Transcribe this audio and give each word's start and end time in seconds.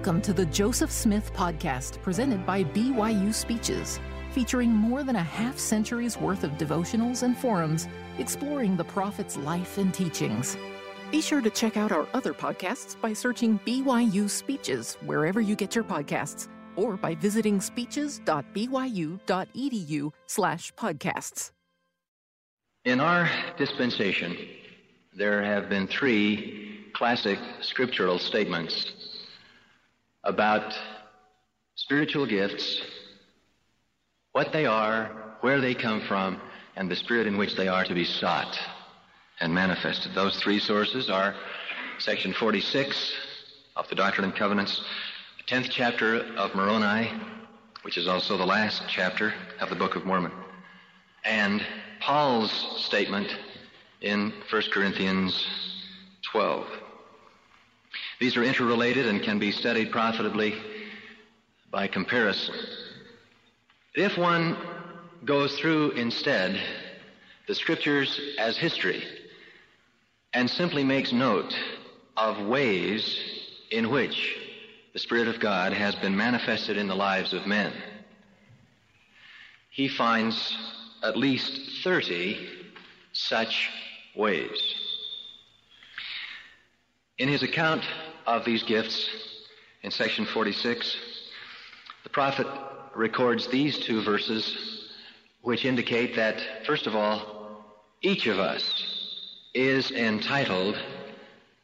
Welcome 0.00 0.22
to 0.22 0.32
the 0.32 0.46
Joseph 0.46 0.90
Smith 0.90 1.30
Podcast, 1.34 2.00
presented 2.00 2.46
by 2.46 2.64
BYU 2.64 3.34
Speeches, 3.34 4.00
featuring 4.30 4.70
more 4.70 5.02
than 5.02 5.16
a 5.16 5.22
half 5.22 5.58
century's 5.58 6.16
worth 6.16 6.42
of 6.42 6.52
devotionals 6.52 7.22
and 7.22 7.36
forums 7.36 7.86
exploring 8.16 8.78
the 8.78 8.84
prophet's 8.84 9.36
life 9.36 9.76
and 9.76 9.92
teachings. 9.92 10.56
Be 11.10 11.20
sure 11.20 11.42
to 11.42 11.50
check 11.50 11.76
out 11.76 11.92
our 11.92 12.08
other 12.14 12.32
podcasts 12.32 12.98
by 12.98 13.12
searching 13.12 13.60
BYU 13.66 14.30
Speeches 14.30 14.96
wherever 15.04 15.38
you 15.38 15.54
get 15.54 15.74
your 15.74 15.84
podcasts 15.84 16.48
or 16.76 16.96
by 16.96 17.14
visiting 17.14 17.60
speeches.byu.edu 17.60 20.12
slash 20.26 20.72
podcasts. 20.76 21.50
In 22.86 23.00
our 23.00 23.28
dispensation, 23.58 24.34
there 25.14 25.42
have 25.42 25.68
been 25.68 25.86
three 25.88 26.86
classic 26.94 27.38
scriptural 27.60 28.18
statements 28.18 28.92
about 30.24 30.74
spiritual 31.74 32.26
gifts, 32.26 32.82
what 34.32 34.52
they 34.52 34.66
are, 34.66 35.36
where 35.40 35.60
they 35.60 35.74
come 35.74 36.00
from, 36.02 36.40
and 36.76 36.90
the 36.90 36.96
spirit 36.96 37.26
in 37.26 37.36
which 37.36 37.56
they 37.56 37.68
are 37.68 37.84
to 37.84 37.94
be 37.94 38.04
sought 38.04 38.58
and 39.40 39.54
manifested. 39.54 40.14
Those 40.14 40.36
three 40.36 40.58
sources 40.58 41.10
are 41.10 41.34
section 41.98 42.32
46 42.32 43.12
of 43.76 43.88
the 43.88 43.94
Doctrine 43.94 44.26
and 44.26 44.36
Covenants, 44.36 44.80
the 45.38 45.54
10th 45.54 45.70
chapter 45.70 46.16
of 46.36 46.54
Moroni, 46.54 47.10
which 47.82 47.96
is 47.96 48.06
also 48.06 48.36
the 48.36 48.46
last 48.46 48.82
chapter 48.88 49.32
of 49.60 49.70
the 49.70 49.76
Book 49.76 49.96
of 49.96 50.04
Mormon, 50.04 50.32
and 51.24 51.64
Paul's 52.00 52.52
statement 52.84 53.34
in 54.00 54.32
1 54.50 54.62
Corinthians 54.72 55.46
12. 56.32 56.66
These 58.20 58.36
are 58.36 58.44
interrelated 58.44 59.06
and 59.06 59.22
can 59.22 59.38
be 59.38 59.50
studied 59.50 59.90
profitably 59.90 60.54
by 61.70 61.88
comparison. 61.88 62.54
If 63.94 64.18
one 64.18 64.58
goes 65.24 65.58
through 65.58 65.92
instead 65.92 66.60
the 67.48 67.54
scriptures 67.54 68.20
as 68.38 68.58
history 68.58 69.02
and 70.34 70.50
simply 70.50 70.84
makes 70.84 71.12
note 71.12 71.56
of 72.14 72.46
ways 72.46 73.18
in 73.70 73.88
which 73.88 74.36
the 74.92 74.98
Spirit 74.98 75.26
of 75.26 75.40
God 75.40 75.72
has 75.72 75.94
been 75.94 76.14
manifested 76.14 76.76
in 76.76 76.88
the 76.88 76.94
lives 76.94 77.32
of 77.32 77.46
men, 77.46 77.72
he 79.70 79.88
finds 79.88 80.58
at 81.02 81.16
least 81.16 81.82
30 81.82 82.48
such 83.12 83.70
ways. 84.14 84.74
In 87.16 87.28
his 87.28 87.42
account 87.42 87.84
of 88.36 88.44
these 88.44 88.62
gifts 88.62 89.08
in 89.82 89.90
section 89.90 90.24
46, 90.24 90.96
the 92.04 92.08
prophet 92.08 92.46
records 92.94 93.48
these 93.48 93.78
two 93.78 94.02
verses 94.02 94.88
which 95.42 95.64
indicate 95.64 96.16
that, 96.16 96.66
first 96.66 96.86
of 96.86 96.94
all, 96.94 97.64
each 98.02 98.26
of 98.26 98.38
us 98.38 98.84
is 99.54 99.90
entitled 99.90 100.78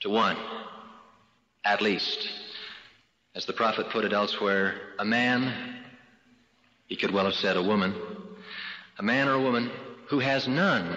to 0.00 0.10
one, 0.10 0.36
at 1.64 1.80
least. 1.80 2.28
As 3.34 3.46
the 3.46 3.52
prophet 3.52 3.90
put 3.90 4.04
it 4.04 4.12
elsewhere, 4.12 4.74
a 4.98 5.04
man, 5.04 5.82
he 6.86 6.96
could 6.96 7.12
well 7.12 7.26
have 7.26 7.34
said 7.34 7.56
a 7.56 7.62
woman, 7.62 7.94
a 8.98 9.02
man 9.02 9.28
or 9.28 9.34
a 9.34 9.42
woman 9.42 9.70
who 10.08 10.18
has 10.18 10.48
none 10.48 10.96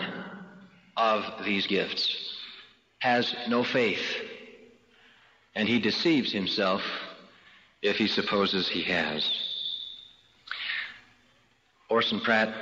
of 0.98 1.46
these 1.46 1.68
gifts 1.68 2.38
has 3.00 3.36
no 3.48 3.64
faith 3.64 4.02
and 5.56 5.68
he 5.68 5.80
deceives 5.80 6.32
himself 6.32 6.82
if 7.82 7.98
he 7.98 8.08
supposes 8.08 8.68
he 8.68 8.84
has. 8.84 9.30
Orson 11.90 12.20
Pratt 12.20 12.54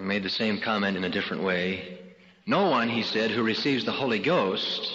made 0.00 0.22
the 0.22 0.30
same 0.30 0.60
comment 0.60 0.96
in 0.96 1.04
a 1.04 1.10
different 1.10 1.42
way. 1.42 1.98
No 2.46 2.70
one, 2.70 2.88
he 2.88 3.02
said, 3.02 3.30
who 3.30 3.42
receives 3.42 3.84
the 3.84 3.92
Holy 3.92 4.18
Ghost 4.18 4.92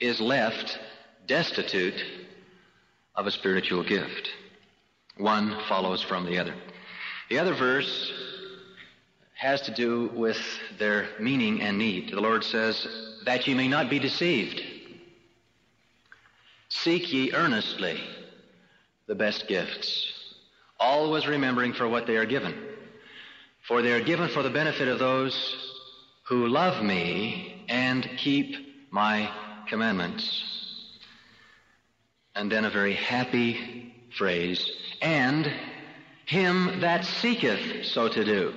is 0.00 0.20
left 0.20 0.78
destitute 1.26 2.02
of 3.14 3.26
a 3.26 3.30
spiritual 3.30 3.84
gift. 3.84 4.30
One 5.16 5.56
follows 5.68 6.02
from 6.02 6.24
the 6.24 6.38
other. 6.38 6.54
The 7.30 7.38
other 7.38 7.54
verse 7.54 8.12
has 9.36 9.60
to 9.62 9.74
do 9.74 10.10
with 10.14 10.38
their 10.78 11.08
meaning 11.20 11.60
and 11.60 11.78
need. 11.78 12.10
The 12.10 12.20
Lord 12.20 12.44
says, 12.44 12.86
that 13.24 13.46
ye 13.46 13.54
may 13.54 13.68
not 13.68 13.90
be 13.90 13.98
deceived. 13.98 14.62
Seek 16.82 17.12
ye 17.12 17.32
earnestly 17.32 18.00
the 19.06 19.14
best 19.14 19.46
gifts, 19.46 20.12
always 20.78 21.26
remembering 21.26 21.72
for 21.72 21.88
what 21.88 22.06
they 22.06 22.16
are 22.16 22.26
given. 22.26 22.54
For 23.66 23.80
they 23.80 23.92
are 23.92 24.02
given 24.02 24.28
for 24.28 24.42
the 24.42 24.50
benefit 24.50 24.88
of 24.88 24.98
those 24.98 25.34
who 26.24 26.48
love 26.48 26.82
me 26.84 27.64
and 27.68 28.06
keep 28.18 28.90
my 28.90 29.30
commandments. 29.68 30.44
And 32.34 32.50
then 32.50 32.64
a 32.64 32.70
very 32.70 32.94
happy 32.94 33.94
phrase, 34.18 34.68
and 35.00 35.50
him 36.26 36.80
that 36.80 37.04
seeketh 37.04 37.86
so 37.86 38.08
to 38.08 38.24
do. 38.24 38.52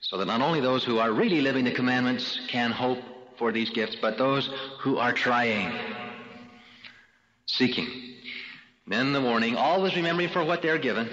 So 0.00 0.16
that 0.16 0.26
not 0.26 0.40
only 0.40 0.60
those 0.60 0.82
who 0.82 0.98
are 0.98 1.12
really 1.12 1.42
living 1.42 1.64
the 1.64 1.72
commandments 1.72 2.40
can 2.48 2.70
hope 2.70 2.98
for 3.38 3.52
these 3.52 3.70
gifts, 3.70 3.96
but 4.00 4.16
those 4.16 4.48
who 4.80 4.96
are 4.96 5.12
trying 5.12 6.03
seeking. 7.46 7.86
Then 8.86 9.12
the 9.12 9.20
warning, 9.20 9.56
always 9.56 9.96
remembering 9.96 10.28
for 10.28 10.44
what 10.44 10.62
they're 10.62 10.78
given, 10.78 11.08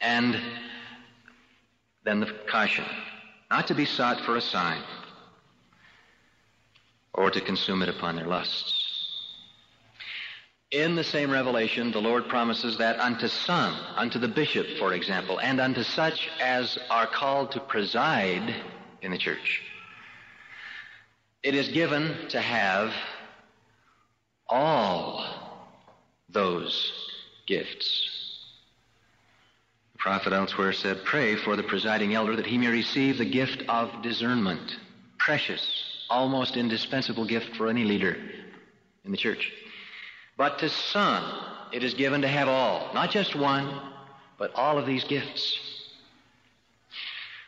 and 0.00 0.40
then 2.04 2.20
the 2.20 2.32
caution, 2.48 2.84
not 3.50 3.66
to 3.68 3.74
be 3.74 3.84
sought 3.84 4.20
for 4.20 4.36
a 4.36 4.40
sign 4.40 4.82
or 7.14 7.30
to 7.30 7.40
consume 7.40 7.82
it 7.82 7.88
upon 7.88 8.16
their 8.16 8.26
lusts. 8.26 8.82
In 10.70 10.96
the 10.96 11.04
same 11.04 11.30
revelation, 11.30 11.92
the 11.92 12.00
Lord 12.00 12.28
promises 12.28 12.78
that 12.78 12.98
unto 12.98 13.28
some, 13.28 13.74
unto 13.94 14.18
the 14.18 14.28
bishop, 14.28 14.66
for 14.78 14.92
example, 14.94 15.40
and 15.40 15.60
unto 15.60 15.82
such 15.82 16.28
as 16.40 16.76
are 16.90 17.06
called 17.06 17.52
to 17.52 17.60
preside 17.60 18.54
in 19.00 19.12
the 19.12 19.18
church, 19.18 19.62
it 21.42 21.54
is 21.54 21.68
given 21.68 22.28
to 22.30 22.40
have 22.40 22.92
all 24.48 25.24
those 26.28 26.92
gifts. 27.46 28.10
The 29.92 29.98
prophet 29.98 30.32
elsewhere 30.32 30.72
said, 30.72 31.04
Pray 31.04 31.36
for 31.36 31.56
the 31.56 31.62
presiding 31.62 32.14
elder 32.14 32.36
that 32.36 32.46
he 32.46 32.58
may 32.58 32.68
receive 32.68 33.18
the 33.18 33.24
gift 33.24 33.62
of 33.68 34.02
discernment. 34.02 34.76
Precious, 35.18 36.04
almost 36.10 36.56
indispensable 36.56 37.24
gift 37.24 37.56
for 37.56 37.68
any 37.68 37.84
leader 37.84 38.16
in 39.04 39.10
the 39.10 39.16
church. 39.16 39.52
But 40.36 40.58
to 40.58 40.68
some, 40.68 41.24
it 41.72 41.82
is 41.82 41.94
given 41.94 42.22
to 42.22 42.28
have 42.28 42.48
all, 42.48 42.92
not 42.92 43.10
just 43.10 43.34
one, 43.34 43.80
but 44.38 44.54
all 44.54 44.78
of 44.78 44.86
these 44.86 45.04
gifts. 45.04 45.58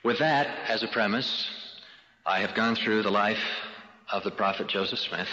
With 0.03 0.20
that 0.20 0.47
as 0.69 0.82
a 0.82 0.88
premise, 0.88 1.48
I 2.25 2.41
have 2.41 2.54
gone 2.54 2.76
through 2.76 3.03
the 3.03 3.10
life 3.10 3.42
of 4.10 4.25
the 4.25 4.30
prophet 4.30 4.69
Joseph 4.69 5.00
Smith 5.00 5.28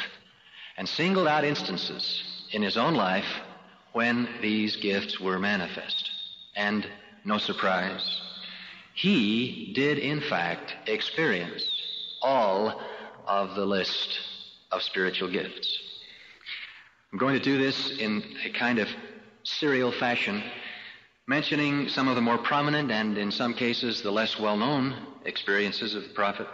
and 0.77 0.87
singled 0.87 1.27
out 1.27 1.43
instances 1.43 2.23
in 2.51 2.61
his 2.61 2.77
own 2.77 2.95
life 2.95 3.41
when 3.93 4.27
these 4.41 4.75
gifts 4.75 5.19
were 5.19 5.39
manifest. 5.39 6.09
And 6.55 6.87
no 7.23 7.37
surprise, 7.37 8.21
he 8.93 9.71
did 9.73 9.97
in 9.97 10.21
fact 10.21 10.75
experience 10.87 11.63
all 12.21 12.81
of 13.27 13.55
the 13.55 13.65
list 13.65 14.19
of 14.71 14.81
spiritual 14.81 15.29
gifts. 15.29 15.79
I'm 17.11 17.19
going 17.19 17.35
to 17.35 17.43
do 17.43 17.57
this 17.57 17.97
in 17.97 18.23
a 18.43 18.49
kind 18.49 18.79
of 18.79 18.89
serial 19.43 19.91
fashion, 19.91 20.43
mentioning 21.27 21.87
some 21.87 22.07
of 22.07 22.15
the 22.15 22.21
more 22.21 22.37
prominent 22.37 22.91
and 22.91 23.17
in 23.17 23.31
some 23.31 23.53
cases 23.53 24.01
the 24.01 24.11
less 24.11 24.37
well 24.37 24.57
known 24.57 24.95
experiences 25.23 25.95
of 25.95 26.03
the 26.03 26.13
prophet, 26.13 26.47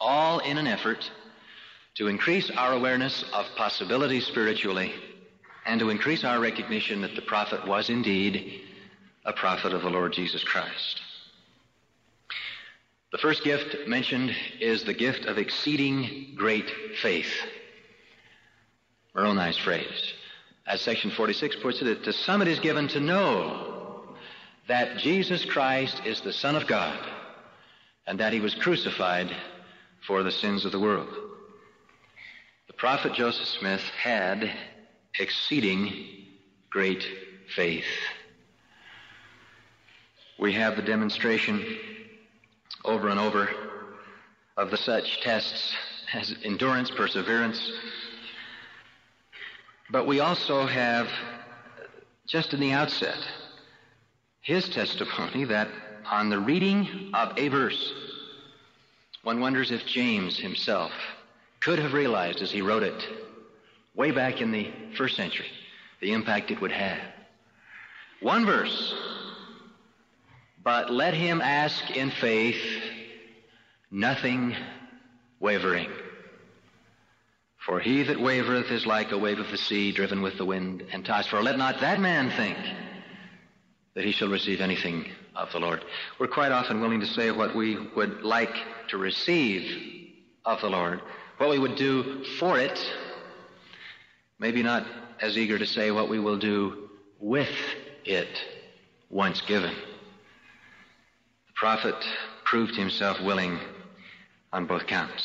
all 0.00 0.40
in 0.40 0.58
an 0.58 0.66
effort 0.66 1.10
to 1.94 2.08
increase 2.08 2.50
our 2.50 2.72
awareness 2.72 3.24
of 3.32 3.46
possibilities 3.56 4.26
spiritually 4.26 4.92
and 5.66 5.78
to 5.80 5.90
increase 5.90 6.24
our 6.24 6.40
recognition 6.40 7.02
that 7.02 7.14
the 7.14 7.22
prophet 7.22 7.66
was 7.66 7.90
indeed 7.90 8.62
a 9.24 9.32
prophet 9.32 9.72
of 9.72 9.82
the 9.82 9.90
Lord 9.90 10.12
Jesus 10.12 10.42
Christ. 10.42 11.00
The 13.12 13.18
first 13.18 13.44
gift 13.44 13.86
mentioned 13.86 14.34
is 14.58 14.84
the 14.84 14.94
gift 14.94 15.26
of 15.26 15.36
exceeding 15.36 16.32
great 16.34 16.70
faith. 17.02 17.30
Moroni's 19.14 19.58
phrase. 19.58 20.14
As 20.66 20.80
section 20.80 21.10
46 21.10 21.56
puts 21.56 21.82
it, 21.82 22.04
to 22.04 22.12
some 22.12 22.40
it 22.40 22.48
is 22.48 22.58
given 22.58 22.88
to 22.88 23.00
know 23.00 24.14
that 24.66 24.96
Jesus 24.96 25.44
Christ 25.44 26.00
is 26.06 26.22
the 26.22 26.32
Son 26.32 26.56
of 26.56 26.66
God 26.66 26.98
and 28.06 28.18
that 28.20 28.32
he 28.32 28.40
was 28.40 28.54
crucified 28.54 29.30
for 30.06 30.22
the 30.22 30.30
sins 30.30 30.64
of 30.64 30.72
the 30.72 30.80
world. 30.80 31.31
The 32.72 32.78
prophet 32.78 33.12
Joseph 33.12 33.46
Smith 33.46 33.82
had 34.02 34.50
exceeding 35.18 36.26
great 36.70 37.06
faith. 37.54 37.84
We 40.38 40.54
have 40.54 40.74
the 40.74 40.82
demonstration 40.82 41.64
over 42.84 43.08
and 43.08 43.20
over 43.20 43.48
of 44.56 44.70
the 44.70 44.76
such 44.76 45.20
tests 45.20 45.76
as 46.12 46.34
endurance, 46.42 46.90
perseverance. 46.90 47.70
But 49.90 50.06
we 50.06 50.20
also 50.20 50.66
have, 50.66 51.08
just 52.26 52.52
in 52.52 52.58
the 52.58 52.72
outset, 52.72 53.18
his 54.40 54.68
testimony 54.68 55.44
that 55.44 55.68
on 56.10 56.30
the 56.30 56.40
reading 56.40 57.10
of 57.14 57.38
a 57.38 57.48
verse, 57.48 57.92
one 59.22 59.40
wonders 59.40 59.70
if 59.70 59.86
James 59.86 60.38
himself 60.38 60.90
could 61.64 61.78
have 61.78 61.92
realized 61.92 62.42
as 62.42 62.50
he 62.50 62.62
wrote 62.62 62.82
it 62.82 63.08
way 63.94 64.10
back 64.10 64.40
in 64.40 64.50
the 64.50 64.70
first 64.96 65.16
century 65.16 65.46
the 66.00 66.12
impact 66.12 66.50
it 66.50 66.60
would 66.60 66.72
have. 66.72 66.98
One 68.20 68.44
verse, 68.44 68.94
but 70.62 70.92
let 70.92 71.14
him 71.14 71.40
ask 71.40 71.90
in 71.90 72.10
faith, 72.10 72.60
nothing 73.90 74.56
wavering. 75.38 75.90
For 77.64 77.78
he 77.78 78.02
that 78.02 78.16
wavereth 78.16 78.72
is 78.72 78.86
like 78.86 79.12
a 79.12 79.18
wave 79.18 79.38
of 79.38 79.50
the 79.50 79.56
sea 79.56 79.92
driven 79.92 80.22
with 80.22 80.36
the 80.36 80.44
wind 80.44 80.84
and 80.92 81.04
tossed. 81.04 81.30
For 81.30 81.42
let 81.42 81.58
not 81.58 81.80
that 81.80 82.00
man 82.00 82.30
think 82.30 82.58
that 83.94 84.04
he 84.04 84.10
shall 84.10 84.28
receive 84.28 84.60
anything 84.60 85.06
of 85.36 85.52
the 85.52 85.60
Lord. 85.60 85.84
We're 86.18 86.26
quite 86.26 86.50
often 86.50 86.80
willing 86.80 87.00
to 87.00 87.06
say 87.06 87.30
what 87.30 87.54
we 87.54 87.76
would 87.94 88.22
like 88.22 88.54
to 88.88 88.98
receive 88.98 90.10
of 90.44 90.60
the 90.60 90.70
Lord, 90.70 91.00
what 91.42 91.50
we 91.50 91.58
would 91.58 91.74
do 91.74 92.22
for 92.38 92.56
it, 92.56 92.78
maybe 94.38 94.62
not 94.62 94.86
as 95.20 95.36
eager 95.36 95.58
to 95.58 95.66
say 95.66 95.90
what 95.90 96.08
we 96.08 96.20
will 96.20 96.38
do 96.38 96.88
with 97.18 97.50
it 98.04 98.28
once 99.10 99.40
given. 99.40 99.74
The 101.48 101.52
prophet 101.56 101.96
proved 102.44 102.76
himself 102.76 103.20
willing 103.20 103.58
on 104.52 104.66
both 104.66 104.86
counts. 104.86 105.24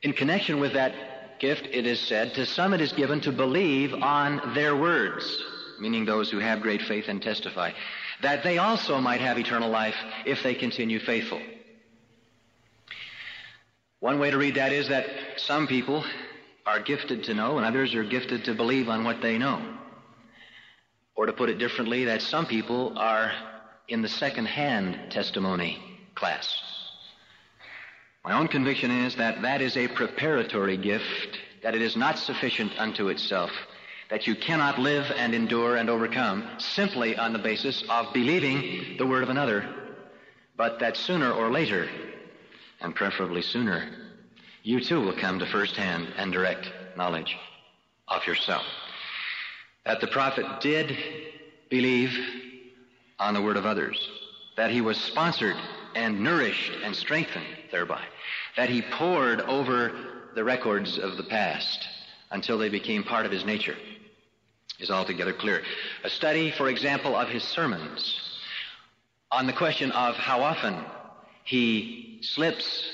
In 0.00 0.14
connection 0.14 0.58
with 0.58 0.72
that 0.72 1.38
gift, 1.38 1.68
it 1.70 1.86
is 1.86 2.00
said, 2.00 2.32
to 2.36 2.46
some 2.46 2.72
it 2.72 2.80
is 2.80 2.92
given 2.92 3.20
to 3.20 3.30
believe 3.30 3.92
on 3.92 4.54
their 4.54 4.74
words, 4.74 5.44
meaning 5.80 6.06
those 6.06 6.30
who 6.30 6.38
have 6.38 6.62
great 6.62 6.80
faith 6.80 7.08
and 7.08 7.20
testify, 7.20 7.72
that 8.22 8.42
they 8.42 8.56
also 8.56 9.02
might 9.02 9.20
have 9.20 9.38
eternal 9.38 9.68
life 9.68 9.96
if 10.24 10.42
they 10.42 10.54
continue 10.54 10.98
faithful. 10.98 11.42
One 14.02 14.18
way 14.18 14.32
to 14.32 14.36
read 14.36 14.56
that 14.56 14.72
is 14.72 14.88
that 14.88 15.06
some 15.36 15.68
people 15.68 16.04
are 16.66 16.80
gifted 16.80 17.22
to 17.22 17.34
know 17.34 17.58
and 17.58 17.64
others 17.64 17.94
are 17.94 18.02
gifted 18.02 18.46
to 18.46 18.52
believe 18.52 18.88
on 18.88 19.04
what 19.04 19.22
they 19.22 19.38
know. 19.38 19.62
Or 21.14 21.26
to 21.26 21.32
put 21.32 21.50
it 21.50 21.58
differently, 21.58 22.06
that 22.06 22.20
some 22.20 22.46
people 22.46 22.98
are 22.98 23.30
in 23.86 24.02
the 24.02 24.08
second 24.08 24.46
hand 24.46 25.12
testimony 25.12 25.78
class. 26.16 26.52
My 28.24 28.32
own 28.32 28.48
conviction 28.48 28.90
is 28.90 29.14
that 29.14 29.40
that 29.42 29.62
is 29.62 29.76
a 29.76 29.86
preparatory 29.86 30.78
gift, 30.78 31.38
that 31.62 31.76
it 31.76 31.80
is 31.80 31.94
not 31.96 32.18
sufficient 32.18 32.72
unto 32.78 33.06
itself, 33.06 33.52
that 34.10 34.26
you 34.26 34.34
cannot 34.34 34.80
live 34.80 35.12
and 35.16 35.32
endure 35.32 35.76
and 35.76 35.88
overcome 35.88 36.48
simply 36.58 37.16
on 37.16 37.32
the 37.32 37.38
basis 37.38 37.84
of 37.88 38.12
believing 38.12 38.96
the 38.98 39.06
word 39.06 39.22
of 39.22 39.30
another, 39.30 39.64
but 40.56 40.80
that 40.80 40.96
sooner 40.96 41.30
or 41.32 41.52
later, 41.52 41.88
and 42.82 42.94
preferably 42.94 43.42
sooner, 43.42 43.88
you 44.62 44.80
too 44.80 45.00
will 45.00 45.16
come 45.16 45.38
to 45.38 45.46
first-hand 45.46 46.08
and 46.16 46.32
direct 46.32 46.70
knowledge 46.96 47.36
of 48.08 48.26
yourself. 48.26 48.64
That 49.84 50.00
the 50.00 50.06
prophet 50.08 50.46
did 50.60 50.96
believe 51.70 52.16
on 53.18 53.34
the 53.34 53.42
word 53.42 53.56
of 53.56 53.66
others, 53.66 53.98
that 54.56 54.70
he 54.70 54.80
was 54.80 55.00
sponsored 55.00 55.56
and 55.94 56.20
nourished 56.20 56.72
and 56.82 56.94
strengthened 56.94 57.46
thereby, 57.70 58.02
that 58.56 58.68
he 58.68 58.82
pored 58.82 59.40
over 59.42 59.92
the 60.34 60.44
records 60.44 60.98
of 60.98 61.16
the 61.16 61.24
past 61.24 61.88
until 62.30 62.58
they 62.58 62.68
became 62.68 63.04
part 63.04 63.26
of 63.26 63.32
his 63.32 63.44
nature 63.44 63.76
is 64.78 64.90
altogether 64.90 65.32
clear. 65.32 65.62
A 66.04 66.10
study, 66.10 66.50
for 66.50 66.68
example, 66.68 67.14
of 67.14 67.28
his 67.28 67.44
sermons 67.44 68.20
on 69.30 69.46
the 69.46 69.52
question 69.52 69.92
of 69.92 70.16
how 70.16 70.42
often 70.42 70.74
he 71.44 72.20
slips 72.22 72.88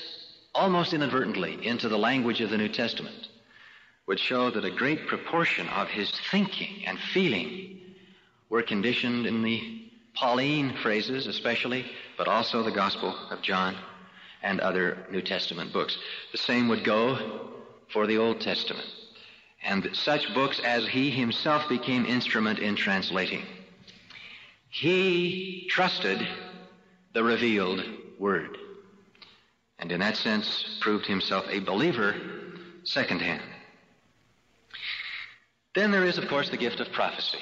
almost 0.55 0.93
inadvertently 0.93 1.65
into 1.65 1.87
the 1.89 1.97
language 1.97 2.41
of 2.41 2.49
the 2.49 2.57
New 2.57 2.69
Testament 2.69 3.27
would 4.07 4.19
show 4.19 4.49
that 4.49 4.65
a 4.65 4.71
great 4.71 5.07
proportion 5.07 5.67
of 5.69 5.87
his 5.87 6.11
thinking 6.31 6.83
and 6.85 6.99
feeling 6.99 7.79
were 8.49 8.63
conditioned 8.63 9.27
in 9.27 9.43
the 9.43 9.85
Pauline 10.15 10.75
phrases, 10.81 11.27
especially, 11.27 11.85
but 12.17 12.27
also 12.27 12.63
the 12.63 12.71
Gospel 12.71 13.15
of 13.29 13.41
John 13.41 13.75
and 14.41 14.59
other 14.59 15.05
New 15.11 15.21
Testament 15.21 15.71
books. 15.71 15.97
The 16.31 16.37
same 16.37 16.67
would 16.69 16.83
go 16.83 17.51
for 17.89 18.07
the 18.07 18.17
Old 18.17 18.41
Testament 18.41 18.87
and 19.63 19.89
such 19.93 20.33
books 20.33 20.59
as 20.59 20.87
he 20.87 21.09
himself 21.09 21.67
became 21.67 22.05
instrument 22.05 22.59
in 22.59 22.75
translating. 22.75 23.43
He 24.69 25.67
trusted 25.69 26.25
the 27.13 27.23
revealed 27.23 27.83
word, 28.19 28.57
and 29.79 29.91
in 29.91 30.01
that 30.01 30.17
sense 30.17 30.77
proved 30.81 31.05
himself 31.05 31.45
a 31.49 31.59
believer 31.59 32.15
secondhand. 32.83 33.41
Then 35.73 35.91
there 35.91 36.05
is, 36.05 36.17
of 36.17 36.27
course, 36.27 36.49
the 36.49 36.57
gift 36.57 36.79
of 36.79 36.91
prophecy, 36.91 37.39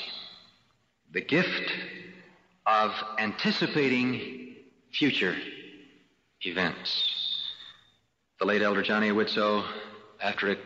the 1.12 1.22
gift 1.22 1.72
of 2.66 2.92
anticipating 3.18 4.56
future 4.92 5.36
events. 6.42 7.14
The 8.40 8.46
late 8.46 8.62
Elder 8.62 8.84
John 8.84 9.04
A. 9.04 9.12
Widtsoe, 9.12 9.66
after 10.22 10.52
a 10.52 10.58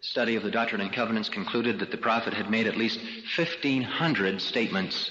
study 0.00 0.34
of 0.34 0.42
the 0.42 0.50
Doctrine 0.50 0.80
and 0.80 0.92
Covenants, 0.92 1.28
concluded 1.28 1.78
that 1.78 1.90
the 1.90 1.96
prophet 1.96 2.32
had 2.32 2.50
made 2.50 2.66
at 2.66 2.76
least 2.76 2.98
1,500 3.36 4.40
statements 4.40 5.10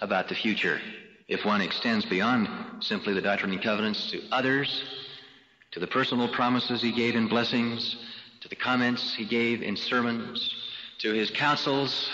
about 0.00 0.28
the 0.28 0.34
future. 0.34 0.80
If 1.30 1.44
one 1.44 1.60
extends 1.60 2.04
beyond 2.04 2.48
simply 2.82 3.14
the 3.14 3.20
Doctrine 3.20 3.52
and 3.52 3.62
Covenants 3.62 4.10
to 4.10 4.20
others, 4.32 4.82
to 5.70 5.78
the 5.78 5.86
personal 5.86 6.26
promises 6.26 6.82
he 6.82 6.90
gave 6.90 7.14
in 7.14 7.28
blessings, 7.28 7.96
to 8.40 8.48
the 8.48 8.56
comments 8.56 9.14
he 9.14 9.24
gave 9.24 9.62
in 9.62 9.76
sermons, 9.76 10.52
to 10.98 11.12
his 11.12 11.30
counsels 11.30 12.10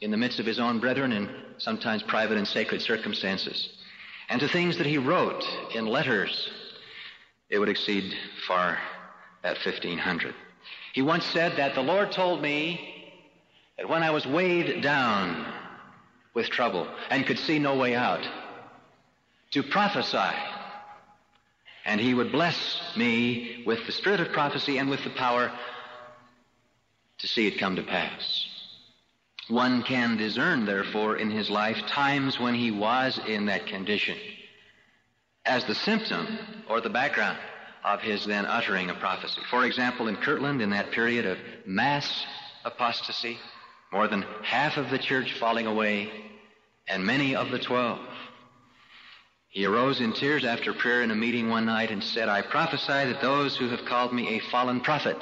in 0.00 0.10
the 0.10 0.16
midst 0.16 0.40
of 0.40 0.46
his 0.46 0.58
own 0.58 0.80
brethren 0.80 1.12
in 1.12 1.28
sometimes 1.58 2.02
private 2.04 2.38
and 2.38 2.48
sacred 2.48 2.80
circumstances, 2.80 3.68
and 4.30 4.40
to 4.40 4.48
things 4.48 4.78
that 4.78 4.86
he 4.86 4.96
wrote 4.96 5.44
in 5.74 5.84
letters 5.84 6.48
it 7.50 7.58
would 7.58 7.68
exceed 7.68 8.16
far 8.48 8.78
that 9.42 9.58
1500. 9.62 10.34
He 10.94 11.02
once 11.02 11.26
said 11.26 11.58
that 11.58 11.74
the 11.74 11.82
Lord 11.82 12.10
told 12.12 12.40
me 12.40 13.12
that 13.76 13.90
when 13.90 14.02
I 14.02 14.10
was 14.10 14.26
weighed 14.26 14.80
down 14.80 15.52
with 16.32 16.48
trouble 16.48 16.88
and 17.10 17.26
could 17.26 17.38
see 17.38 17.58
no 17.58 17.76
way 17.76 17.94
out, 17.94 18.26
to 19.54 19.62
prophesy. 19.62 20.34
And 21.86 22.00
he 22.00 22.12
would 22.12 22.32
bless 22.32 22.80
me 22.96 23.62
with 23.66 23.86
the 23.86 23.92
spirit 23.92 24.20
of 24.20 24.32
prophecy 24.32 24.78
and 24.78 24.90
with 24.90 25.02
the 25.04 25.10
power 25.10 25.52
to 27.18 27.26
see 27.28 27.46
it 27.46 27.58
come 27.58 27.76
to 27.76 27.82
pass. 27.82 28.46
One 29.48 29.82
can 29.82 30.16
discern, 30.16 30.64
therefore, 30.64 31.16
in 31.16 31.30
his 31.30 31.50
life 31.50 31.78
times 31.86 32.40
when 32.40 32.54
he 32.54 32.70
was 32.70 33.20
in 33.28 33.46
that 33.46 33.66
condition 33.66 34.16
as 35.44 35.64
the 35.66 35.74
symptom 35.74 36.38
or 36.68 36.80
the 36.80 36.90
background 36.90 37.38
of 37.84 38.00
his 38.00 38.24
then 38.24 38.46
uttering 38.46 38.90
a 38.90 38.94
prophecy. 38.94 39.40
For 39.50 39.66
example, 39.66 40.08
in 40.08 40.16
Kirtland, 40.16 40.62
in 40.62 40.70
that 40.70 40.90
period 40.90 41.26
of 41.26 41.38
mass 41.66 42.24
apostasy, 42.64 43.38
more 43.92 44.08
than 44.08 44.22
half 44.42 44.78
of 44.78 44.90
the 44.90 44.98
church 44.98 45.34
falling 45.38 45.66
away, 45.66 46.10
and 46.88 47.04
many 47.04 47.36
of 47.36 47.50
the 47.50 47.58
twelve. 47.58 48.00
He 49.54 49.66
arose 49.66 50.00
in 50.00 50.12
tears 50.12 50.44
after 50.44 50.74
prayer 50.74 51.02
in 51.02 51.12
a 51.12 51.14
meeting 51.14 51.48
one 51.48 51.64
night 51.64 51.92
and 51.92 52.02
said, 52.02 52.28
I 52.28 52.42
prophesy 52.42 52.88
that 52.88 53.20
those 53.20 53.56
who 53.56 53.68
have 53.68 53.84
called 53.84 54.12
me 54.12 54.34
a 54.34 54.40
fallen 54.50 54.80
prophet 54.80 55.16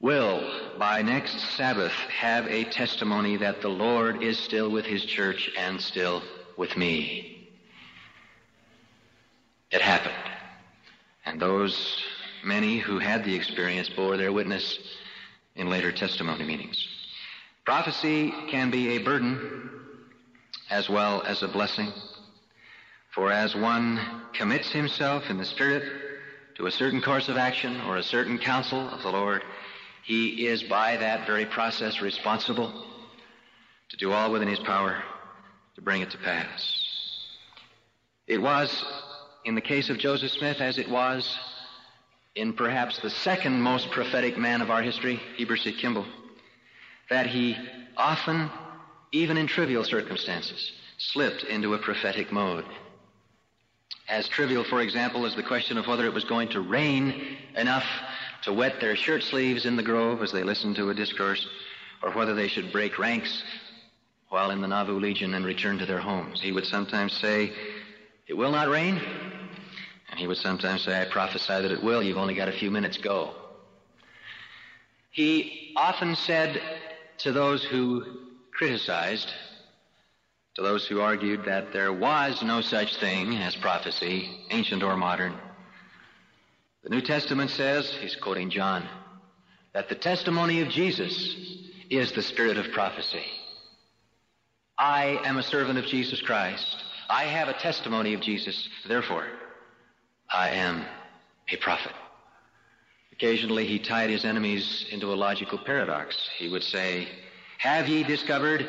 will, 0.00 0.42
by 0.76 1.02
next 1.02 1.38
Sabbath, 1.56 1.92
have 1.92 2.48
a 2.48 2.64
testimony 2.64 3.36
that 3.36 3.60
the 3.60 3.68
Lord 3.68 4.24
is 4.24 4.40
still 4.40 4.72
with 4.72 4.84
his 4.84 5.04
church 5.04 5.48
and 5.56 5.80
still 5.80 6.24
with 6.56 6.76
me. 6.76 7.48
It 9.70 9.80
happened. 9.80 10.14
And 11.24 11.38
those 11.38 12.02
many 12.44 12.78
who 12.78 12.98
had 12.98 13.24
the 13.24 13.36
experience 13.36 13.88
bore 13.88 14.16
their 14.16 14.32
witness 14.32 14.80
in 15.54 15.70
later 15.70 15.92
testimony 15.92 16.42
meetings. 16.42 16.88
Prophecy 17.64 18.34
can 18.50 18.72
be 18.72 18.96
a 18.96 18.98
burden 18.98 19.83
as 20.70 20.88
well 20.88 21.22
as 21.22 21.42
a 21.42 21.48
blessing. 21.48 21.92
For 23.14 23.30
as 23.30 23.54
one 23.54 24.00
commits 24.32 24.72
himself 24.72 25.30
in 25.30 25.38
the 25.38 25.44
Spirit 25.44 25.84
to 26.56 26.66
a 26.66 26.70
certain 26.70 27.00
course 27.00 27.28
of 27.28 27.36
action 27.36 27.80
or 27.82 27.96
a 27.96 28.02
certain 28.02 28.38
counsel 28.38 28.88
of 28.88 29.02
the 29.02 29.10
Lord, 29.10 29.42
He 30.04 30.46
is 30.46 30.62
by 30.62 30.96
that 30.96 31.26
very 31.26 31.46
process 31.46 32.00
responsible 32.00 32.84
to 33.88 33.96
do 33.96 34.12
all 34.12 34.32
within 34.32 34.48
his 34.48 34.58
power 34.58 35.02
to 35.74 35.80
bring 35.80 36.02
it 36.02 36.10
to 36.10 36.18
pass. 36.18 36.80
It 38.26 38.40
was, 38.40 38.84
in 39.44 39.54
the 39.54 39.60
case 39.60 39.90
of 39.90 39.98
Joseph 39.98 40.32
Smith, 40.32 40.60
as 40.60 40.78
it 40.78 40.88
was 40.88 41.38
in 42.34 42.52
perhaps 42.52 42.98
the 42.98 43.10
second 43.10 43.60
most 43.60 43.90
prophetic 43.90 44.36
man 44.36 44.60
of 44.60 44.70
our 44.70 44.82
history, 44.82 45.20
Heber 45.36 45.56
C. 45.56 45.72
Kimball, 45.72 46.06
that 47.10 47.26
he 47.26 47.56
often, 47.96 48.50
even 49.14 49.36
in 49.36 49.46
trivial 49.46 49.84
circumstances, 49.84 50.72
slipped 50.98 51.44
into 51.44 51.74
a 51.74 51.78
prophetic 51.78 52.32
mode. 52.32 52.64
As 54.08 54.28
trivial, 54.28 54.64
for 54.64 54.80
example, 54.80 55.24
as 55.24 55.36
the 55.36 55.42
question 55.42 55.78
of 55.78 55.86
whether 55.86 56.04
it 56.04 56.12
was 56.12 56.24
going 56.24 56.48
to 56.48 56.60
rain 56.60 57.38
enough 57.54 57.86
to 58.42 58.52
wet 58.52 58.80
their 58.80 58.96
shirt 58.96 59.22
sleeves 59.22 59.66
in 59.66 59.76
the 59.76 59.84
grove 59.84 60.20
as 60.20 60.32
they 60.32 60.42
listened 60.42 60.74
to 60.76 60.90
a 60.90 60.94
discourse, 60.94 61.46
or 62.02 62.10
whether 62.10 62.34
they 62.34 62.48
should 62.48 62.72
break 62.72 62.98
ranks 62.98 63.44
while 64.30 64.50
in 64.50 64.60
the 64.60 64.66
Nauvoo 64.66 64.98
Legion 64.98 65.34
and 65.34 65.46
return 65.46 65.78
to 65.78 65.86
their 65.86 66.00
homes. 66.00 66.40
He 66.40 66.50
would 66.50 66.66
sometimes 66.66 67.12
say, 67.12 67.52
It 68.26 68.34
will 68.34 68.50
not 68.50 68.68
rain. 68.68 69.00
And 70.10 70.18
he 70.18 70.26
would 70.26 70.38
sometimes 70.38 70.82
say, 70.82 71.00
I 71.00 71.04
prophesy 71.04 71.62
that 71.62 71.70
it 71.70 71.82
will. 71.84 72.02
You've 72.02 72.18
only 72.18 72.34
got 72.34 72.48
a 72.48 72.52
few 72.52 72.70
minutes. 72.70 72.96
Go. 72.98 73.32
He 75.12 75.72
often 75.76 76.16
said 76.16 76.60
to 77.18 77.30
those 77.30 77.62
who 77.62 78.23
criticized, 78.54 79.32
to 80.54 80.62
those 80.62 80.86
who 80.86 81.00
argued 81.00 81.44
that 81.46 81.72
there 81.72 81.92
was 81.92 82.42
no 82.42 82.60
such 82.60 82.96
thing 82.96 83.36
as 83.36 83.56
prophecy, 83.56 84.30
ancient 84.50 84.82
or 84.82 84.96
modern, 84.96 85.34
the 86.84 86.90
New 86.90 87.00
Testament 87.00 87.50
says, 87.50 87.90
he's 88.00 88.14
quoting 88.14 88.50
John, 88.50 88.86
that 89.72 89.88
the 89.88 89.94
testimony 89.94 90.60
of 90.60 90.68
Jesus 90.68 91.34
is 91.88 92.12
the 92.12 92.22
spirit 92.22 92.58
of 92.58 92.72
prophecy. 92.72 93.24
I 94.76 95.18
am 95.24 95.38
a 95.38 95.42
servant 95.42 95.78
of 95.78 95.86
Jesus 95.86 96.20
Christ. 96.20 96.76
I 97.08 97.24
have 97.24 97.48
a 97.48 97.54
testimony 97.54 98.12
of 98.12 98.20
Jesus. 98.20 98.68
Therefore, 98.86 99.26
I 100.30 100.50
am 100.50 100.84
a 101.48 101.56
prophet. 101.56 101.92
Occasionally, 103.12 103.66
he 103.66 103.78
tied 103.78 104.10
his 104.10 104.26
enemies 104.26 104.86
into 104.90 105.12
a 105.12 105.14
logical 105.14 105.56
paradox. 105.56 106.28
He 106.36 106.50
would 106.50 106.64
say, 106.64 107.08
Have 107.64 107.88
ye 107.88 108.02
discovered 108.02 108.68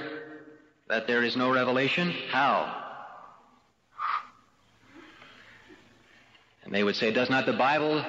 that 0.87 1.05
there 1.05 1.21
is 1.21 1.35
no 1.35 1.51
revelation? 1.51 2.13
How? 2.31 2.81
And 6.63 6.73
they 6.73 6.81
would 6.81 6.95
say, 6.95 7.11
Does 7.11 7.29
not 7.29 7.45
the 7.45 7.51
Bible 7.51 8.05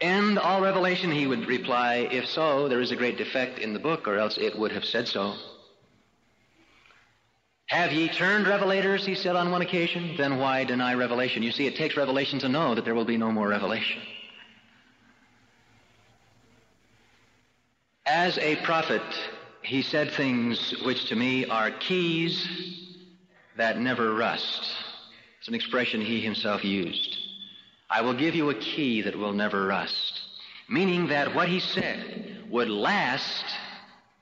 end 0.00 0.38
all 0.38 0.60
revelation? 0.60 1.10
He 1.10 1.26
would 1.26 1.48
reply, 1.48 2.08
If 2.12 2.28
so, 2.28 2.68
there 2.68 2.80
is 2.80 2.92
a 2.92 2.96
great 2.96 3.18
defect 3.18 3.58
in 3.58 3.72
the 3.72 3.80
book, 3.80 4.06
or 4.06 4.16
else 4.16 4.38
it 4.38 4.56
would 4.56 4.70
have 4.70 4.84
said 4.84 5.08
so. 5.08 5.34
Have 7.66 7.90
ye 7.90 8.06
turned 8.06 8.46
revelators, 8.46 9.04
he 9.04 9.16
said 9.16 9.34
on 9.34 9.50
one 9.50 9.62
occasion? 9.62 10.14
Then 10.16 10.38
why 10.38 10.62
deny 10.62 10.94
revelation? 10.94 11.42
You 11.42 11.50
see, 11.50 11.66
it 11.66 11.74
takes 11.74 11.96
revelation 11.96 12.38
to 12.38 12.48
know 12.48 12.76
that 12.76 12.84
there 12.84 12.94
will 12.94 13.04
be 13.04 13.16
no 13.16 13.32
more 13.32 13.48
revelation. 13.48 14.00
As 18.06 18.38
a 18.38 18.54
prophet, 18.62 19.02
he 19.62 19.82
said 19.82 20.12
things 20.12 20.74
which 20.84 21.06
to 21.06 21.16
me 21.16 21.46
are 21.46 21.70
keys 21.70 22.46
that 23.56 23.78
never 23.78 24.14
rust. 24.14 24.68
It's 25.38 25.48
an 25.48 25.54
expression 25.54 26.00
he 26.00 26.20
himself 26.20 26.64
used. 26.64 27.16
I 27.90 28.02
will 28.02 28.14
give 28.14 28.34
you 28.34 28.50
a 28.50 28.54
key 28.54 29.02
that 29.02 29.16
will 29.16 29.32
never 29.32 29.66
rust. 29.66 30.20
Meaning 30.68 31.08
that 31.08 31.34
what 31.34 31.48
he 31.48 31.60
said 31.60 32.44
would 32.48 32.68
last 32.68 33.44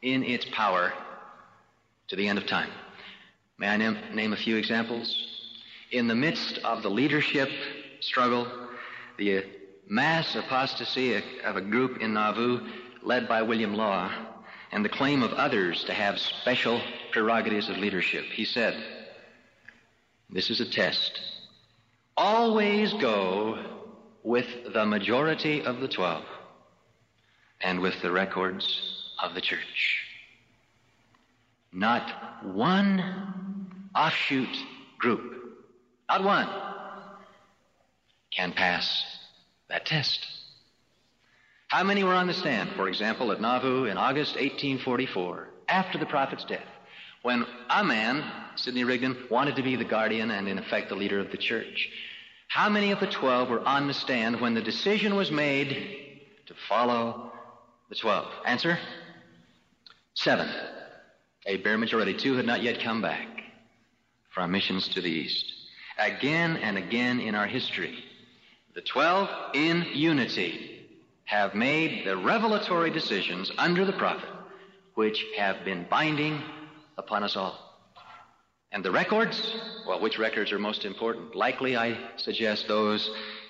in 0.02 0.24
its 0.24 0.44
power 0.52 0.92
to 2.08 2.16
the 2.16 2.26
end 2.26 2.38
of 2.38 2.46
time. 2.46 2.70
May 3.58 3.68
I 3.68 3.76
name, 3.76 3.98
name 4.14 4.32
a 4.32 4.36
few 4.36 4.56
examples? 4.56 5.14
In 5.92 6.08
the 6.08 6.14
midst 6.14 6.58
of 6.64 6.82
the 6.82 6.88
leadership 6.88 7.50
struggle, 8.00 8.46
the 9.18 9.44
mass 9.88 10.34
apostasy 10.34 11.22
of 11.44 11.56
a 11.56 11.60
group 11.60 11.98
in 11.98 12.14
Nauvoo 12.14 12.66
led 13.02 13.28
by 13.28 13.42
William 13.42 13.74
Law, 13.74 14.10
and 14.72 14.84
the 14.84 14.88
claim 14.88 15.22
of 15.22 15.32
others 15.32 15.84
to 15.84 15.92
have 15.92 16.18
special 16.18 16.80
prerogatives 17.12 17.68
of 17.68 17.78
leadership, 17.78 18.24
he 18.24 18.44
said, 18.44 18.74
This 20.28 20.50
is 20.50 20.60
a 20.60 20.70
test. 20.70 21.20
Always 22.16 22.92
go 22.94 23.58
with 24.22 24.46
the 24.72 24.84
majority 24.86 25.62
of 25.62 25.80
the 25.80 25.88
twelve 25.88 26.24
and 27.60 27.80
with 27.80 28.00
the 28.02 28.10
records 28.10 29.12
of 29.22 29.34
the 29.34 29.40
church. 29.40 30.06
Not 31.72 32.44
one 32.44 33.90
offshoot 33.94 34.56
group, 34.98 35.58
not 36.08 36.24
one, 36.24 36.48
can 38.30 38.52
pass 38.52 39.04
that 39.68 39.86
test. 39.86 40.26
How 41.70 41.84
many 41.84 42.02
were 42.02 42.14
on 42.14 42.26
the 42.26 42.34
stand, 42.34 42.70
for 42.72 42.88
example, 42.88 43.30
at 43.30 43.40
Nauvoo 43.40 43.84
in 43.84 43.96
August 43.96 44.34
1844, 44.34 45.46
after 45.68 45.98
the 45.98 46.06
prophet's 46.06 46.44
death, 46.44 46.66
when 47.22 47.46
a 47.68 47.84
man, 47.84 48.24
Sidney 48.56 48.82
Rigdon, 48.82 49.16
wanted 49.30 49.54
to 49.54 49.62
be 49.62 49.76
the 49.76 49.84
guardian 49.84 50.32
and, 50.32 50.48
in 50.48 50.58
effect, 50.58 50.88
the 50.88 50.96
leader 50.96 51.20
of 51.20 51.30
the 51.30 51.36
church? 51.36 51.88
How 52.48 52.68
many 52.68 52.90
of 52.90 52.98
the 52.98 53.06
twelve 53.06 53.50
were 53.50 53.60
on 53.60 53.86
the 53.86 53.94
stand 53.94 54.40
when 54.40 54.54
the 54.54 54.60
decision 54.60 55.14
was 55.14 55.30
made 55.30 56.20
to 56.46 56.54
follow 56.68 57.30
the 57.88 57.94
twelve? 57.94 58.26
Answer? 58.44 58.76
Seven. 60.14 60.50
A 61.46 61.58
bare 61.58 61.78
majority. 61.78 62.14
Two 62.14 62.34
had 62.34 62.46
not 62.46 62.64
yet 62.64 62.82
come 62.82 63.00
back 63.00 63.28
from 64.34 64.50
missions 64.50 64.88
to 64.88 65.00
the 65.00 65.08
east. 65.08 65.52
Again 65.98 66.56
and 66.56 66.76
again 66.76 67.20
in 67.20 67.36
our 67.36 67.46
history, 67.46 67.96
the 68.74 68.80
twelve 68.80 69.28
in 69.54 69.86
unity 69.94 70.79
have 71.30 71.54
made 71.54 72.04
the 72.04 72.16
revelatory 72.16 72.90
decisions 72.90 73.52
under 73.56 73.84
the 73.84 73.92
prophet, 73.92 74.28
which 74.94 75.24
have 75.36 75.64
been 75.64 75.86
binding 75.88 76.42
upon 76.98 77.22
us 77.22 77.36
all. 77.36 77.56
And 78.72 78.84
the 78.84 78.90
records? 78.90 79.54
Well, 79.86 80.00
which 80.00 80.18
records 80.18 80.50
are 80.50 80.58
most 80.58 80.84
important? 80.84 81.36
Likely, 81.36 81.76
I 81.76 81.96
suggest 82.16 82.66
those 82.66 83.08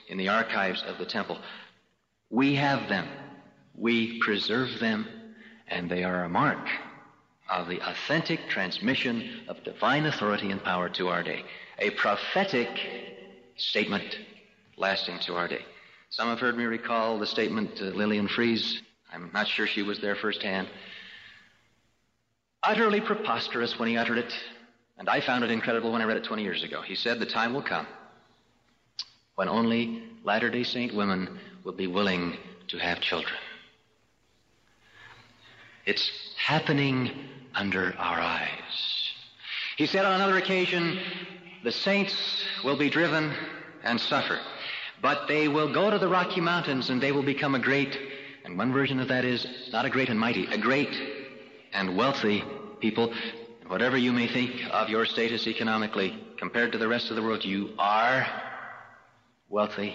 in 0.08 0.18
the 0.18 0.28
archives 0.28 0.82
of 0.86 0.98
the 0.98 1.06
temple. 1.06 1.38
We 2.28 2.54
have 2.56 2.86
them. 2.90 3.08
We 3.74 4.18
preserve 4.18 4.78
them, 4.78 5.06
and 5.66 5.90
they 5.90 6.04
are 6.04 6.24
a 6.24 6.28
mark 6.28 6.68
of 7.48 7.66
the 7.66 7.80
authentic 7.80 8.40
transmission 8.50 9.44
of 9.48 9.64
divine 9.64 10.04
authority 10.04 10.50
and 10.50 10.62
power 10.62 10.90
to 10.90 11.08
our 11.08 11.22
day. 11.22 11.44
A 11.78 11.88
prophetic 11.92 12.68
statement 13.56 14.18
lasting 14.76 15.18
to 15.20 15.34
our 15.36 15.48
day. 15.48 15.64
Some 16.10 16.28
have 16.28 16.40
heard 16.40 16.56
me 16.56 16.64
recall 16.64 17.20
the 17.20 17.26
statement 17.26 17.76
to 17.76 17.84
Lillian 17.84 18.26
Fries. 18.26 18.82
I'm 19.12 19.30
not 19.32 19.46
sure 19.46 19.68
she 19.68 19.82
was 19.82 20.00
there 20.00 20.16
firsthand. 20.16 20.68
Utterly 22.64 23.00
preposterous 23.00 23.78
when 23.78 23.88
he 23.88 23.96
uttered 23.96 24.18
it, 24.18 24.34
and 24.98 25.08
I 25.08 25.20
found 25.20 25.44
it 25.44 25.52
incredible 25.52 25.92
when 25.92 26.02
I 26.02 26.04
read 26.04 26.16
it 26.16 26.24
20 26.24 26.42
years 26.42 26.64
ago. 26.64 26.82
He 26.82 26.96
said, 26.96 27.20
The 27.20 27.26
time 27.26 27.54
will 27.54 27.62
come 27.62 27.86
when 29.36 29.48
only 29.48 30.02
Latter 30.24 30.50
day 30.50 30.64
Saint 30.64 30.92
women 30.92 31.38
will 31.64 31.72
be 31.72 31.86
willing 31.86 32.36
to 32.68 32.78
have 32.78 33.00
children. 33.00 33.38
It's 35.86 36.10
happening 36.36 37.10
under 37.54 37.94
our 37.96 38.20
eyes. 38.20 39.12
He 39.76 39.86
said 39.86 40.04
on 40.04 40.14
another 40.14 40.36
occasion, 40.36 40.98
The 41.62 41.72
saints 41.72 42.44
will 42.64 42.76
be 42.76 42.90
driven 42.90 43.32
and 43.82 43.98
suffer, 43.98 44.38
but 45.02 45.28
they 45.28 45.48
will 45.48 45.72
go 45.72 45.90
to 45.90 45.98
the 45.98 46.08
Rocky 46.08 46.40
Mountains 46.40 46.90
and 46.90 47.00
they 47.00 47.12
will 47.12 47.22
become 47.22 47.54
a 47.54 47.58
great, 47.58 47.98
and 48.44 48.58
one 48.58 48.72
version 48.72 49.00
of 49.00 49.08
that 49.08 49.24
is 49.24 49.46
not 49.72 49.84
a 49.84 49.90
great 49.90 50.08
and 50.08 50.18
mighty, 50.18 50.46
a 50.46 50.58
great 50.58 50.94
and 51.72 51.96
wealthy 51.96 52.42
people 52.80 53.12
Whatever 53.70 53.96
you 53.96 54.12
may 54.12 54.26
think 54.26 54.64
of 54.72 54.88
your 54.88 55.06
status 55.06 55.46
economically, 55.46 56.20
compared 56.38 56.72
to 56.72 56.78
the 56.78 56.88
rest 56.88 57.10
of 57.10 57.14
the 57.14 57.22
world, 57.22 57.44
you 57.44 57.70
are 57.78 58.26
wealthy. 59.48 59.94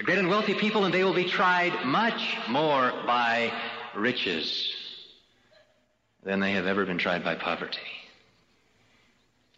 A 0.00 0.02
great 0.02 0.18
and 0.18 0.28
wealthy 0.28 0.54
people, 0.54 0.84
and 0.84 0.92
they 0.92 1.04
will 1.04 1.14
be 1.14 1.28
tried 1.28 1.86
much 1.86 2.36
more 2.48 2.90
by 3.06 3.52
riches 3.94 4.74
than 6.24 6.40
they 6.40 6.50
have 6.54 6.66
ever 6.66 6.84
been 6.84 6.98
tried 6.98 7.22
by 7.22 7.36
poverty. 7.36 7.78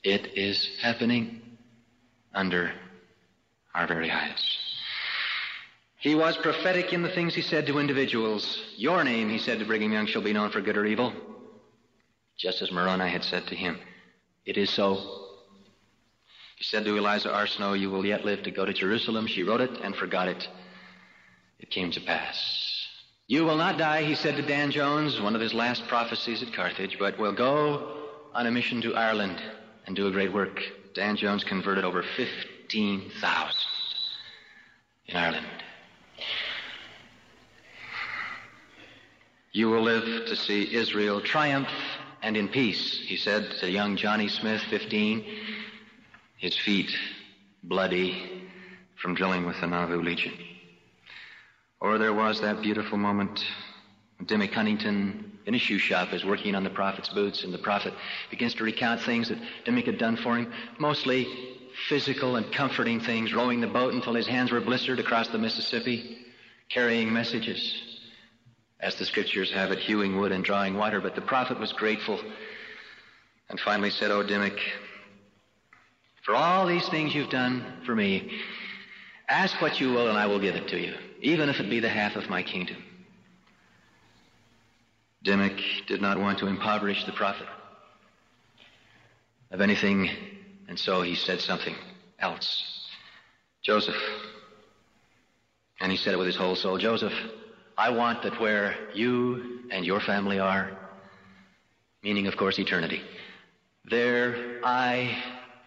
It 0.04 0.36
is 0.36 0.68
happening 0.82 1.40
under 2.34 2.70
our 3.74 3.86
very 3.86 4.10
eyes. 4.10 4.58
He 5.98 6.14
was 6.14 6.36
prophetic 6.38 6.92
in 6.92 7.02
the 7.02 7.10
things 7.10 7.34
he 7.34 7.42
said 7.42 7.66
to 7.66 7.78
individuals. 7.78 8.62
Your 8.76 9.04
name, 9.04 9.28
he 9.28 9.38
said 9.38 9.58
to 9.58 9.66
Brigham 9.66 9.92
Young, 9.92 10.06
shall 10.06 10.22
be 10.22 10.32
known 10.32 10.50
for 10.50 10.60
good 10.60 10.76
or 10.76 10.86
evil 10.86 11.12
just 12.40 12.62
as 12.62 12.72
Moroni 12.72 13.08
had 13.10 13.22
said 13.22 13.46
to 13.48 13.54
him. 13.54 13.78
It 14.46 14.56
is 14.56 14.70
so. 14.70 14.94
He 16.56 16.64
said 16.64 16.84
to 16.86 16.96
Eliza 16.96 17.32
R. 17.32 17.46
Snow, 17.46 17.74
You 17.74 17.90
will 17.90 18.04
yet 18.04 18.24
live 18.24 18.42
to 18.44 18.50
go 18.50 18.64
to 18.64 18.72
Jerusalem. 18.72 19.26
She 19.26 19.42
wrote 19.42 19.60
it 19.60 19.70
and 19.82 19.94
forgot 19.94 20.28
it. 20.28 20.48
It 21.58 21.70
came 21.70 21.90
to 21.92 22.00
pass. 22.00 22.86
You 23.26 23.44
will 23.44 23.56
not 23.56 23.78
die, 23.78 24.02
he 24.02 24.14
said 24.14 24.36
to 24.36 24.42
Dan 24.42 24.70
Jones, 24.70 25.20
one 25.20 25.34
of 25.34 25.40
his 25.40 25.54
last 25.54 25.86
prophecies 25.86 26.42
at 26.42 26.52
Carthage, 26.52 26.98
but 26.98 27.18
will 27.18 27.32
go 27.32 27.98
on 28.34 28.46
a 28.46 28.50
mission 28.50 28.80
to 28.82 28.96
Ireland 28.96 29.40
and 29.86 29.94
do 29.94 30.06
a 30.06 30.10
great 30.10 30.32
work. 30.32 30.60
Dan 30.94 31.16
Jones 31.16 31.44
converted 31.44 31.84
over 31.84 32.02
15,000 32.70 33.60
in 35.06 35.16
Ireland. 35.16 35.46
You 39.50 39.70
will 39.70 39.82
live 39.82 40.26
to 40.26 40.36
see 40.36 40.72
Israel 40.72 41.20
triumph 41.20 41.68
and 42.22 42.36
in 42.36 42.48
peace, 42.48 43.00
he 43.04 43.16
said 43.16 43.50
to 43.58 43.68
young 43.68 43.96
Johnny 43.96 44.28
Smith, 44.28 44.62
15, 44.70 45.24
his 46.36 46.56
feet 46.56 46.96
bloody 47.64 48.48
from 49.02 49.14
drilling 49.14 49.46
with 49.46 49.60
the 49.60 49.66
Nauvoo 49.66 50.00
Legion. 50.00 50.34
Or 51.80 51.98
there 51.98 52.14
was 52.14 52.40
that 52.40 52.62
beautiful 52.62 52.98
moment 52.98 53.44
Dimick 54.22 54.52
Huntington 54.52 55.40
in 55.46 55.54
a 55.56 55.58
shoe 55.58 55.78
shop 55.78 56.12
is 56.12 56.24
working 56.24 56.54
on 56.54 56.62
the 56.62 56.70
prophet's 56.70 57.08
boots, 57.08 57.42
and 57.42 57.52
the 57.52 57.58
prophet 57.58 57.94
begins 58.30 58.54
to 58.54 58.64
recount 58.64 59.00
things 59.00 59.28
that 59.28 59.38
Dimick 59.64 59.86
had 59.86 59.98
done 59.98 60.16
for 60.16 60.36
him, 60.36 60.52
mostly 60.78 61.58
physical 61.88 62.36
and 62.36 62.52
comforting 62.52 63.00
things, 63.00 63.32
rowing 63.32 63.60
the 63.60 63.66
boat 63.66 63.94
until 63.94 64.14
his 64.14 64.26
hands 64.26 64.50
were 64.50 64.60
blistered 64.60 65.00
across 65.00 65.28
the 65.28 65.38
Mississippi, 65.38 66.18
carrying 66.68 67.12
messages, 67.12 68.00
as 68.78 68.96
the 68.96 69.04
scriptures 69.04 69.50
have 69.52 69.72
it, 69.72 69.78
hewing 69.78 70.16
wood 70.18 70.32
and 70.32 70.44
drawing 70.44 70.76
water. 70.76 71.00
But 71.00 71.14
the 71.14 71.20
prophet 71.20 71.58
was 71.58 71.72
grateful 71.72 72.20
and 73.48 73.58
finally 73.60 73.90
said, 73.90 74.10
Oh, 74.10 74.24
Dimick, 74.24 74.58
for 76.22 76.34
all 76.34 76.66
these 76.66 76.88
things 76.88 77.14
you've 77.14 77.30
done 77.30 77.82
for 77.84 77.94
me, 77.94 78.40
ask 79.28 79.60
what 79.60 79.80
you 79.80 79.92
will 79.92 80.08
and 80.08 80.18
I 80.18 80.26
will 80.26 80.40
give 80.40 80.56
it 80.56 80.68
to 80.68 80.78
you, 80.78 80.94
even 81.20 81.48
if 81.48 81.60
it 81.60 81.68
be 81.68 81.80
the 81.80 81.88
half 81.88 82.16
of 82.16 82.30
my 82.30 82.42
kingdom. 82.42 82.82
Dimick 85.24 85.86
did 85.86 86.00
not 86.00 86.18
want 86.18 86.38
to 86.38 86.46
impoverish 86.46 87.04
the 87.04 87.12
prophet 87.12 87.46
of 89.50 89.60
anything, 89.60 90.08
and 90.70 90.78
so 90.78 91.02
he 91.02 91.16
said 91.16 91.40
something 91.40 91.74
else. 92.20 92.88
Joseph, 93.60 94.00
and 95.80 95.90
he 95.90 95.98
said 95.98 96.14
it 96.14 96.16
with 96.16 96.28
his 96.28 96.36
whole 96.36 96.54
soul, 96.54 96.78
Joseph, 96.78 97.12
I 97.76 97.90
want 97.90 98.22
that 98.22 98.40
where 98.40 98.76
you 98.94 99.64
and 99.72 99.84
your 99.84 100.00
family 100.00 100.38
are, 100.38 100.70
meaning, 102.04 102.28
of 102.28 102.36
course, 102.36 102.58
eternity, 102.58 103.02
there 103.90 104.60
I 104.62 105.20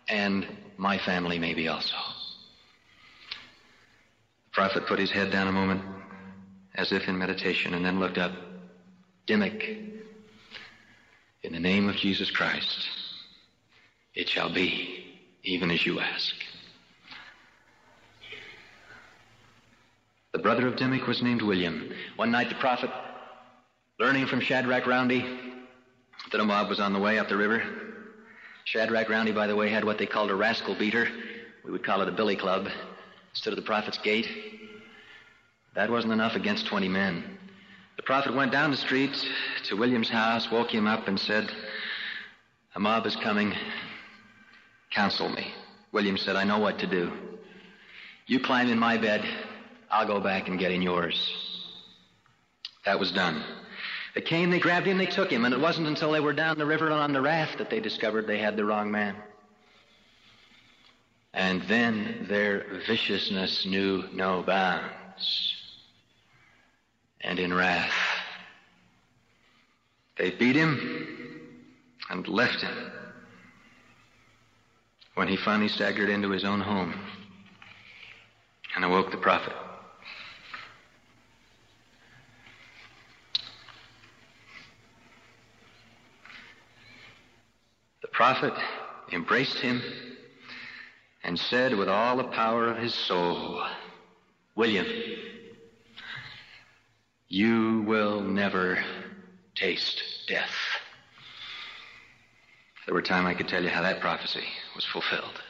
and 0.08 0.48
my 0.78 0.98
family 1.00 1.38
may 1.38 1.54
be 1.54 1.68
also. 1.68 1.96
The 4.46 4.52
prophet 4.54 4.88
put 4.88 5.00
his 5.00 5.12
head 5.12 5.32
down 5.32 5.50
a 5.50 5.52
moment, 5.52 5.82
as 6.76 6.94
if 6.94 7.10
in 7.10 7.18
meditation, 7.18 7.74
and 7.74 7.84
then 7.84 8.00
looked 8.00 8.18
up. 8.18 8.32
Dimick, 9.28 10.02
in 11.44 11.52
the 11.52 11.60
name 11.60 11.90
of 11.90 11.96
Jesus 11.96 12.32
Christ, 12.32 13.03
it 14.16 14.30
shall 14.30 14.54
be 14.54 15.04
even 15.44 15.72
as 15.72 15.86
you 15.86 16.00
ask. 16.00 16.36
The 20.32 20.40
brother 20.40 20.68
of 20.68 20.76
Dimick 20.76 21.08
was 21.08 21.22
named 21.22 21.42
William. 21.42 21.92
One 22.16 22.32
night 22.32 22.50
the 22.50 22.56
prophet, 22.56 22.90
learning 24.00 24.28
from 24.28 24.42
Shadrach 24.42 24.88
Roundy 24.88 25.24
that 26.32 26.42
a 26.42 26.44
mob 26.44 26.70
was 26.70 26.80
on 26.80 26.94
the 26.94 27.00
way 27.00 27.20
up 27.20 27.30
the 27.30 27.38
river. 27.38 27.62
Shadrach 28.66 29.10
Roundy, 29.10 29.32
by 29.32 29.48
the 29.48 29.56
way, 29.56 29.70
had 29.70 29.84
what 29.84 29.98
they 29.98 30.08
called 30.08 30.32
a 30.32 30.36
rascal 30.36 30.76
beater. 30.76 31.08
We 31.64 31.72
would 31.72 31.84
call 31.84 32.02
it 32.02 32.08
a 32.08 32.14
billy 32.14 32.36
club. 32.36 32.68
Stood 33.34 33.54
at 33.54 33.58
the 33.58 33.62
prophet's 33.66 33.98
gate. 34.00 34.28
That 35.76 35.92
wasn't 35.92 36.14
enough 36.14 36.36
against 36.36 36.68
20 36.68 36.88
men. 36.88 37.38
The 37.98 38.04
prophet 38.04 38.34
went 38.34 38.52
down 38.52 38.72
the 38.72 38.78
street 38.78 39.16
to 39.66 39.76
William's 39.76 40.10
house, 40.10 40.50
woke 40.52 40.74
him 40.74 40.88
up, 40.88 41.08
and 41.08 41.20
said, 41.20 41.52
A 42.76 42.80
mob 42.80 43.06
is 43.06 43.16
coming. 43.18 43.54
Counsel 44.94 45.30
me. 45.30 45.52
William 45.92 46.18
said, 46.18 46.36
I 46.36 46.44
know 46.44 46.60
what 46.60 46.80
to 46.80 46.88
do. 46.88 47.12
You 48.28 48.40
climb 48.40 48.70
in 48.70 48.78
my 48.78 48.98
bed. 48.98 49.26
I'll 49.90 50.08
go 50.08 50.20
back 50.20 50.48
and 50.48 50.60
get 50.60 50.72
in 50.72 50.82
yours. 50.82 51.32
That 52.86 53.00
was 53.00 53.12
done. 53.12 53.44
They 54.14 54.22
came, 54.22 54.52
they 54.52 54.60
grabbed 54.60 54.86
him, 54.86 55.00
they 55.00 55.08
took 55.08 55.32
him, 55.32 55.46
and 55.46 55.54
it 55.54 55.60
wasn't 55.60 55.88
until 55.88 56.12
they 56.12 56.20
were 56.20 56.34
down 56.34 56.58
the 56.58 56.66
river 56.66 56.86
and 56.86 56.94
on 56.94 57.14
the 57.14 57.22
raft 57.22 57.58
that 57.58 57.70
they 57.70 57.80
discovered 57.80 58.28
they 58.28 58.38
had 58.38 58.56
the 58.56 58.66
wrong 58.66 58.92
man. 58.92 59.16
And 61.34 61.64
then 61.64 62.28
their 62.30 62.66
viciousness 62.86 63.66
knew 63.66 64.04
no 64.14 64.44
bounds 64.44 65.56
and 67.22 67.40
in 67.40 67.52
wrath. 67.52 67.92
They 70.18 70.30
beat 70.30 70.56
him 70.56 71.50
and 72.12 72.28
left 72.28 72.62
him 72.62 72.93
when 75.16 75.28
he 75.28 75.38
finally 75.38 75.70
staggered 75.70 76.10
into 76.10 76.30
his 76.30 76.44
own 76.44 76.60
home 76.60 76.94
and 78.76 78.84
awoke 78.84 79.12
the 79.12 79.18
prophet. 79.18 79.54
The 88.02 88.08
prophet 88.08 88.54
embraced 89.12 89.60
him 89.60 89.82
and 91.24 91.38
said 91.38 91.76
with 91.76 91.90
all 91.90 92.18
the 92.18 92.24
power 92.26 92.68
of 92.68 92.78
his 92.78 92.94
soul, 92.94 93.64
William, 94.56 94.86
you 97.28 97.84
will 97.88 98.22
never 98.22 98.84
taste 99.56 100.04
death. 100.28 100.73
There 102.86 102.94
were 102.94 103.02
time, 103.02 103.26
I 103.26 103.34
could 103.34 103.48
tell 103.48 103.64
you 103.64 103.70
how 103.70 103.82
that 103.82 104.02
prophecy 104.02 104.44
was 104.76 104.86
fulfilled. 104.86 105.42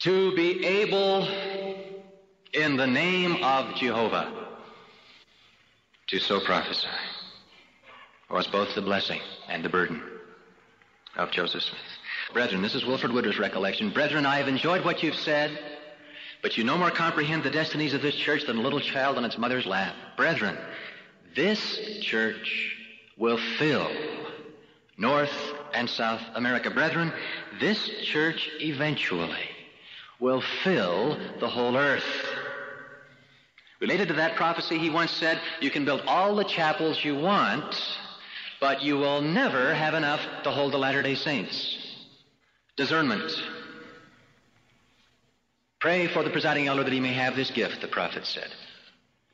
To 0.00 0.34
be 0.34 0.64
able, 0.64 1.28
in 2.52 2.76
the 2.76 2.86
name 2.86 3.42
of 3.42 3.74
Jehovah, 3.74 4.32
to 6.06 6.18
so 6.18 6.40
prophesy 6.40 6.88
was 8.30 8.46
both 8.46 8.74
the 8.74 8.82
blessing 8.82 9.20
and 9.48 9.64
the 9.64 9.68
burden 9.68 10.02
of 11.16 11.30
Joseph 11.30 11.62
Smith. 11.62 11.80
Brethren, 12.32 12.62
this 12.62 12.74
is 12.74 12.84
Wilford 12.84 13.12
Woodruff's 13.12 13.38
recollection. 13.38 13.90
Brethren, 13.90 14.24
I 14.24 14.36
have 14.36 14.48
enjoyed 14.48 14.84
what 14.84 15.02
you've 15.02 15.14
said. 15.14 15.58
But 16.40 16.56
you 16.56 16.62
no 16.62 16.78
more 16.78 16.90
comprehend 16.90 17.42
the 17.42 17.50
destinies 17.50 17.94
of 17.94 18.02
this 18.02 18.14
church 18.14 18.46
than 18.46 18.58
a 18.58 18.62
little 18.62 18.80
child 18.80 19.16
on 19.16 19.24
its 19.24 19.36
mother's 19.36 19.66
lap. 19.66 19.94
Brethren, 20.16 20.56
this 21.34 21.78
church 22.00 22.76
will 23.16 23.38
fill 23.58 23.90
North 24.96 25.32
and 25.74 25.88
South 25.88 26.22
America. 26.34 26.70
Brethren, 26.70 27.12
this 27.60 27.88
church 28.04 28.48
eventually 28.60 29.48
will 30.20 30.42
fill 30.62 31.18
the 31.40 31.48
whole 31.48 31.76
earth. 31.76 32.04
Related 33.80 34.08
to 34.08 34.14
that 34.14 34.36
prophecy, 34.36 34.78
he 34.78 34.90
once 34.90 35.12
said, 35.12 35.40
You 35.60 35.70
can 35.70 35.84
build 35.84 36.02
all 36.06 36.34
the 36.34 36.44
chapels 36.44 37.04
you 37.04 37.16
want, 37.16 37.80
but 38.60 38.82
you 38.82 38.96
will 38.96 39.22
never 39.22 39.72
have 39.72 39.94
enough 39.94 40.20
to 40.42 40.50
hold 40.50 40.72
the 40.72 40.78
Latter 40.78 41.02
day 41.02 41.14
Saints. 41.14 41.76
Discernment. 42.76 43.30
Pray 45.80 46.08
for 46.08 46.24
the 46.24 46.30
presiding 46.30 46.66
elder 46.66 46.82
that 46.82 46.92
he 46.92 46.98
may 46.98 47.12
have 47.12 47.36
this 47.36 47.52
gift, 47.52 47.80
the 47.80 47.88
prophet 47.88 48.26
said. 48.26 48.48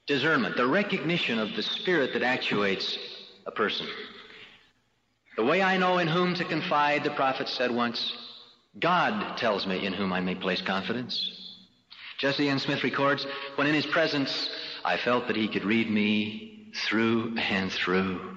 Discernment, 0.07 0.57
the 0.57 0.67
recognition 0.67 1.39
of 1.39 1.55
the 1.57 1.63
spirit 1.63 2.13
that 2.13 2.23
actuates 2.23 2.99
a 3.47 3.51
person. 3.51 3.87
The 5.37 5.45
way 5.45 5.63
I 5.63 5.77
know 5.77 5.99
in 5.99 6.09
whom 6.09 6.35
to 6.35 6.45
confide, 6.45 7.03
the 7.03 7.11
prophet 7.11 7.49
said 7.49 7.71
once, 7.71 8.13
God 8.79 9.37
tells 9.37 9.67
me 9.67 9.85
in 9.85 9.93
whom 9.93 10.13
I 10.13 10.21
may 10.21 10.35
place 10.35 10.63
confidence. 10.63 11.31
Jesse 12.19 12.49
N. 12.49 12.59
Smith 12.59 12.85
records, 12.85 13.27
when 13.57 13.67
in 13.67 13.75
his 13.75 13.87
presence, 13.87 14.49
I 14.85 14.97
felt 14.97 15.27
that 15.27 15.37
he 15.37 15.49
could 15.49 15.65
read 15.65 15.91
me 15.91 16.73
through 16.75 17.37
and 17.37 17.73
through. 17.73 18.37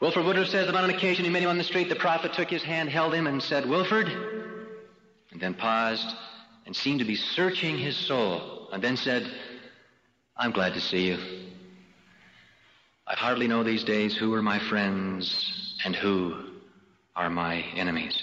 Wilford 0.00 0.24
Woodruff 0.24 0.48
says 0.48 0.66
that 0.66 0.74
on 0.74 0.84
an 0.84 0.90
occasion 0.90 1.24
he 1.24 1.30
met 1.30 1.42
him 1.42 1.50
on 1.50 1.58
the 1.58 1.64
street. 1.64 1.88
The 1.88 1.96
prophet 1.96 2.32
took 2.32 2.50
his 2.50 2.62
hand, 2.62 2.88
held 2.88 3.14
him, 3.14 3.26
and 3.26 3.42
said, 3.42 3.66
Wilford, 3.66 4.08
and 5.30 5.40
then 5.40 5.54
paused 5.54 6.14
and 6.66 6.74
seemed 6.74 6.98
to 6.98 7.04
be 7.04 7.16
searching 7.16 7.78
his 7.78 7.96
soul, 7.96 8.68
and 8.72 8.82
then 8.82 8.96
said, 8.96 9.30
I'm 10.36 10.50
glad 10.50 10.74
to 10.74 10.80
see 10.80 11.08
you. 11.08 11.18
I 13.06 13.14
hardly 13.14 13.48
know 13.48 13.62
these 13.62 13.84
days 13.84 14.16
who 14.16 14.32
are 14.32 14.42
my 14.42 14.58
friends 14.58 15.78
and 15.84 15.94
who 15.94 16.34
are 17.14 17.28
my 17.28 17.56
enemies. 17.76 18.22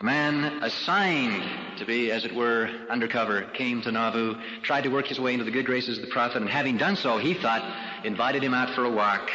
A 0.00 0.04
man 0.04 0.62
assigned 0.62 1.78
to 1.78 1.84
be, 1.84 2.12
as 2.12 2.24
it 2.24 2.34
were, 2.34 2.70
undercover 2.88 3.42
came 3.54 3.82
to 3.82 3.90
Nauvoo, 3.90 4.36
tried 4.62 4.82
to 4.82 4.90
work 4.90 5.06
his 5.06 5.18
way 5.18 5.32
into 5.32 5.44
the 5.44 5.50
good 5.50 5.66
graces 5.66 5.98
of 5.98 6.04
the 6.04 6.10
prophet, 6.10 6.40
and 6.40 6.48
having 6.50 6.76
done 6.76 6.94
so, 6.94 7.18
he 7.18 7.34
thought, 7.34 7.62
invited 8.04 8.44
him 8.44 8.54
out 8.54 8.74
for 8.76 8.84
a 8.84 8.90
walk. 8.90 9.28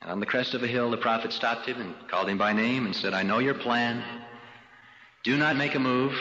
And 0.00 0.10
on 0.10 0.20
the 0.20 0.26
crest 0.26 0.54
of 0.54 0.62
a 0.62 0.66
hill, 0.66 0.90
the 0.90 0.96
prophet 0.96 1.32
stopped 1.32 1.66
him 1.66 1.80
and 1.80 1.94
called 2.08 2.28
him 2.28 2.38
by 2.38 2.54
name 2.54 2.86
and 2.86 2.96
said, 2.96 3.12
I 3.12 3.22
know 3.22 3.38
your 3.38 3.54
plan. 3.54 4.02
Do 5.24 5.36
not 5.36 5.56
make 5.56 5.74
a 5.74 5.78
move 5.78 6.14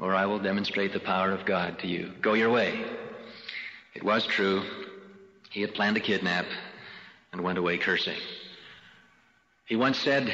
or 0.00 0.14
I 0.14 0.26
will 0.26 0.38
demonstrate 0.38 0.92
the 0.92 1.00
power 1.00 1.32
of 1.32 1.44
God 1.44 1.80
to 1.80 1.88
you. 1.88 2.12
Go 2.20 2.34
your 2.34 2.50
way. 2.50 2.84
It 3.94 4.04
was 4.04 4.26
true. 4.26 4.62
he 5.50 5.60
had 5.60 5.74
planned 5.74 5.96
to 5.96 6.00
kidnap 6.00 6.46
and 7.32 7.42
went 7.42 7.58
away 7.58 7.78
cursing. 7.78 8.18
He 9.66 9.76
once 9.76 9.98
said 9.98 10.32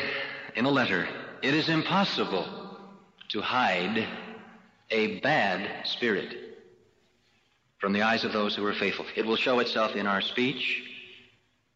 in 0.54 0.64
a 0.64 0.70
letter, 0.70 1.08
It 1.42 1.54
is 1.54 1.68
impossible 1.68 2.46
to 3.30 3.40
hide 3.40 4.06
a 4.90 5.20
bad 5.20 5.86
spirit 5.86 6.36
from 7.78 7.92
the 7.92 8.02
eyes 8.02 8.24
of 8.24 8.32
those 8.32 8.54
who 8.54 8.64
are 8.64 8.74
faithful. 8.74 9.06
It 9.16 9.26
will 9.26 9.36
show 9.36 9.58
itself 9.58 9.96
in 9.96 10.06
our 10.06 10.20
speech 10.20 10.82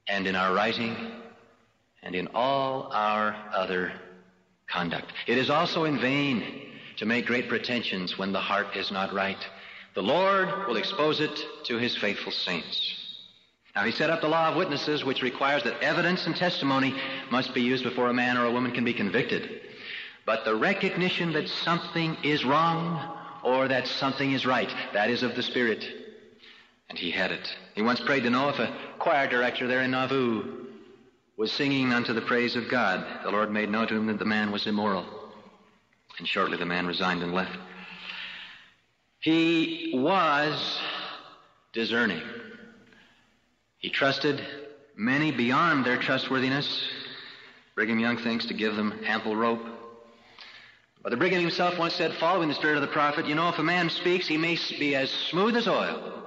and 0.07 0.26
in 0.26 0.37
our 0.37 0.54
writing 0.54 0.96
and 2.02 2.14
in 2.14 2.28
all 2.35 2.90
our 2.92 3.37
other 3.52 3.92
conduct. 4.70 5.12
It 5.26 5.37
is 5.37 5.50
also 5.50 5.85
in 5.85 5.98
vain 6.00 6.44
to 6.96 7.07
make 7.07 7.26
great 7.26 7.48
pretensions 7.48 8.16
when 8.18 8.33
the 8.33 8.40
heart 8.40 8.76
is 8.76 8.90
not 8.90 9.12
right. 9.12 9.44
The 9.94 10.02
Lord 10.02 10.66
will 10.66 10.76
expose 10.76 11.20
it 11.20 11.44
to 11.64 11.76
his 11.76 11.96
faithful 11.96 12.33
saints. 12.33 12.97
Now, 13.79 13.85
he 13.85 13.93
set 13.93 14.11
up 14.11 14.21
the 14.21 14.27
law 14.27 14.49
of 14.49 14.57
witnesses, 14.57 15.05
which 15.05 15.23
requires 15.23 15.62
that 15.62 15.81
evidence 15.85 16.27
and 16.27 16.35
testimony 16.35 16.97
must 17.31 17.55
be 17.55 17.62
used 17.62 17.85
before 17.85 18.09
a 18.09 18.12
man 18.12 18.37
or 18.37 18.45
a 18.45 18.51
woman 18.51 18.73
can 18.73 18.83
be 18.83 18.93
convicted. 18.93 19.61
But 20.27 20.45
the 20.45 20.57
recognition 20.57 21.33
that 21.35 21.49
something 21.49 22.17
is 22.25 22.45
wrong 22.45 23.17
or 23.45 23.69
that 23.69 23.87
something 23.87 24.33
is 24.33 24.45
right, 24.45 24.69
that 24.95 25.11
is 25.11 25.23
of 25.23 25.37
the 25.37 25.45
Spirit. 25.45 25.87
And 26.88 26.99
he 26.99 27.12
had 27.12 27.31
it. 27.31 27.57
He 27.77 27.83
once 27.83 28.01
prayed 28.01 28.25
to 28.25 28.31
know 28.31 28.49
if 28.49 28.59
a 28.59 28.77
choir 28.99 29.29
director 29.29 29.69
there 29.69 29.83
in 29.83 29.93
Nauvoo 29.93 30.67
was 31.37 31.53
singing 31.53 31.93
unto 31.93 32.12
the 32.12 32.23
praise 32.23 32.57
of 32.57 32.69
God. 32.69 33.07
The 33.23 33.31
Lord 33.31 33.53
made 33.53 33.71
known 33.71 33.87
to 33.87 33.95
him 33.95 34.07
that 34.09 34.19
the 34.19 34.25
man 34.25 34.51
was 34.51 34.67
immoral. 34.67 35.07
And 36.19 36.27
shortly 36.27 36.57
the 36.57 36.67
man 36.67 36.88
resigned 36.88 37.23
and 37.23 37.33
left. 37.33 37.57
He 39.21 39.93
was 39.95 40.81
discerning. 41.73 42.23
He 43.79 43.91
trusted 43.91 44.45
many 44.97 45.31
beyond 45.31 45.85
their 45.85 45.99
trustworthiness. 45.99 46.88
Brigham 47.75 47.99
Young 47.99 48.17
thinks 48.19 48.47
to 48.47 48.55
give 48.55 48.77
them 48.77 49.01
ample 49.05 49.37
rope. 49.37 49.64
But 51.03 51.11
the 51.11 51.17
Brigham 51.17 51.41
himself 51.41 51.79
once 51.79 51.95
said, 51.95 52.12
following 52.14 52.49
the 52.49 52.55
spirit 52.55 52.77
of 52.77 52.83
the 52.83 52.88
prophet, 52.88 53.27
you 53.27 53.35
know, 53.35 53.49
if 53.49 53.59
a 53.59 53.62
man 53.62 53.88
speaks, 53.88 54.27
he 54.27 54.37
may 54.37 54.59
be 54.79 54.97
as 54.97 55.11
smooth 55.11 55.57
as 55.57 55.69
oil. 55.69 56.19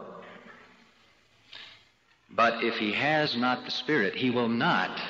But 2.34 2.64
if 2.64 2.76
he 2.78 2.94
has 2.94 3.36
not 3.36 3.66
the 3.66 3.72
Spirit, 3.72 4.16
he 4.16 4.30
will 4.30 4.48
not 4.48 5.02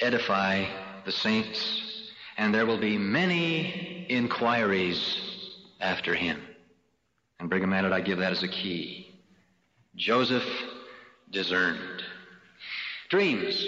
edify 0.00 0.64
the 1.04 1.12
saints, 1.12 2.10
and 2.38 2.54
there 2.54 2.64
will 2.64 2.80
be 2.80 2.96
many 2.96 4.06
inquiries 4.08 5.20
after 5.80 6.14
him. 6.14 6.40
And 7.38 7.50
Brigham 7.50 7.72
added, 7.72 7.92
I 7.92 8.00
give 8.00 8.18
that 8.18 8.32
as 8.32 8.42
a 8.42 8.48
key. 8.48 9.20
Joseph 9.94 10.44
discerned. 11.32 12.02
Dreams. 13.08 13.66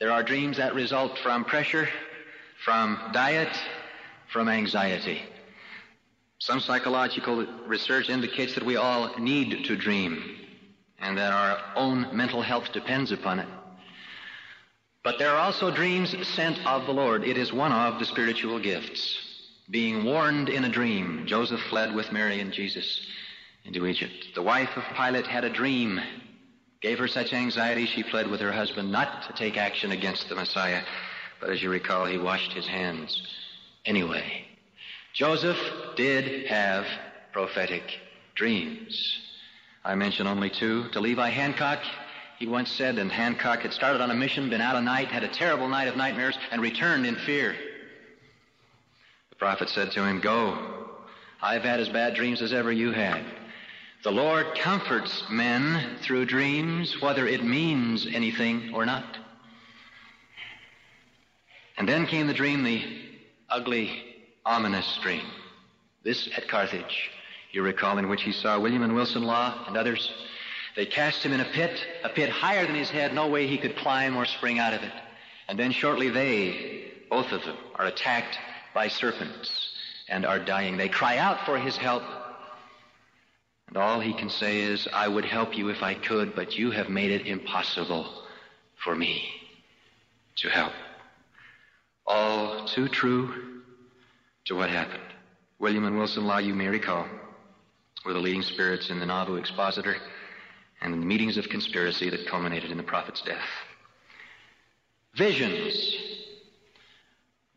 There 0.00 0.10
are 0.10 0.22
dreams 0.22 0.56
that 0.56 0.74
result 0.74 1.18
from 1.18 1.44
pressure, 1.44 1.88
from 2.64 2.98
diet, 3.12 3.56
from 4.32 4.48
anxiety. 4.48 5.22
Some 6.38 6.60
psychological 6.60 7.46
research 7.66 8.08
indicates 8.08 8.54
that 8.54 8.64
we 8.64 8.76
all 8.76 9.18
need 9.18 9.64
to 9.64 9.76
dream 9.76 10.36
and 10.98 11.18
that 11.18 11.32
our 11.32 11.58
own 11.76 12.16
mental 12.16 12.42
health 12.42 12.72
depends 12.72 13.12
upon 13.12 13.40
it. 13.40 13.48
But 15.02 15.18
there 15.18 15.30
are 15.30 15.38
also 15.38 15.70
dreams 15.70 16.14
sent 16.28 16.64
of 16.66 16.86
the 16.86 16.92
Lord. 16.92 17.24
It 17.24 17.36
is 17.36 17.52
one 17.52 17.72
of 17.72 17.98
the 17.98 18.06
spiritual 18.06 18.58
gifts. 18.58 19.20
Being 19.70 20.04
warned 20.04 20.48
in 20.48 20.64
a 20.64 20.68
dream, 20.68 21.24
Joseph 21.26 21.60
fled 21.68 21.94
with 21.94 22.12
Mary 22.12 22.40
and 22.40 22.52
Jesus 22.52 23.06
into 23.64 23.86
Egypt. 23.86 24.12
The 24.34 24.42
wife 24.42 24.70
of 24.76 24.84
Pilate 24.96 25.26
had 25.26 25.44
a 25.44 25.50
dream, 25.50 26.00
gave 26.80 26.98
her 26.98 27.08
such 27.08 27.32
anxiety 27.32 27.86
she 27.86 28.02
pled 28.02 28.28
with 28.28 28.40
her 28.40 28.52
husband 28.52 28.92
not 28.92 29.26
to 29.26 29.32
take 29.32 29.56
action 29.56 29.92
against 29.92 30.28
the 30.28 30.34
Messiah. 30.34 30.82
But 31.40 31.50
as 31.50 31.62
you 31.62 31.70
recall, 31.70 32.04
he 32.04 32.18
washed 32.18 32.52
his 32.52 32.66
hands 32.66 33.26
anyway. 33.84 34.46
Joseph 35.14 35.58
did 35.96 36.46
have 36.46 36.86
prophetic 37.32 37.84
dreams. 38.34 39.20
I 39.84 39.94
mention 39.94 40.26
only 40.26 40.50
two. 40.50 40.88
To 40.90 41.00
Levi 41.00 41.28
Hancock, 41.30 41.80
he 42.38 42.46
once 42.46 42.70
said, 42.70 42.98
and 42.98 43.10
Hancock 43.10 43.60
had 43.60 43.72
started 43.72 44.00
on 44.00 44.10
a 44.10 44.14
mission, 44.14 44.50
been 44.50 44.60
out 44.60 44.76
a 44.76 44.80
night, 44.80 45.08
had 45.08 45.24
a 45.24 45.28
terrible 45.28 45.68
night 45.68 45.88
of 45.88 45.96
nightmares, 45.96 46.36
and 46.50 46.60
returned 46.60 47.06
in 47.06 47.16
fear. 47.16 47.54
The 49.30 49.36
prophet 49.36 49.68
said 49.68 49.92
to 49.92 50.04
him, 50.04 50.20
Go. 50.20 50.58
I've 51.40 51.62
had 51.62 51.80
as 51.80 51.88
bad 51.88 52.14
dreams 52.14 52.40
as 52.40 52.52
ever 52.52 52.72
you 52.72 52.92
had. 52.92 53.24
The 54.04 54.12
Lord 54.12 54.54
comforts 54.56 55.24
men 55.30 55.96
through 56.02 56.26
dreams, 56.26 57.00
whether 57.00 57.26
it 57.26 57.42
means 57.42 58.06
anything 58.06 58.74
or 58.74 58.84
not. 58.84 59.16
And 61.78 61.88
then 61.88 62.06
came 62.06 62.26
the 62.26 62.34
dream, 62.34 62.64
the 62.64 62.84
ugly, 63.48 63.90
ominous 64.44 64.98
dream. 65.02 65.24
This 66.02 66.28
at 66.36 66.48
Carthage 66.48 67.12
you 67.52 67.62
recall, 67.62 67.96
in 67.96 68.10
which 68.10 68.22
he 68.22 68.32
saw 68.32 68.58
William 68.58 68.82
and 68.82 68.94
Wilson 68.94 69.22
Law 69.22 69.64
and 69.66 69.74
others. 69.74 70.12
They 70.76 70.84
cast 70.84 71.22
him 71.22 71.32
in 71.32 71.40
a 71.40 71.46
pit, 71.46 71.86
a 72.02 72.10
pit 72.10 72.28
higher 72.28 72.66
than 72.66 72.74
his 72.74 72.90
head, 72.90 73.14
no 73.14 73.28
way 73.28 73.46
he 73.46 73.56
could 73.56 73.74
climb 73.74 74.16
or 74.16 74.26
spring 74.26 74.58
out 74.58 74.74
of 74.74 74.82
it. 74.82 74.92
And 75.48 75.58
then 75.58 75.72
shortly 75.72 76.10
they, 76.10 76.92
both 77.08 77.32
of 77.32 77.42
them, 77.44 77.56
are 77.76 77.86
attacked 77.86 78.38
by 78.74 78.88
serpents 78.88 79.70
and 80.10 80.26
are 80.26 80.38
dying. 80.38 80.76
They 80.76 80.90
cry 80.90 81.16
out 81.16 81.46
for 81.46 81.58
his 81.58 81.78
help. 81.78 82.02
And 83.74 83.82
all 83.82 83.98
he 83.98 84.14
can 84.14 84.30
say 84.30 84.60
is, 84.60 84.86
I 84.92 85.08
would 85.08 85.24
help 85.24 85.58
you 85.58 85.68
if 85.68 85.82
I 85.82 85.94
could, 85.94 86.36
but 86.36 86.56
you 86.56 86.70
have 86.70 86.88
made 86.88 87.10
it 87.10 87.26
impossible 87.26 88.08
for 88.76 88.94
me 88.94 89.24
to 90.36 90.48
help. 90.48 90.72
All 92.06 92.68
too 92.68 92.86
true 92.86 93.62
to 94.44 94.54
what 94.54 94.70
happened. 94.70 95.02
William 95.58 95.86
and 95.86 95.98
Wilson 95.98 96.24
Law, 96.24 96.38
you 96.38 96.54
may 96.54 96.68
recall, 96.68 97.04
were 98.06 98.12
the 98.12 98.20
leading 98.20 98.42
spirits 98.42 98.90
in 98.90 99.00
the 99.00 99.06
Nauvoo 99.06 99.34
Expositor 99.34 99.96
and 100.80 100.94
in 100.94 101.00
the 101.00 101.06
meetings 101.06 101.36
of 101.36 101.48
conspiracy 101.48 102.08
that 102.10 102.28
culminated 102.28 102.70
in 102.70 102.76
the 102.76 102.84
prophet's 102.84 103.22
death. 103.22 103.48
Visions. 105.14 105.96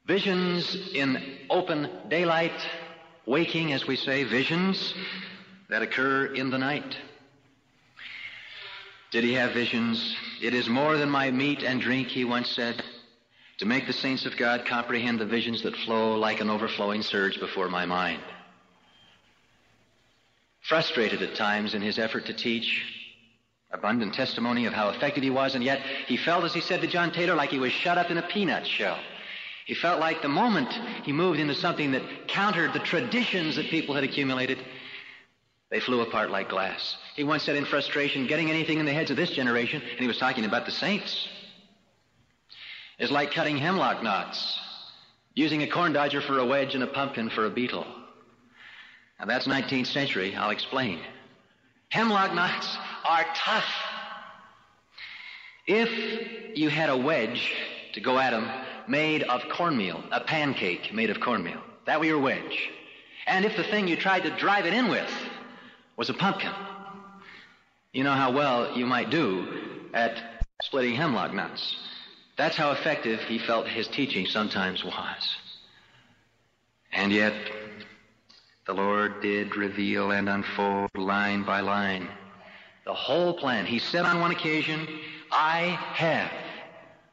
Visions 0.07 0.75
in 0.95 1.21
open 1.51 1.89
daylight, 2.09 2.59
waking, 3.27 3.71
as 3.71 3.85
we 3.85 3.95
say, 3.95 4.23
visions 4.23 4.95
that 5.69 5.81
occur 5.81 6.25
in 6.25 6.49
the 6.49 6.57
night. 6.57 6.97
Did 9.11 9.23
he 9.23 9.33
have 9.33 9.53
visions? 9.53 10.15
It 10.41 10.53
is 10.53 10.67
more 10.67 10.97
than 10.97 11.09
my 11.09 11.31
meat 11.31 11.63
and 11.63 11.81
drink, 11.81 12.09
he 12.09 12.25
once 12.25 12.49
said, 12.49 12.83
to 13.59 13.65
make 13.65 13.87
the 13.87 13.93
saints 13.93 14.25
of 14.25 14.37
God 14.37 14.65
comprehend 14.65 15.19
the 15.19 15.25
visions 15.25 15.63
that 15.63 15.75
flow 15.77 16.17
like 16.17 16.41
an 16.41 16.49
overflowing 16.49 17.01
surge 17.01 17.39
before 17.39 17.69
my 17.69 17.85
mind 17.85 18.21
frustrated 20.67 21.21
at 21.21 21.35
times 21.35 21.73
in 21.73 21.81
his 21.81 21.97
effort 21.97 22.25
to 22.25 22.33
teach, 22.33 22.83
abundant 23.71 24.13
testimony 24.13 24.65
of 24.65 24.73
how 24.73 24.89
effective 24.89 25.23
he 25.23 25.29
was, 25.29 25.55
and 25.55 25.63
yet 25.63 25.79
he 26.07 26.17
felt, 26.17 26.43
as 26.43 26.53
he 26.53 26.61
said 26.61 26.81
to 26.81 26.87
John 26.87 27.11
Taylor, 27.11 27.35
like 27.35 27.49
he 27.49 27.59
was 27.59 27.71
shut 27.71 27.97
up 27.97 28.11
in 28.11 28.17
a 28.17 28.27
peanut 28.27 28.67
shell. 28.67 28.99
He 29.65 29.73
felt 29.73 29.99
like 29.99 30.21
the 30.21 30.27
moment 30.27 30.71
he 31.03 31.11
moved 31.11 31.39
into 31.39 31.55
something 31.55 31.91
that 31.91 32.27
countered 32.27 32.73
the 32.73 32.79
traditions 32.79 33.55
that 33.55 33.69
people 33.69 33.95
had 33.95 34.03
accumulated, 34.03 34.59
they 35.69 35.79
flew 35.79 36.01
apart 36.01 36.31
like 36.31 36.49
glass. 36.49 36.95
He 37.15 37.23
once 37.23 37.43
said 37.43 37.55
in 37.55 37.65
frustration, 37.65 38.27
getting 38.27 38.49
anything 38.49 38.79
in 38.79 38.85
the 38.85 38.93
heads 38.93 39.11
of 39.11 39.17
this 39.17 39.31
generation, 39.31 39.81
and 39.81 39.99
he 39.99 40.07
was 40.07 40.17
talking 40.17 40.45
about 40.45 40.65
the 40.65 40.71
saints, 40.71 41.27
is 42.99 43.11
like 43.11 43.31
cutting 43.31 43.57
hemlock 43.57 44.01
knots, 44.01 44.59
using 45.33 45.63
a 45.63 45.67
corn 45.67 45.93
dodger 45.93 46.21
for 46.21 46.39
a 46.39 46.45
wedge 46.45 46.73
and 46.73 46.83
a 46.83 46.87
pumpkin 46.87 47.29
for 47.29 47.45
a 47.45 47.49
beetle. 47.49 47.85
Now 49.19 49.25
that's 49.25 49.47
19th 49.47 49.87
century. 49.87 50.35
I'll 50.35 50.51
explain. 50.51 50.99
Hemlock 51.89 52.33
knots 52.33 52.77
are 53.05 53.25
tough. 53.35 53.65
If 55.65 56.57
you 56.57 56.69
had 56.69 56.89
a 56.89 56.97
wedge 56.97 57.53
to 57.93 57.99
go 57.99 58.17
at 58.17 58.31
them 58.31 58.49
made 58.87 59.23
of 59.23 59.41
cornmeal, 59.49 60.01
a 60.11 60.21
pancake 60.21 60.93
made 60.93 61.09
of 61.09 61.19
cornmeal, 61.19 61.61
that 61.85 61.99
were 61.99 62.05
your 62.05 62.19
wedge. 62.19 62.69
And 63.25 63.43
if 63.43 63.57
the 63.57 63.63
thing 63.63 63.87
you 63.87 63.97
tried 63.97 64.23
to 64.23 64.29
drive 64.37 64.65
it 64.65 64.73
in 64.73 64.87
with 64.87 65.11
was 65.97 66.09
a 66.09 66.13
pumpkin, 66.13 66.53
you 67.91 68.03
know 68.03 68.13
how 68.13 68.31
well 68.31 68.77
you 68.77 68.85
might 68.85 69.09
do 69.09 69.89
at 69.93 70.45
splitting 70.61 70.95
hemlock 70.95 71.33
nuts. 71.33 71.75
That's 72.37 72.55
how 72.55 72.71
effective 72.71 73.19
he 73.21 73.39
felt 73.39 73.67
his 73.67 73.87
teaching 73.87 74.27
sometimes 74.27 74.83
was. 74.83 75.37
And 76.93 77.11
yet, 77.11 77.33
the 78.65 78.73
Lord 78.73 79.21
did 79.21 79.55
reveal 79.55 80.11
and 80.11 80.29
unfold 80.29 80.95
line 80.95 81.43
by 81.43 81.61
line 81.61 82.07
the 82.85 82.93
whole 82.93 83.33
plan. 83.33 83.65
He 83.65 83.79
said 83.79 84.05
on 84.05 84.21
one 84.21 84.31
occasion, 84.31 84.87
I 85.31 85.77
have 85.93 86.31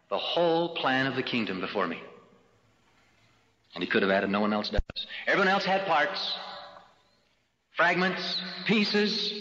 the 0.09 0.19
whole 0.19 0.69
plan 0.77 1.07
of 1.07 1.17
the 1.17 1.23
kingdom 1.23 1.61
before 1.61 1.89
me. 1.89 2.01
And 3.75 3.83
he 3.83 3.91
could 3.91 4.03
have 4.03 4.11
added, 4.11 4.31
no 4.31 4.41
one 4.41 4.53
else 4.53 4.71
does. 4.71 5.07
Everyone 5.27 5.49
else 5.49 5.65
had 5.65 5.85
parts, 5.85 6.35
fragments, 7.77 8.41
pieces. 8.67 9.33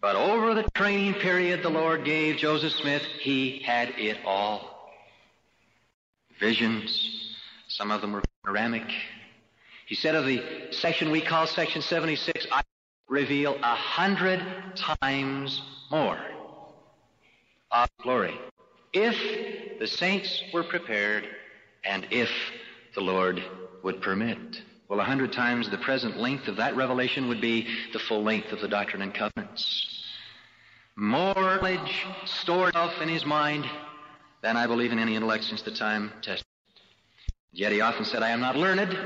But 0.00 0.16
over 0.16 0.54
the 0.54 0.68
training 0.74 1.14
period 1.14 1.62
the 1.62 1.70
Lord 1.70 2.04
gave 2.04 2.36
Joseph 2.36 2.72
Smith, 2.72 3.02
he 3.20 3.60
had 3.60 3.90
it 3.98 4.18
all. 4.24 4.92
Visions, 6.38 7.36
some 7.68 7.90
of 7.90 8.00
them 8.00 8.12
were 8.12 8.22
panoramic. 8.44 8.86
He 9.86 9.94
said 9.94 10.14
of 10.14 10.26
the 10.26 10.42
section 10.70 11.10
we 11.10 11.20
call 11.20 11.46
section 11.46 11.82
76, 11.82 12.46
I 12.50 12.62
reveal 13.08 13.56
a 13.62 13.74
hundred 13.74 14.42
times 14.76 15.62
more 15.90 16.18
of 17.70 17.88
glory 18.02 18.38
if 18.92 19.78
the 19.78 19.86
saints 19.86 20.42
were 20.52 20.62
prepared 20.62 21.26
and 21.84 22.06
if 22.10 22.30
the 22.94 23.00
Lord 23.00 23.42
would 23.82 24.00
permit. 24.00 24.62
Well, 24.88 25.00
a 25.00 25.04
hundred 25.04 25.32
times 25.32 25.70
the 25.70 25.78
present 25.78 26.18
length 26.18 26.46
of 26.48 26.56
that 26.56 26.76
revelation 26.76 27.28
would 27.28 27.40
be 27.40 27.66
the 27.92 27.98
full 27.98 28.22
length 28.22 28.52
of 28.52 28.60
the 28.60 28.68
Doctrine 28.68 29.02
and 29.02 29.14
Covenants. 29.14 29.90
More 30.96 31.34
knowledge 31.34 32.06
stored 32.26 32.76
up 32.76 33.00
in 33.00 33.08
his 33.08 33.24
mind 33.24 33.64
than 34.42 34.56
I 34.56 34.66
believe 34.66 34.92
in 34.92 34.98
any 34.98 35.16
intellect 35.16 35.44
since 35.44 35.62
the 35.62 35.70
time 35.70 36.12
tested. 36.22 36.46
Yet 37.52 37.72
he 37.72 37.80
often 37.80 38.04
said, 38.04 38.22
I 38.22 38.30
am 38.30 38.40
not 38.40 38.56
learned, 38.56 38.96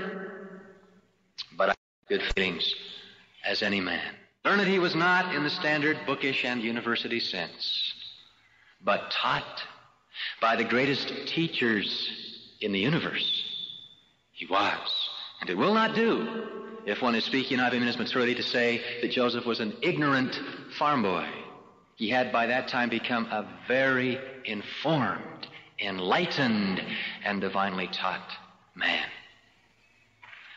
but 1.57 1.69
I 1.69 1.73
have 1.73 2.09
good 2.09 2.23
feelings 2.35 2.75
as 3.45 3.63
any 3.63 3.81
man. 3.81 4.15
Learned 4.45 4.67
he 4.67 4.79
was 4.79 4.95
not 4.95 5.35
in 5.35 5.45
the 5.45 5.51
standard 5.51 5.99
bookish 6.07 6.45
and 6.45 6.63
university 6.63 7.21
sense, 7.21 7.95
but 8.83 9.11
taught 9.11 9.63
by 10.41 10.57
the 10.57 10.65
greatest 10.65 11.13
teachers 11.27 12.11
in 12.61 12.73
the 12.73 12.81
universe. 12.81 13.45
He 14.33 14.47
was. 14.47 14.98
And 15.41 15.51
it 15.51 15.57
will 15.57 15.75
not 15.75 15.95
do 15.95 16.45
if 16.87 17.03
one 17.03 17.15
is 17.15 17.25
speaking 17.25 17.61
of 17.61 17.73
him 17.73 17.83
in 17.83 17.87
his 17.87 17.99
maturity 17.99 18.35
to 18.35 18.43
say 18.43 18.83
that 19.03 19.11
Joseph 19.11 19.45
was 19.45 19.61
an 19.61 19.77
ignorant 19.83 20.41
farm 20.79 21.03
boy. 21.03 21.29
He 21.97 22.09
had 22.09 22.33
by 22.33 22.47
that 22.47 22.69
time 22.69 22.89
become 22.89 23.27
a 23.27 23.47
very 23.67 24.19
informed, 24.45 25.49
enlightened, 25.81 26.83
and 27.25 27.41
divinely 27.41 27.89
taught 27.89 28.33
man. 28.75 29.05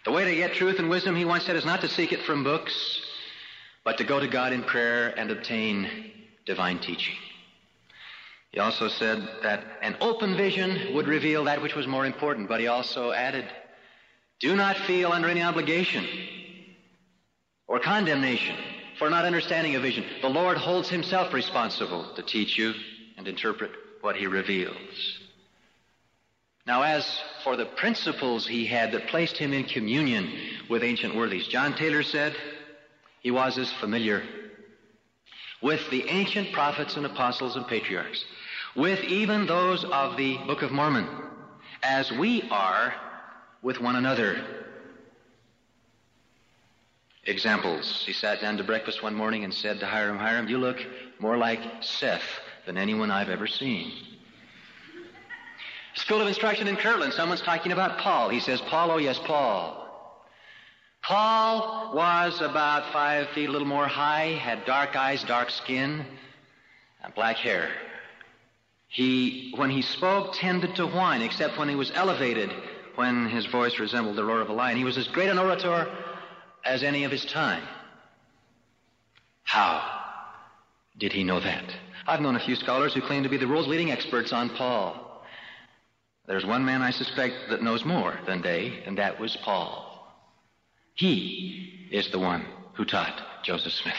The 0.06 0.12
way 0.12 0.26
to 0.26 0.36
get 0.36 0.54
truth 0.54 0.80
and 0.80 0.89
wisdom, 0.89 1.15
he 1.15 1.26
once 1.26 1.46
said, 1.46 1.56
is 1.56 1.65
not 1.65 1.82
to 1.82 1.88
seek 1.88 2.12
it 2.12 2.24
from 2.24 2.44
books, 2.44 3.02
but 3.84 3.98
to 3.98 4.04
go 4.04 4.20
to 4.20 4.28
God 4.28 4.54
in 4.54 4.63
prayer 4.63 5.13
and 5.17 5.30
obtain 5.32 5.89
divine 6.46 6.80
teaching. 6.80 7.15
He 8.52 8.60
also 8.60 8.88
said 8.88 9.28
that 9.44 9.63
an 9.82 9.96
open 10.02 10.36
vision 10.36 10.94
would 10.94 11.08
reveal 11.08 11.46
that 11.46 11.62
which 11.62 11.76
was 11.76 11.88
more 11.88 12.06
important, 12.06 12.50
but 12.50 12.60
he 12.60 12.67
also 12.67 13.12
added, 13.12 13.46
do 14.41 14.56
not 14.56 14.75
feel 14.75 15.12
under 15.12 15.30
any 15.30 15.41
obligation 15.41 16.06
or 17.67 17.80
condemnation 17.80 18.58
for 18.97 19.10
not 19.10 19.23
understanding 19.23 19.75
a 19.75 19.80
vision. 19.80 20.04
The 20.21 20.27
Lord 20.30 20.58
holds 20.58 20.89
himself 20.89 21.34
responsible 21.34 22.13
to 22.15 22.23
teach 22.23 22.58
you 22.58 22.73
and 23.17 23.27
interpret 23.27 23.71
what 24.01 24.15
he 24.15 24.27
reveals. 24.27 25.19
Now, 26.65 26.82
as 26.82 27.19
for 27.43 27.56
the 27.56 27.65
principles 27.65 28.45
he 28.45 28.65
had 28.65 28.91
that 28.91 29.08
placed 29.08 29.38
him 29.38 29.54
in 29.54 29.63
communion 29.63 30.30
with 30.69 30.84
ancient 30.84 31.15
worthies, 31.15 31.47
John 31.47 31.75
Taylor 31.75 32.04
said 32.04 32.36
he 33.21 33.32
was 33.32 33.58
as 33.58 33.71
familiar 33.73 34.23
with 35.62 35.88
the 35.91 36.08
ancient 36.10 36.51
prophets 36.51 36.97
and 36.97 37.06
apostles 37.06 37.56
and 37.56 37.67
patriarchs 37.67 38.25
with 38.75 39.04
even 39.04 39.45
those 39.45 39.84
of 39.84 40.17
the 40.17 40.38
Book 40.47 40.62
of 40.63 40.71
Mormon, 40.71 41.08
as 41.84 42.12
we 42.12 42.47
are 42.49 42.93
with 43.62 43.80
one 43.80 43.95
another. 43.95 44.43
Examples. 47.24 48.04
He 48.06 48.13
sat 48.13 48.41
down 48.41 48.58
to 48.58 48.63
breakfast 48.63 49.04
one 49.04 49.13
morning 49.13 49.43
and 49.43 49.54
said 49.54 49.80
to 49.80 49.86
Hyrum, 49.86 50.17
Hyrum, 50.17 50.47
you 50.50 50.58
look 50.58 50.78
more 51.19 51.38
like 51.38 51.60
Seth 51.82 52.24
than 52.65 52.78
anyone 52.78 53.12
I've 53.12 53.30
ever 53.30 53.47
seen. 53.47 53.91
School 55.93 56.21
of 56.21 56.28
Instruction 56.28 56.67
in 56.67 56.78
Kirtland, 56.78 57.13
someone's 57.13 57.41
talking 57.41 57.71
about 57.71 58.00
Paul. 58.00 58.30
He 58.30 58.39
says, 58.39 58.62
Paul, 58.62 58.91
oh 58.91 58.97
yes, 58.97 59.19
Paul. 59.19 59.78
Paul 61.04 61.93
was 61.93 62.41
about 62.41 62.91
five 62.93 63.28
feet, 63.30 63.50
a 63.50 63.52
little 63.52 63.67
more 63.67 63.88
high, 63.88 64.34
had 64.34 64.65
dark 64.65 64.95
eyes, 64.95 65.24
dark 65.24 65.50
skin, 65.50 66.06
and 67.04 67.13
black 67.13 67.38
hair. 67.38 67.69
He, 68.88 69.54
when 69.56 69.69
he 69.69 69.82
spoke, 69.82 70.34
tended 70.34 70.76
to 70.76 70.88
whine, 70.88 71.21
except 71.21 71.58
when 71.58 71.69
he 71.69 71.76
was 71.76 71.91
elevated, 71.93 72.52
when 72.95 73.27
his 73.27 73.45
voice 73.45 73.80
resembled 73.80 74.15
the 74.15 74.23
roar 74.23 74.41
of 74.41 74.49
a 74.49 74.54
lion. 74.54 74.77
He 74.77 74.84
was 74.84 74.97
as 74.97 75.08
great 75.08 75.30
an 75.30 75.39
orator 75.39 75.88
as 76.65 76.84
any 76.84 77.04
of 77.04 77.12
his 77.12 77.25
time. 77.25 77.63
How 79.43 80.01
did 80.97 81.12
he 81.12 81.23
know 81.23 81.39
that? 81.39 81.65
I've 82.08 82.21
known 82.21 82.36
a 82.36 82.45
few 82.45 82.56
scholars 82.56 82.93
who 82.93 83.01
claim 83.01 83.23
to 83.23 83.30
be 83.30 83.38
the 83.38 83.47
world's 83.47 83.67
leading 83.67 83.91
experts 83.91 84.34
on 84.34 84.49
Paul. 84.49 85.23
There's 86.27 86.45
one 86.45 86.63
man 86.63 86.82
I 86.82 86.91
suspect 86.91 87.49
that 87.49 87.63
knows 87.63 87.84
more 87.84 88.17
than 88.25 88.41
they, 88.41 88.84
and 88.86 88.97
that 88.97 89.19
was 89.19 89.36
Paul. 89.38 89.88
He 90.93 91.89
is 91.91 92.10
the 92.12 92.19
one 92.19 92.45
who 92.73 92.86
taught 92.86 93.43
Joseph 93.43 93.73
Smith. 93.73 93.95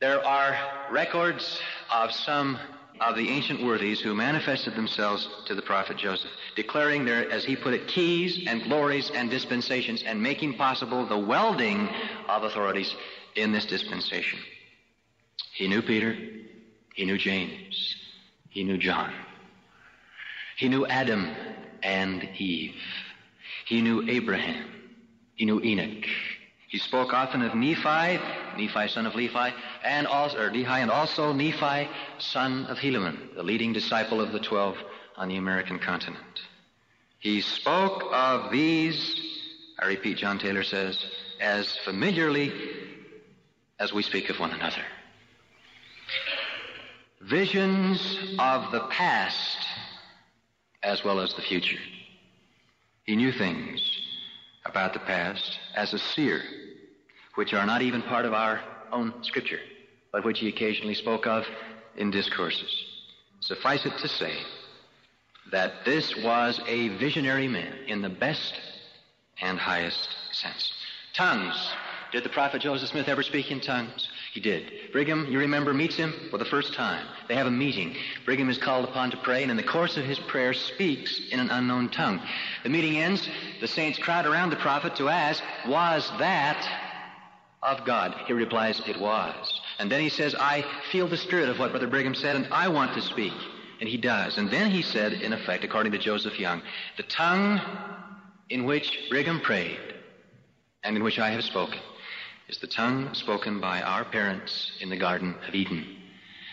There 0.00 0.24
are 0.24 0.56
records 0.90 1.60
of 1.90 2.12
some 2.12 2.58
of 3.00 3.16
the 3.16 3.28
ancient 3.28 3.62
worthies 3.62 4.00
who 4.00 4.14
manifested 4.14 4.74
themselves 4.74 5.28
to 5.46 5.54
the 5.54 5.62
prophet 5.62 5.96
Joseph, 5.96 6.30
declaring 6.54 7.04
their, 7.04 7.30
as 7.30 7.44
he 7.44 7.56
put 7.56 7.74
it, 7.74 7.88
keys 7.88 8.44
and 8.46 8.62
glories 8.64 9.10
and 9.14 9.30
dispensations 9.30 10.02
and 10.04 10.22
making 10.22 10.54
possible 10.54 11.06
the 11.06 11.18
welding 11.18 11.88
of 12.28 12.44
authorities 12.44 12.94
in 13.34 13.52
this 13.52 13.66
dispensation. 13.66 14.38
He 15.54 15.68
knew 15.68 15.82
Peter. 15.82 16.16
He 16.94 17.04
knew 17.04 17.18
James. 17.18 17.96
He 18.48 18.62
knew 18.62 18.78
John. 18.78 19.12
He 20.56 20.68
knew 20.68 20.86
Adam 20.86 21.34
and 21.82 22.28
Eve. 22.38 22.80
He 23.66 23.82
knew 23.82 24.08
Abraham. 24.08 24.70
He 25.34 25.44
knew 25.44 25.60
Enoch. 25.60 26.06
He 26.68 26.78
spoke 26.78 27.12
often 27.12 27.42
of 27.42 27.54
Nephi, 27.54 28.20
Nephi 28.56 28.88
son 28.88 29.06
of 29.06 29.12
Lehi, 29.12 29.52
and 29.84 30.06
also, 30.06 30.38
or 30.38 30.50
Lehi, 30.50 30.66
and 30.66 30.90
also 30.90 31.32
Nephi 31.32 31.88
son 32.18 32.66
of 32.66 32.78
Helaman, 32.78 33.34
the 33.34 33.42
leading 33.42 33.72
disciple 33.72 34.20
of 34.20 34.32
the 34.32 34.40
twelve 34.40 34.76
on 35.16 35.28
the 35.28 35.36
American 35.36 35.78
continent. 35.78 36.42
He 37.18 37.40
spoke 37.40 38.04
of 38.12 38.50
these, 38.50 39.20
I 39.78 39.86
repeat, 39.86 40.18
John 40.18 40.38
Taylor 40.38 40.62
says, 40.62 41.04
as 41.40 41.76
familiarly 41.84 42.52
as 43.78 43.92
we 43.92 44.02
speak 44.02 44.30
of 44.30 44.40
one 44.40 44.50
another. 44.50 44.82
Visions 47.20 48.18
of 48.38 48.72
the 48.72 48.80
past 48.90 49.66
as 50.82 51.02
well 51.02 51.20
as 51.20 51.32
the 51.34 51.42
future. 51.42 51.78
He 53.04 53.16
knew 53.16 53.32
things 53.32 54.03
about 54.64 54.92
the 54.92 55.00
past 55.00 55.58
as 55.74 55.92
a 55.92 55.98
seer 55.98 56.42
which 57.34 57.52
are 57.52 57.66
not 57.66 57.82
even 57.82 58.02
part 58.02 58.24
of 58.24 58.32
our 58.32 58.60
own 58.92 59.12
scripture, 59.22 59.60
but 60.12 60.24
which 60.24 60.38
he 60.38 60.48
occasionally 60.48 60.94
spoke 60.94 61.26
of 61.26 61.44
in 61.96 62.10
discourses. 62.10 62.72
Suffice 63.40 63.84
it 63.84 63.96
to 63.98 64.08
say 64.08 64.36
that 65.50 65.84
this 65.84 66.16
was 66.22 66.60
a 66.66 66.88
visionary 66.96 67.48
man 67.48 67.76
in 67.86 68.02
the 68.02 68.08
best 68.08 68.60
and 69.40 69.58
highest 69.58 70.08
sense. 70.32 70.72
Tongues. 71.12 71.72
Did 72.12 72.24
the 72.24 72.28
prophet 72.28 72.62
Joseph 72.62 72.90
Smith 72.90 73.08
ever 73.08 73.22
speak 73.22 73.50
in 73.50 73.60
tongues? 73.60 74.08
He 74.34 74.40
did. 74.40 74.90
Brigham, 74.90 75.28
you 75.30 75.38
remember, 75.38 75.72
meets 75.72 75.94
him 75.94 76.12
for 76.28 76.38
the 76.38 76.44
first 76.44 76.74
time. 76.74 77.06
They 77.28 77.36
have 77.36 77.46
a 77.46 77.52
meeting. 77.52 77.94
Brigham 78.24 78.50
is 78.50 78.58
called 78.58 78.84
upon 78.84 79.12
to 79.12 79.16
pray, 79.18 79.42
and 79.42 79.50
in 79.52 79.56
the 79.56 79.62
course 79.62 79.96
of 79.96 80.04
his 80.04 80.18
prayer 80.18 80.52
speaks 80.52 81.20
in 81.30 81.38
an 81.38 81.50
unknown 81.50 81.88
tongue. 81.88 82.20
The 82.64 82.68
meeting 82.68 82.98
ends. 82.98 83.28
The 83.60 83.68
saints 83.68 83.96
crowd 83.96 84.26
around 84.26 84.50
the 84.50 84.56
prophet 84.56 84.96
to 84.96 85.08
ask, 85.08 85.40
Was 85.68 86.10
that 86.18 86.68
of 87.62 87.84
God? 87.84 88.12
He 88.26 88.32
replies, 88.32 88.82
It 88.88 88.98
was. 88.98 89.60
And 89.78 89.88
then 89.88 90.00
he 90.00 90.08
says, 90.08 90.34
I 90.34 90.64
feel 90.90 91.06
the 91.06 91.16
spirit 91.16 91.48
of 91.48 91.60
what 91.60 91.70
Brother 91.70 91.86
Brigham 91.86 92.16
said, 92.16 92.34
and 92.34 92.48
I 92.50 92.66
want 92.66 92.92
to 92.94 93.02
speak. 93.02 93.34
And 93.78 93.88
he 93.88 93.98
does. 93.98 94.36
And 94.36 94.50
then 94.50 94.68
he 94.68 94.82
said, 94.82 95.12
in 95.12 95.32
effect, 95.32 95.62
according 95.62 95.92
to 95.92 95.98
Joseph 95.98 96.40
Young, 96.40 96.60
the 96.96 97.04
tongue 97.04 97.60
in 98.50 98.64
which 98.64 98.98
Brigham 99.10 99.40
prayed 99.40 99.78
and 100.82 100.96
in 100.96 101.04
which 101.04 101.20
I 101.20 101.30
have 101.30 101.44
spoken 101.44 101.78
is 102.48 102.58
the 102.58 102.66
tongue 102.66 103.14
spoken 103.14 103.60
by 103.60 103.80
our 103.82 104.04
parents 104.04 104.72
in 104.80 104.90
the 104.90 104.96
Garden 104.96 105.34
of 105.48 105.54
Eden. 105.54 105.84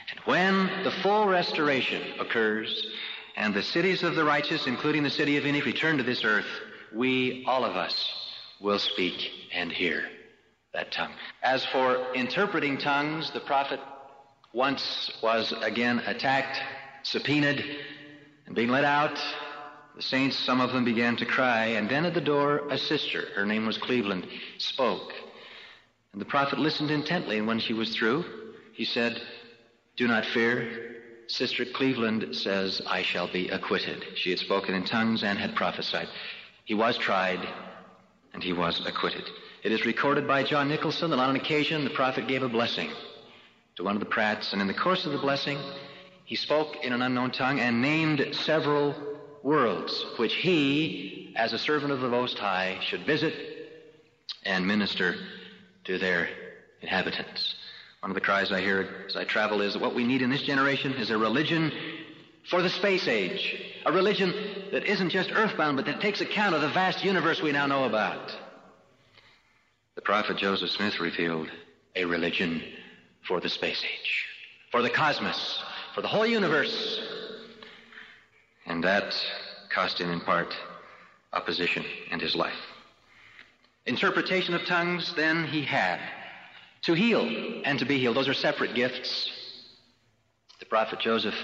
And 0.09 0.19
when 0.25 0.83
the 0.83 0.91
full 0.91 1.27
restoration 1.27 2.19
occurs 2.19 2.87
and 3.35 3.53
the 3.53 3.63
cities 3.63 4.03
of 4.03 4.15
the 4.15 4.23
righteous, 4.23 4.67
including 4.67 5.03
the 5.03 5.09
city 5.09 5.37
of 5.37 5.45
Enoch, 5.45 5.65
return 5.65 5.97
to 5.97 6.03
this 6.03 6.23
earth, 6.23 6.45
we, 6.93 7.43
all 7.47 7.65
of 7.65 7.75
us, 7.75 8.09
will 8.59 8.79
speak 8.79 9.31
and 9.53 9.71
hear 9.71 10.03
that 10.73 10.91
tongue. 10.91 11.13
As 11.43 11.65
for 11.65 12.13
interpreting 12.13 12.77
tongues, 12.77 13.31
the 13.31 13.39
prophet 13.41 13.79
once 14.53 15.11
was 15.21 15.53
again 15.61 15.99
attacked, 16.05 16.61
subpoenaed, 17.03 17.63
and 18.45 18.55
being 18.55 18.69
let 18.69 18.85
out. 18.85 19.17
The 19.95 20.01
saints, 20.01 20.37
some 20.37 20.61
of 20.61 20.71
them 20.71 20.85
began 20.85 21.17
to 21.17 21.25
cry, 21.25 21.65
and 21.65 21.89
then 21.89 22.05
at 22.05 22.13
the 22.13 22.21
door, 22.21 22.67
a 22.69 22.77
sister, 22.77 23.27
her 23.35 23.45
name 23.45 23.65
was 23.65 23.77
Cleveland, 23.77 24.25
spoke. 24.57 25.11
And 26.13 26.19
the 26.19 26.25
prophet 26.25 26.59
listened 26.59 26.91
intently, 26.91 27.37
and 27.37 27.47
when 27.47 27.59
she 27.59 27.73
was 27.73 27.95
through, 27.95 28.25
he 28.73 28.85
said, 28.85 29.21
Do 29.95 30.07
not 30.07 30.25
fear. 30.25 30.97
Sister 31.27 31.63
Cleveland 31.63 32.35
says, 32.35 32.81
I 32.85 33.01
shall 33.01 33.31
be 33.31 33.47
acquitted. 33.47 34.03
She 34.15 34.31
had 34.31 34.39
spoken 34.39 34.75
in 34.75 34.83
tongues 34.83 35.23
and 35.23 35.39
had 35.39 35.55
prophesied. 35.55 36.09
He 36.65 36.73
was 36.73 36.97
tried, 36.97 37.39
and 38.33 38.43
he 38.43 38.51
was 38.51 38.85
acquitted. 38.85 39.23
It 39.63 39.71
is 39.71 39.85
recorded 39.85 40.27
by 40.27 40.43
John 40.43 40.67
Nicholson 40.67 41.11
that 41.11 41.19
on 41.19 41.29
an 41.29 41.35
occasion 41.37 41.85
the 41.85 41.91
prophet 41.91 42.27
gave 42.27 42.43
a 42.43 42.49
blessing 42.49 42.89
to 43.75 43.83
one 43.83 43.95
of 43.95 44.01
the 44.01 44.05
Pratts, 44.05 44.51
and 44.51 44.61
in 44.61 44.67
the 44.67 44.73
course 44.73 45.05
of 45.05 45.13
the 45.13 45.17
blessing, 45.17 45.57
he 46.25 46.35
spoke 46.35 46.83
in 46.83 46.91
an 46.91 47.01
unknown 47.01 47.31
tongue 47.31 47.59
and 47.59 47.81
named 47.81 48.27
several 48.33 48.95
worlds 49.43 50.05
which 50.17 50.35
he, 50.35 51.33
as 51.37 51.53
a 51.53 51.57
servant 51.57 51.93
of 51.93 52.01
the 52.01 52.09
Most 52.09 52.37
High, 52.37 52.79
should 52.81 53.05
visit 53.05 53.33
and 54.43 54.67
minister 54.67 55.15
to 55.85 55.97
their 55.97 56.29
inhabitants. 56.81 57.55
One 58.01 58.11
of 58.11 58.15
the 58.15 58.21
cries 58.21 58.51
I 58.51 58.61
hear 58.61 59.05
as 59.07 59.15
I 59.15 59.25
travel 59.25 59.61
is 59.61 59.73
that 59.73 59.81
what 59.81 59.93
we 59.93 60.03
need 60.03 60.21
in 60.21 60.29
this 60.29 60.41
generation 60.41 60.93
is 60.93 61.11
a 61.11 61.17
religion 61.17 61.71
for 62.49 62.61
the 62.61 62.69
space 62.69 63.07
age. 63.07 63.55
A 63.85 63.91
religion 63.91 64.33
that 64.71 64.85
isn't 64.85 65.09
just 65.09 65.31
earthbound, 65.31 65.77
but 65.77 65.85
that 65.85 66.01
takes 66.01 66.21
account 66.21 66.55
of 66.55 66.61
the 66.61 66.69
vast 66.69 67.03
universe 67.03 67.41
we 67.41 67.51
now 67.51 67.67
know 67.67 67.85
about. 67.85 68.35
The 69.95 70.01
prophet 70.01 70.37
Joseph 70.37 70.71
Smith 70.71 70.99
revealed 70.99 71.49
a 71.95 72.05
religion 72.05 72.63
for 73.27 73.39
the 73.39 73.49
space 73.49 73.83
age, 73.83 74.25
for 74.71 74.81
the 74.81 74.89
cosmos, 74.89 75.63
for 75.93 76.01
the 76.01 76.07
whole 76.07 76.25
universe. 76.25 76.99
And 78.65 78.83
that 78.83 79.15
cost 79.69 79.99
him 79.99 80.09
in 80.09 80.21
part 80.21 80.55
opposition 81.33 81.85
and 82.09 82.21
his 82.21 82.35
life. 82.35 82.70
Interpretation 83.85 84.53
of 84.53 84.65
tongues, 84.65 85.13
then, 85.15 85.45
he 85.45 85.63
had. 85.63 85.99
To 86.83 86.93
heal 86.93 87.61
and 87.65 87.77
to 87.79 87.85
be 87.85 87.99
healed, 87.99 88.15
those 88.15 88.27
are 88.27 88.33
separate 88.33 88.75
gifts. 88.75 89.29
The 90.59 90.65
prophet 90.65 90.99
Joseph 90.99 91.35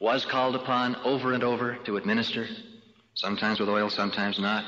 was 0.00 0.24
called 0.24 0.56
upon 0.56 0.96
over 0.96 1.32
and 1.32 1.42
over 1.42 1.76
to 1.84 1.96
administer, 1.96 2.46
sometimes 3.14 3.60
with 3.60 3.68
oil, 3.68 3.88
sometimes 3.88 4.38
not, 4.38 4.64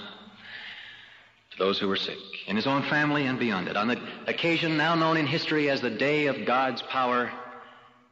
to 1.50 1.58
those 1.58 1.78
who 1.78 1.88
were 1.88 1.96
sick, 1.96 2.18
in 2.46 2.56
his 2.56 2.66
own 2.66 2.82
family 2.84 3.26
and 3.26 3.38
beyond 3.38 3.68
it. 3.68 3.76
On 3.76 3.88
the 3.88 4.00
occasion 4.26 4.76
now 4.76 4.94
known 4.94 5.16
in 5.16 5.26
history 5.26 5.68
as 5.70 5.80
the 5.80 5.90
Day 5.90 6.26
of 6.26 6.46
God's 6.46 6.82
Power 6.82 7.30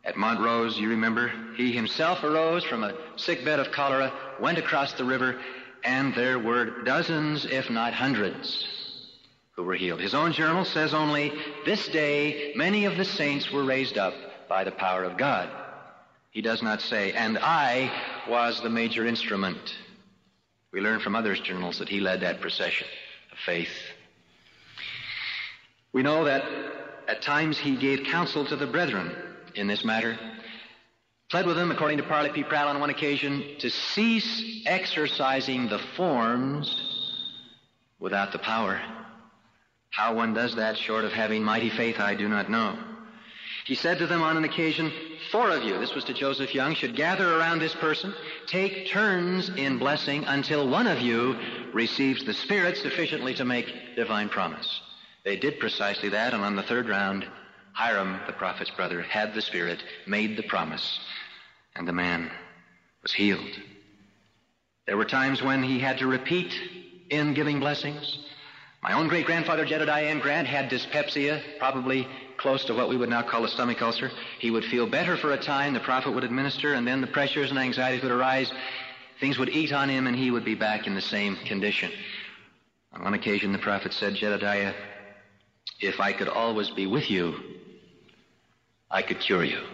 at 0.05 0.16
Montrose, 0.16 0.79
you 0.79 0.90
remember, 0.90 1.33
he 1.57 1.73
himself 1.73 2.23
arose 2.23 2.64
from 2.64 2.85
a 2.85 2.95
sick 3.16 3.45
bed 3.45 3.59
of 3.59 3.73
cholera, 3.73 4.12
went 4.40 4.59
across 4.59 4.92
the 4.92 5.05
river, 5.05 5.40
and 5.83 6.14
there 6.14 6.38
were 6.38 6.83
dozens, 6.85 7.47
if 7.47 7.71
not 7.71 7.92
hundreds, 7.92 8.66
who 9.57 9.64
were 9.64 9.75
healed. 9.75 10.01
His 10.01 10.14
own 10.14 10.33
journal 10.33 10.64
says 10.64 10.92
only, 10.92 11.33
this 11.64 11.88
day 11.88 12.53
many 12.57 12.85
of 12.85 12.97
the 12.97 13.05
saints 13.05 13.51
were 13.51 13.64
raised 13.64 13.97
up 13.97 14.14
by 14.49 14.64
the 14.64 14.71
power 14.71 15.05
of 15.05 15.16
God. 15.16 15.49
He 16.31 16.42
does 16.42 16.62
not 16.62 16.83
say, 16.83 17.12
and 17.12 17.38
I 17.38 17.90
was 18.29 18.61
the 18.61 18.69
major 18.69 19.07
instrument. 19.07 19.75
We 20.73 20.83
learn 20.83 21.01
from 21.01 21.16
others' 21.16 21.40
journals 21.40 21.79
that 21.79 21.88
he 21.88 22.01
led 22.01 22.21
that 22.21 22.42
procession 22.42 22.87
of 23.33 23.38
faith. 23.38 23.73
We 25.92 26.03
know 26.03 26.25
that 26.25 26.45
at 27.09 27.23
times 27.23 27.57
he 27.57 27.77
gave 27.77 28.05
counsel 28.05 28.45
to 28.45 28.57
the 28.57 28.66
brethren 28.66 29.16
in 29.55 29.66
this 29.66 29.85
matter. 29.85 30.19
Pled 31.31 31.47
with 31.47 31.57
them, 31.57 31.71
according 31.71 31.97
to 31.97 32.05
Parley 32.05 32.29
P. 32.29 32.42
Pratt 32.42 32.66
on 32.66 32.79
one 32.79 32.90
occasion, 32.90 33.57
to 33.61 33.71
cease 33.71 34.62
exercising 34.66 35.69
the 35.69 35.81
forms 35.97 36.83
without 37.99 38.33
the 38.33 38.38
power. 38.38 38.81
How 39.97 40.13
one 40.13 40.35
does 40.35 40.57
that 40.57 40.77
short 40.77 41.07
of 41.07 41.13
having 41.15 41.43
mighty 41.43 41.71
faith, 41.71 41.99
I 41.99 42.15
do 42.15 42.29
not 42.29 42.51
know. 42.51 42.77
He 43.65 43.75
said 43.75 43.97
to 43.99 44.07
them 44.07 44.23
on 44.23 44.37
an 44.37 44.45
occasion, 44.45 44.93
Four 45.33 45.49
of 45.49 45.65
you, 45.65 45.79
this 45.79 45.95
was 45.95 46.05
to 46.05 46.13
Joseph 46.13 46.55
Young, 46.55 46.75
should 46.75 46.95
gather 46.95 47.35
around 47.35 47.61
this 47.61 47.75
person, 47.75 48.15
take 48.47 48.89
turns 48.89 49.49
in 49.49 49.79
blessing 49.79 50.25
until 50.27 50.69
one 50.69 50.87
of 50.87 51.01
you 51.01 51.39
receives 51.73 52.27
the 52.27 52.35
Spirit 52.35 52.77
sufficiently 52.77 53.33
to 53.37 53.47
make 53.47 53.97
divine 53.97 54.29
promise. 54.29 54.83
They 55.25 55.37
did 55.37 55.59
precisely 55.59 56.11
that, 56.11 56.35
and 56.35 56.45
on 56.45 56.57
the 56.57 56.63
third 56.63 56.91
round, 56.91 57.27
Hyrum, 57.73 58.21
the 58.27 58.35
prophet's 58.35 58.71
brother, 58.71 59.01
had 59.01 59.33
the 59.33 59.41
Spirit, 59.41 59.83
made 60.07 60.37
the 60.37 60.43
promise, 60.43 61.01
and 61.75 61.89
the 61.89 61.95
man 61.95 62.31
was 63.03 63.15
healed. 63.15 63.59
There 64.87 64.99
were 64.99 65.07
times 65.07 65.43
when 65.43 65.63
he 65.63 65.79
had 65.79 65.97
to 65.99 66.07
repeat 66.07 66.55
in 67.09 67.33
giving 67.33 67.61
blessings. 67.61 68.19
My 68.87 68.92
own 68.92 69.09
great 69.09 69.27
grandfather, 69.27 69.64
Jedediah 69.64 70.07
M. 70.07 70.20
Grant, 70.20 70.46
had 70.46 70.68
dyspepsia, 70.68 71.42
probably 71.59 72.07
close 72.37 72.64
to 72.66 72.72
what 72.72 72.88
we 72.88 72.96
would 72.96 73.09
now 73.09 73.20
call 73.20 73.44
a 73.44 73.49
stomach 73.49 73.83
ulcer. 73.83 74.12
He 74.38 74.53
would 74.53 74.64
feel 74.64 74.87
better 74.87 75.16
for 75.16 75.33
a 75.33 75.37
time, 75.37 75.75
the 75.75 75.81
prophet 75.81 76.12
would 76.12 76.22
administer, 76.22 76.72
and 76.72 76.87
then 76.87 77.01
the 77.01 77.09
pressures 77.09 77.51
and 77.51 77.59
anxieties 77.59 78.03
would 78.03 78.12
arise. 78.12 78.53
Things 79.18 79.40
would 79.40 79.49
eat 79.49 79.72
on 79.72 79.88
him, 79.88 80.07
and 80.07 80.14
he 80.14 80.31
would 80.31 80.44
be 80.44 80.55
back 80.55 80.87
in 80.87 80.94
the 80.94 81.01
same 81.01 81.35
condition. 81.35 81.90
On 82.92 83.03
one 83.03 83.14
occasion, 83.14 83.51
the 83.51 83.59
prophet 83.59 83.92
said, 83.92 84.14
Jedediah, 84.14 84.72
if 85.81 85.99
I 85.99 86.12
could 86.12 86.29
always 86.29 86.70
be 86.70 86.87
with 86.87 87.11
you, 87.11 87.40
I 88.88 89.03
could 89.03 89.18
cure 89.18 89.42
you. 89.42 89.64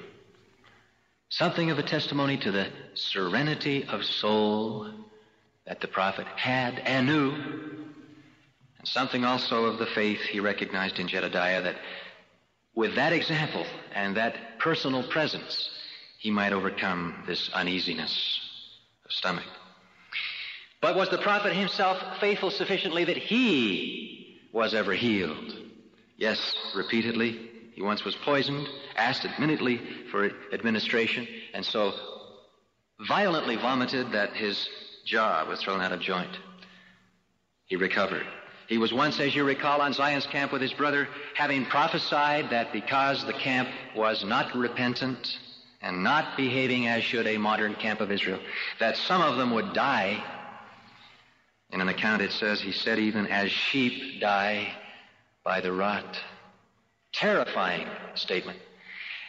Something 1.28 1.70
of 1.70 1.78
a 1.78 1.82
testimony 1.82 2.38
to 2.38 2.50
the 2.50 2.68
serenity 2.94 3.84
of 3.84 4.04
soul 4.04 4.88
that 5.66 5.82
the 5.82 5.88
prophet 5.88 6.26
had 6.28 6.78
and 6.78 7.06
knew, 7.06 7.82
and 8.82 8.88
something 8.88 9.24
also 9.24 9.66
of 9.66 9.78
the 9.78 9.86
faith 9.86 10.18
he 10.18 10.40
recognized 10.40 10.98
in 10.98 11.06
Jedediah 11.06 11.62
that 11.62 11.76
with 12.74 12.96
that 12.96 13.12
example 13.12 13.64
and 13.94 14.16
that 14.16 14.58
personal 14.58 15.04
presence, 15.04 15.70
he 16.18 16.32
might 16.32 16.52
overcome 16.52 17.22
this 17.24 17.48
uneasiness 17.54 18.40
of 19.04 19.12
stomach. 19.12 19.44
But 20.80 20.96
was 20.96 21.10
the 21.10 21.18
prophet 21.18 21.52
himself 21.52 22.02
faithful 22.18 22.50
sufficiently 22.50 23.04
that 23.04 23.16
he 23.16 24.40
was 24.52 24.74
ever 24.74 24.94
healed? 24.94 25.54
Yes, 26.16 26.56
repeatedly. 26.74 27.50
He 27.74 27.82
once 27.82 28.04
was 28.04 28.16
poisoned, 28.16 28.68
asked 28.96 29.24
immediately 29.24 29.80
for 30.10 30.28
administration, 30.52 31.28
and 31.54 31.64
so 31.64 31.94
violently 33.06 33.54
vomited 33.54 34.10
that 34.10 34.32
his 34.32 34.68
jaw 35.04 35.46
was 35.48 35.62
thrown 35.62 35.80
out 35.80 35.92
of 35.92 36.00
joint. 36.00 36.36
He 37.66 37.76
recovered. 37.76 38.26
He 38.68 38.78
was 38.78 38.92
once, 38.92 39.20
as 39.20 39.34
you 39.34 39.44
recall, 39.44 39.80
on 39.80 39.92
Zion's 39.92 40.26
camp 40.26 40.52
with 40.52 40.62
his 40.62 40.72
brother, 40.72 41.08
having 41.34 41.66
prophesied 41.66 42.50
that 42.50 42.72
because 42.72 43.24
the 43.24 43.32
camp 43.32 43.68
was 43.94 44.24
not 44.24 44.54
repentant 44.54 45.38
and 45.80 46.02
not 46.02 46.36
behaving 46.36 46.86
as 46.86 47.02
should 47.02 47.26
a 47.26 47.38
modern 47.38 47.74
camp 47.74 48.00
of 48.00 48.12
Israel, 48.12 48.38
that 48.78 48.96
some 48.96 49.20
of 49.20 49.36
them 49.36 49.50
would 49.50 49.72
die. 49.72 50.22
In 51.70 51.80
an 51.80 51.88
account 51.88 52.22
it 52.22 52.32
says, 52.32 52.60
he 52.60 52.72
said, 52.72 52.98
even 52.98 53.26
as 53.26 53.50
sheep 53.50 54.20
die 54.20 54.72
by 55.44 55.60
the 55.60 55.72
rot. 55.72 56.18
Terrifying 57.12 57.88
statement. 58.14 58.58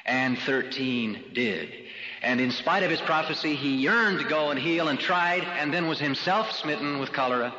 And 0.06 0.38
13 0.38 1.32
did. 1.34 1.70
And 2.22 2.40
in 2.40 2.52
spite 2.52 2.84
of 2.84 2.92
his 2.92 3.02
prophecy, 3.02 3.56
he 3.56 3.76
yearned 3.78 4.20
to 4.20 4.26
go 4.26 4.52
and 4.52 4.60
heal 4.60 4.90
and 4.90 5.00
tried, 5.00 5.44
and 5.44 5.74
then 5.74 5.88
was 5.88 6.00
himself 6.00 6.52
smitten 6.52 7.00
with 7.00 7.12
cholera. 7.12 7.54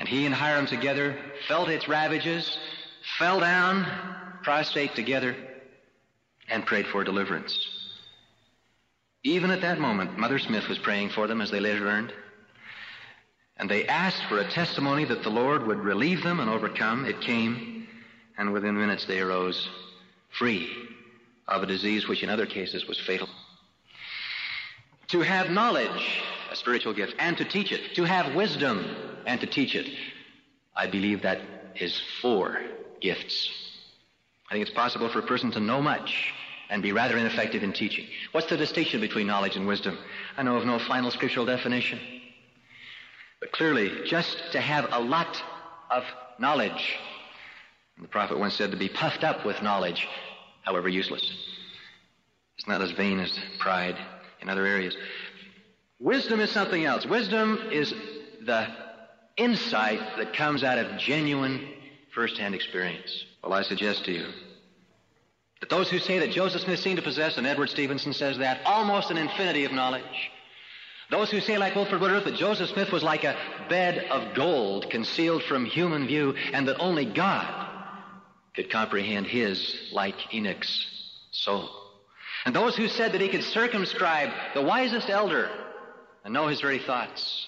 And 0.00 0.08
he 0.08 0.24
and 0.24 0.34
Hyrum 0.34 0.66
together 0.66 1.14
felt 1.46 1.68
its 1.68 1.86
ravages, 1.86 2.56
fell 3.18 3.38
down, 3.38 3.86
prostrate 4.42 4.94
together, 4.94 5.36
and 6.48 6.64
prayed 6.64 6.86
for 6.86 7.04
deliverance. 7.04 7.54
Even 9.22 9.50
at 9.50 9.60
that 9.60 9.78
moment, 9.78 10.16
Mother 10.16 10.38
Smith 10.38 10.68
was 10.68 10.78
praying 10.78 11.10
for 11.10 11.26
them, 11.26 11.42
as 11.42 11.50
they 11.50 11.60
later 11.60 11.84
learned. 11.84 12.14
And 13.58 13.68
they 13.68 13.86
asked 13.86 14.24
for 14.24 14.38
a 14.38 14.50
testimony 14.50 15.04
that 15.04 15.22
the 15.22 15.28
Lord 15.28 15.66
would 15.66 15.80
relieve 15.80 16.22
them 16.22 16.40
and 16.40 16.48
overcome. 16.48 17.04
It 17.04 17.20
came, 17.20 17.86
and 18.38 18.54
within 18.54 18.78
minutes 18.78 19.04
they 19.04 19.20
arose 19.20 19.68
free 20.30 20.70
of 21.46 21.62
a 21.62 21.66
disease 21.66 22.08
which 22.08 22.22
in 22.22 22.30
other 22.30 22.46
cases 22.46 22.88
was 22.88 22.98
fatal. 22.98 23.28
To 25.08 25.20
have 25.20 25.50
knowledge, 25.50 26.22
a 26.50 26.56
spiritual 26.56 26.94
gift, 26.94 27.16
and 27.18 27.36
to 27.36 27.44
teach 27.44 27.70
it. 27.70 27.96
To 27.96 28.04
have 28.04 28.34
wisdom, 28.34 29.09
and 29.26 29.40
to 29.40 29.46
teach 29.46 29.74
it. 29.74 29.88
I 30.74 30.86
believe 30.86 31.22
that 31.22 31.40
is 31.76 32.00
four 32.20 32.60
gifts. 33.00 33.50
I 34.50 34.54
think 34.54 34.66
it's 34.66 34.74
possible 34.74 35.08
for 35.08 35.20
a 35.20 35.26
person 35.26 35.50
to 35.52 35.60
know 35.60 35.80
much 35.80 36.32
and 36.68 36.82
be 36.82 36.92
rather 36.92 37.16
ineffective 37.16 37.62
in 37.62 37.72
teaching. 37.72 38.06
What's 38.32 38.48
the 38.48 38.56
distinction 38.56 39.00
between 39.00 39.26
knowledge 39.26 39.56
and 39.56 39.66
wisdom? 39.66 39.98
I 40.36 40.42
know 40.42 40.56
of 40.56 40.64
no 40.64 40.78
final 40.78 41.10
scriptural 41.10 41.46
definition. 41.46 42.00
But 43.40 43.52
clearly, 43.52 44.04
just 44.06 44.52
to 44.52 44.60
have 44.60 44.88
a 44.92 45.00
lot 45.00 45.42
of 45.90 46.04
knowledge, 46.38 46.98
the 48.00 48.08
prophet 48.08 48.38
once 48.38 48.54
said 48.54 48.70
to 48.70 48.76
be 48.76 48.88
puffed 48.88 49.24
up 49.24 49.44
with 49.44 49.62
knowledge, 49.62 50.06
however 50.62 50.88
useless, 50.88 51.22
is 52.58 52.66
not 52.66 52.82
as 52.82 52.92
vain 52.92 53.18
as 53.18 53.38
pride 53.58 53.96
in 54.40 54.48
other 54.48 54.66
areas. 54.66 54.96
Wisdom 55.98 56.40
is 56.40 56.50
something 56.50 56.84
else. 56.84 57.04
Wisdom 57.06 57.58
is 57.70 57.92
the 58.40 58.68
insight 59.40 60.00
that 60.18 60.34
comes 60.34 60.62
out 60.62 60.78
of 60.78 60.98
genuine 60.98 61.68
first-hand 62.14 62.54
experience. 62.54 63.24
Well, 63.42 63.54
I 63.54 63.62
suggest 63.62 64.04
to 64.04 64.12
you 64.12 64.26
that 65.60 65.70
those 65.70 65.90
who 65.90 65.98
say 65.98 66.18
that 66.18 66.30
Joseph 66.30 66.62
Smith 66.62 66.80
seemed 66.80 66.96
to 66.96 67.02
possess, 67.02 67.38
and 67.38 67.46
Edward 67.46 67.70
Stevenson 67.70 68.12
says 68.12 68.38
that, 68.38 68.60
almost 68.64 69.10
an 69.10 69.16
infinity 69.16 69.64
of 69.64 69.72
knowledge, 69.72 70.30
those 71.10 71.30
who 71.30 71.40
say, 71.40 71.58
like 71.58 71.74
Wilford 71.74 72.00
Woodruff, 72.00 72.24
that 72.24 72.36
Joseph 72.36 72.70
Smith 72.70 72.92
was 72.92 73.02
like 73.02 73.24
a 73.24 73.36
bed 73.68 74.06
of 74.10 74.34
gold 74.34 74.90
concealed 74.90 75.42
from 75.42 75.64
human 75.64 76.06
view, 76.06 76.34
and 76.52 76.68
that 76.68 76.78
only 76.78 77.04
God 77.04 77.68
could 78.54 78.70
comprehend 78.70 79.26
his, 79.26 79.90
like 79.92 80.34
Enoch's, 80.34 80.86
soul. 81.32 81.68
And 82.44 82.54
those 82.54 82.76
who 82.76 82.88
said 82.88 83.12
that 83.12 83.20
he 83.20 83.28
could 83.28 83.44
circumscribe 83.44 84.30
the 84.54 84.62
wisest 84.62 85.10
elder 85.10 85.50
and 86.24 86.32
know 86.32 86.46
his 86.46 86.60
very 86.60 86.78
thoughts. 86.78 87.46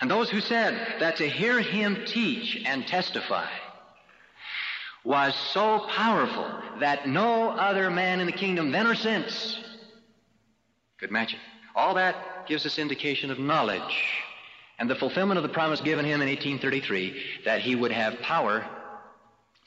And 0.00 0.10
those 0.10 0.30
who 0.30 0.40
said 0.40 1.00
that 1.00 1.16
to 1.16 1.28
hear 1.28 1.60
him 1.60 2.04
teach 2.06 2.62
and 2.64 2.86
testify 2.86 3.48
was 5.04 5.34
so 5.52 5.86
powerful 5.88 6.50
that 6.80 7.08
no 7.08 7.50
other 7.50 7.90
man 7.90 8.20
in 8.20 8.26
the 8.26 8.32
kingdom 8.32 8.70
then 8.70 8.86
or 8.86 8.94
since 8.94 9.58
could 10.98 11.10
match 11.10 11.32
it. 11.32 11.40
All 11.74 11.94
that 11.94 12.46
gives 12.46 12.66
us 12.66 12.78
indication 12.78 13.30
of 13.30 13.38
knowledge 13.38 14.04
and 14.78 14.88
the 14.88 14.94
fulfillment 14.94 15.38
of 15.38 15.42
the 15.42 15.48
promise 15.48 15.80
given 15.80 16.04
him 16.04 16.20
in 16.20 16.28
1833 16.28 17.22
that 17.44 17.60
he 17.60 17.74
would 17.74 17.92
have 17.92 18.20
power 18.20 18.66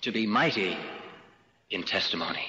to 0.01 0.11
be 0.11 0.25
mighty 0.25 0.77
in 1.69 1.83
testimony. 1.83 2.45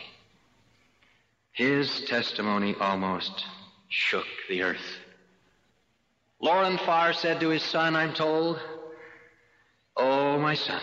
His 1.52 2.04
testimony 2.06 2.74
almost 2.80 3.44
shook 3.88 4.26
the 4.48 4.62
earth. 4.62 5.01
Lorin 6.42 6.76
Farr 6.78 7.12
said 7.12 7.38
to 7.40 7.50
his 7.50 7.62
son, 7.62 7.94
I'm 7.94 8.12
told, 8.12 8.58
Oh, 9.96 10.38
my 10.40 10.54
son, 10.54 10.82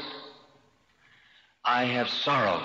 I 1.66 1.84
have 1.84 2.08
sorrow 2.08 2.64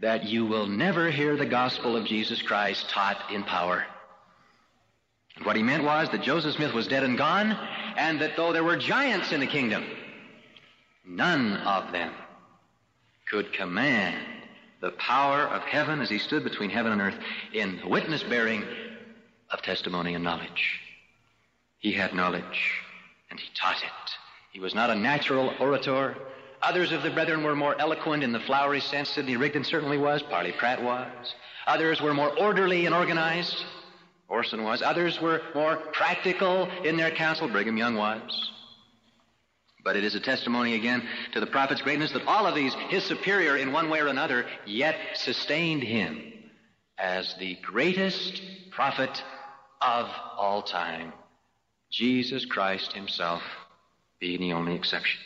that 0.00 0.24
you 0.24 0.44
will 0.44 0.66
never 0.66 1.10
hear 1.10 1.36
the 1.36 1.46
gospel 1.46 1.96
of 1.96 2.04
Jesus 2.04 2.42
Christ 2.42 2.90
taught 2.90 3.30
in 3.32 3.42
power. 3.44 3.86
And 5.36 5.46
what 5.46 5.56
he 5.56 5.62
meant 5.62 5.84
was 5.84 6.10
that 6.10 6.22
Joseph 6.22 6.56
Smith 6.56 6.74
was 6.74 6.88
dead 6.88 7.04
and 7.04 7.16
gone, 7.16 7.52
and 7.96 8.20
that 8.20 8.36
though 8.36 8.52
there 8.52 8.64
were 8.64 8.76
giants 8.76 9.32
in 9.32 9.40
the 9.40 9.46
kingdom, 9.46 9.86
none 11.06 11.56
of 11.58 11.90
them 11.92 12.12
could 13.30 13.52
command 13.54 14.26
the 14.80 14.90
power 14.90 15.42
of 15.42 15.62
heaven 15.62 16.00
as 16.00 16.10
he 16.10 16.18
stood 16.18 16.44
between 16.44 16.68
heaven 16.68 16.92
and 16.92 17.00
earth 17.00 17.18
in 17.54 17.80
witness 17.88 18.22
bearing 18.24 18.64
of 19.50 19.62
testimony 19.62 20.14
and 20.14 20.24
knowledge. 20.24 20.81
He 21.82 21.90
had 21.90 22.14
knowledge, 22.14 22.80
and 23.28 23.40
he 23.40 23.48
taught 23.54 23.82
it. 23.82 24.10
He 24.52 24.60
was 24.60 24.72
not 24.72 24.90
a 24.90 24.94
natural 24.94 25.52
orator. 25.58 26.16
Others 26.62 26.92
of 26.92 27.02
the 27.02 27.10
brethren 27.10 27.42
were 27.42 27.56
more 27.56 27.74
eloquent 27.80 28.22
in 28.22 28.30
the 28.30 28.38
flowery 28.38 28.78
sense. 28.78 29.08
Sidney 29.08 29.36
Rigdon 29.36 29.64
certainly 29.64 29.98
was. 29.98 30.22
Parley 30.22 30.52
Pratt 30.52 30.80
was. 30.80 31.34
Others 31.66 32.00
were 32.00 32.14
more 32.14 32.38
orderly 32.38 32.86
and 32.86 32.94
organized. 32.94 33.64
Orson 34.28 34.62
was. 34.62 34.80
Others 34.80 35.20
were 35.20 35.42
more 35.56 35.74
practical 35.92 36.70
in 36.84 36.96
their 36.96 37.10
counsel. 37.10 37.48
Brigham 37.48 37.76
Young 37.76 37.96
was. 37.96 38.52
But 39.82 39.96
it 39.96 40.04
is 40.04 40.14
a 40.14 40.20
testimony 40.20 40.76
again 40.76 41.02
to 41.32 41.40
the 41.40 41.48
prophet's 41.48 41.82
greatness 41.82 42.12
that 42.12 42.28
all 42.28 42.46
of 42.46 42.54
these, 42.54 42.74
his 42.90 43.02
superior 43.02 43.56
in 43.56 43.72
one 43.72 43.90
way 43.90 43.98
or 43.98 44.06
another, 44.06 44.46
yet 44.66 44.96
sustained 45.14 45.82
him 45.82 46.32
as 46.96 47.34
the 47.40 47.56
greatest 47.56 48.40
prophet 48.70 49.20
of 49.80 50.08
all 50.38 50.62
time, 50.62 51.12
Jesus 51.92 52.46
Christ 52.46 52.92
himself 52.94 53.42
being 54.18 54.40
the 54.40 54.54
only 54.54 54.74
exception. 54.74 55.20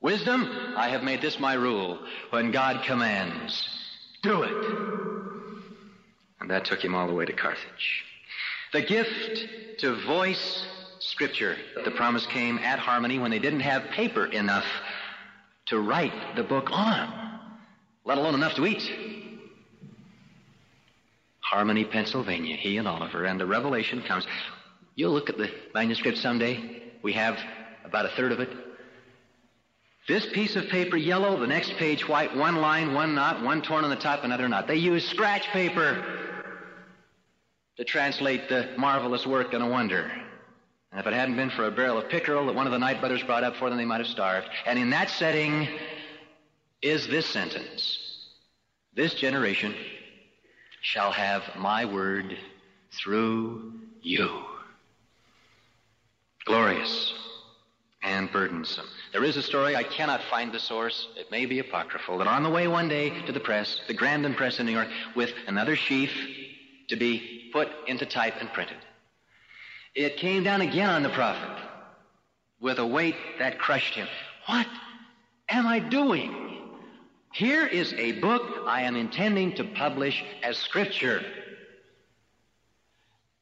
Wisdom, 0.00 0.48
I 0.76 0.88
have 0.90 1.02
made 1.02 1.20
this 1.20 1.40
my 1.40 1.54
rule. 1.54 1.98
When 2.30 2.52
God 2.52 2.84
commands, 2.84 3.68
do 4.22 4.42
it. 4.42 4.64
And 6.40 6.50
that 6.50 6.64
took 6.64 6.84
him 6.84 6.94
all 6.94 7.06
the 7.06 7.14
way 7.14 7.24
to 7.24 7.32
Carthage. 7.32 8.04
The 8.72 8.82
gift 8.82 9.48
to 9.78 9.94
voice 10.06 10.66
Scripture. 11.00 11.56
The 11.84 11.90
promise 11.90 12.26
came 12.26 12.58
at 12.58 12.78
Harmony 12.78 13.18
when 13.18 13.30
they 13.30 13.38
didn't 13.38 13.60
have 13.60 13.84
paper 13.90 14.26
enough 14.26 14.66
to 15.66 15.80
write 15.80 16.36
the 16.36 16.44
book 16.44 16.70
on, 16.70 17.40
let 18.04 18.18
alone 18.18 18.34
enough 18.34 18.54
to 18.54 18.66
eat. 18.66 18.90
Harmony, 21.40 21.84
Pennsylvania, 21.84 22.56
he 22.56 22.76
and 22.78 22.88
Oliver, 22.88 23.24
and 23.24 23.40
the 23.40 23.46
revelation 23.46 24.02
comes. 24.02 24.26
You'll 24.94 25.12
look 25.12 25.28
at 25.28 25.38
the 25.38 25.50
manuscript 25.74 26.18
someday. 26.18 26.82
We 27.02 27.12
have 27.14 27.38
about 27.84 28.06
a 28.06 28.10
third 28.10 28.32
of 28.32 28.40
it. 28.40 28.50
This 30.06 30.26
piece 30.26 30.54
of 30.54 30.68
paper 30.68 30.96
yellow, 30.96 31.40
the 31.40 31.46
next 31.46 31.76
page 31.76 32.06
white, 32.06 32.36
one 32.36 32.56
line, 32.56 32.92
one 32.92 33.14
knot, 33.14 33.42
one 33.42 33.62
torn 33.62 33.84
on 33.84 33.90
the 33.90 33.96
top, 33.96 34.22
another 34.22 34.48
knot. 34.48 34.66
They 34.66 34.76
use 34.76 35.08
scratch 35.08 35.48
paper 35.48 36.04
to 37.76 37.84
translate 37.84 38.48
the 38.48 38.74
marvelous 38.76 39.26
work 39.26 39.54
and 39.54 39.64
a 39.64 39.66
wonder. 39.66 40.10
And 40.92 41.00
if 41.00 41.06
it 41.06 41.12
hadn't 41.12 41.36
been 41.36 41.50
for 41.50 41.66
a 41.66 41.70
barrel 41.70 41.98
of 41.98 42.08
pickerel 42.08 42.46
that 42.46 42.54
one 42.54 42.66
of 42.66 42.72
the 42.72 42.78
Knight 42.78 43.00
brothers 43.00 43.22
brought 43.22 43.44
up 43.44 43.56
for 43.56 43.68
them, 43.68 43.78
they 43.78 43.84
might 43.84 44.00
have 44.00 44.06
starved. 44.06 44.46
And 44.66 44.78
in 44.78 44.90
that 44.90 45.08
setting 45.08 45.68
is 46.82 47.08
this 47.08 47.26
sentence 47.26 47.98
This 48.94 49.14
generation 49.14 49.74
shall 50.82 51.10
have 51.10 51.42
my 51.56 51.86
word 51.86 52.36
through 52.92 53.72
you. 54.02 54.53
Glorious 56.46 57.14
and 58.02 58.30
burdensome. 58.30 58.86
There 59.12 59.24
is 59.24 59.36
a 59.36 59.42
story, 59.42 59.76
I 59.76 59.82
cannot 59.82 60.22
find 60.24 60.52
the 60.52 60.58
source, 60.58 61.08
it 61.16 61.30
may 61.30 61.46
be 61.46 61.58
apocryphal, 61.58 62.18
that 62.18 62.26
on 62.26 62.42
the 62.42 62.50
way 62.50 62.68
one 62.68 62.86
day 62.86 63.10
to 63.22 63.32
the 63.32 63.40
press, 63.40 63.80
the 63.86 63.94
Grandin 63.94 64.34
Press 64.34 64.60
in 64.60 64.66
New 64.66 64.72
York, 64.72 64.88
with 65.16 65.32
another 65.46 65.74
sheaf 65.74 66.10
to 66.88 66.96
be 66.96 67.50
put 67.52 67.68
into 67.86 68.04
type 68.04 68.34
and 68.40 68.52
printed, 68.52 68.76
it 69.94 70.18
came 70.18 70.42
down 70.42 70.60
again 70.60 70.90
on 70.90 71.02
the 71.02 71.08
prophet 71.10 71.64
with 72.60 72.78
a 72.78 72.86
weight 72.86 73.16
that 73.38 73.58
crushed 73.58 73.94
him. 73.94 74.08
What 74.46 74.66
am 75.48 75.66
I 75.66 75.78
doing? 75.78 76.60
Here 77.32 77.66
is 77.66 77.94
a 77.94 78.12
book 78.20 78.42
I 78.66 78.82
am 78.82 78.96
intending 78.96 79.54
to 79.54 79.64
publish 79.64 80.22
as 80.42 80.58
scripture. 80.58 81.24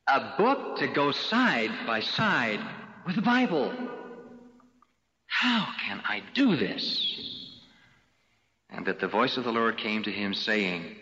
A 0.06 0.34
book 0.38 0.78
to 0.78 0.86
go 0.86 1.10
side 1.10 1.70
by 1.86 2.00
side 2.00 2.60
with 3.06 3.16
the 3.16 3.22
Bible. 3.22 3.72
How 5.26 5.68
can 5.84 6.00
I 6.04 6.22
do 6.34 6.56
this? 6.56 7.08
And 8.70 8.86
that 8.86 9.00
the 9.00 9.08
voice 9.08 9.36
of 9.36 9.44
the 9.44 9.52
Lord 9.52 9.76
came 9.76 10.02
to 10.04 10.10
him 10.10 10.34
saying, 10.34 10.96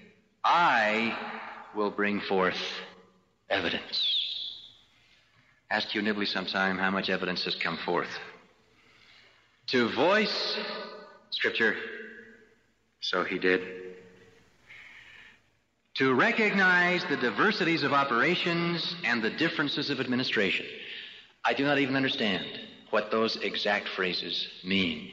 I 0.45 1.17
will 1.75 1.91
bring 1.91 2.21
forth 2.21 2.61
evidence. 3.49 4.17
Ask 5.71 5.89
Hugh 5.89 6.03
Nibley 6.03 6.27
sometime 6.27 6.79
how 6.79 6.91
much 6.91 7.11
evidence 7.11 7.45
has 7.45 7.55
come 7.55 7.77
forth. 7.77 8.11
To 9.69 9.89
voice 9.91 10.59
Scripture, 11.31 11.77
so 13.01 13.23
he 13.23 13.39
did. 13.39 13.61
To 15.95 16.15
recognize 16.15 17.05
the 17.05 17.17
diversities 17.17 17.83
of 17.83 17.93
operations 17.93 18.97
and 19.05 19.23
the 19.23 19.31
differences 19.31 19.91
of 19.91 20.01
administration. 20.01 20.67
I 21.45 21.55
do 21.55 21.65
not 21.65 21.79
even 21.79 21.97
understand 21.97 22.45
what 22.91 23.11
those 23.11 23.37
exact 23.37 23.89
phrases 23.89 24.49
mean. 24.65 25.13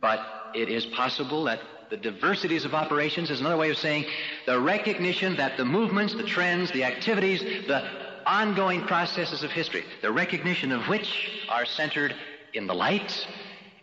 But 0.00 0.20
it 0.54 0.68
is 0.68 0.86
possible 0.86 1.44
that 1.44 1.60
the 1.90 1.96
diversities 1.96 2.64
of 2.64 2.74
operations 2.74 3.30
is 3.30 3.40
another 3.40 3.56
way 3.56 3.70
of 3.70 3.76
saying 3.76 4.06
the 4.46 4.58
recognition 4.58 5.36
that 5.36 5.56
the 5.56 5.64
movements, 5.64 6.14
the 6.14 6.22
trends, 6.22 6.70
the 6.70 6.84
activities, 6.84 7.40
the 7.66 7.86
ongoing 8.26 8.82
processes 8.82 9.42
of 9.42 9.50
history, 9.50 9.84
the 10.00 10.10
recognition 10.10 10.72
of 10.72 10.88
which 10.88 11.44
are 11.48 11.66
centered 11.66 12.14
in 12.54 12.66
the 12.66 12.74
light, 12.74 13.26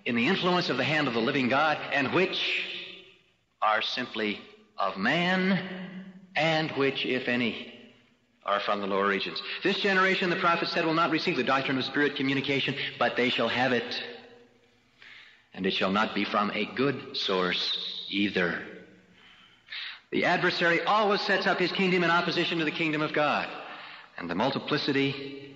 in 0.05 0.15
the 0.15 0.27
influence 0.27 0.69
of 0.69 0.77
the 0.77 0.83
hand 0.83 1.07
of 1.07 1.13
the 1.13 1.19
living 1.19 1.49
God, 1.49 1.77
and 1.93 2.13
which 2.13 2.65
are 3.61 3.81
simply 3.81 4.39
of 4.77 4.97
man, 4.97 5.59
and 6.35 6.71
which, 6.71 7.05
if 7.05 7.27
any, 7.27 7.78
are 8.49 8.59
from 8.59 8.81
the 8.81 8.87
lower 8.87 9.07
regions. 9.07 9.41
This 9.63 9.79
generation, 9.79 10.29
the 10.31 10.35
prophet 10.35 10.69
said, 10.69 10.83
will 10.83 10.95
not 10.95 11.11
receive 11.11 11.37
the 11.37 11.43
doctrine 11.43 11.77
of 11.77 11.85
spirit 11.85 12.15
communication, 12.15 12.75
but 12.97 13.15
they 13.15 13.29
shall 13.29 13.47
have 13.47 13.71
it. 13.73 14.03
And 15.53 15.65
it 15.65 15.73
shall 15.73 15.91
not 15.91 16.15
be 16.15 16.25
from 16.25 16.51
a 16.51 16.65
good 16.65 17.15
source 17.15 18.07
either. 18.09 18.59
The 20.11 20.25
adversary 20.25 20.81
always 20.81 21.21
sets 21.21 21.45
up 21.45 21.59
his 21.59 21.71
kingdom 21.71 22.03
in 22.03 22.09
opposition 22.09 22.57
to 22.57 22.65
the 22.65 22.71
kingdom 22.71 23.03
of 23.03 23.13
God. 23.13 23.47
And 24.17 24.27
the 24.27 24.35
multiplicity 24.35 25.55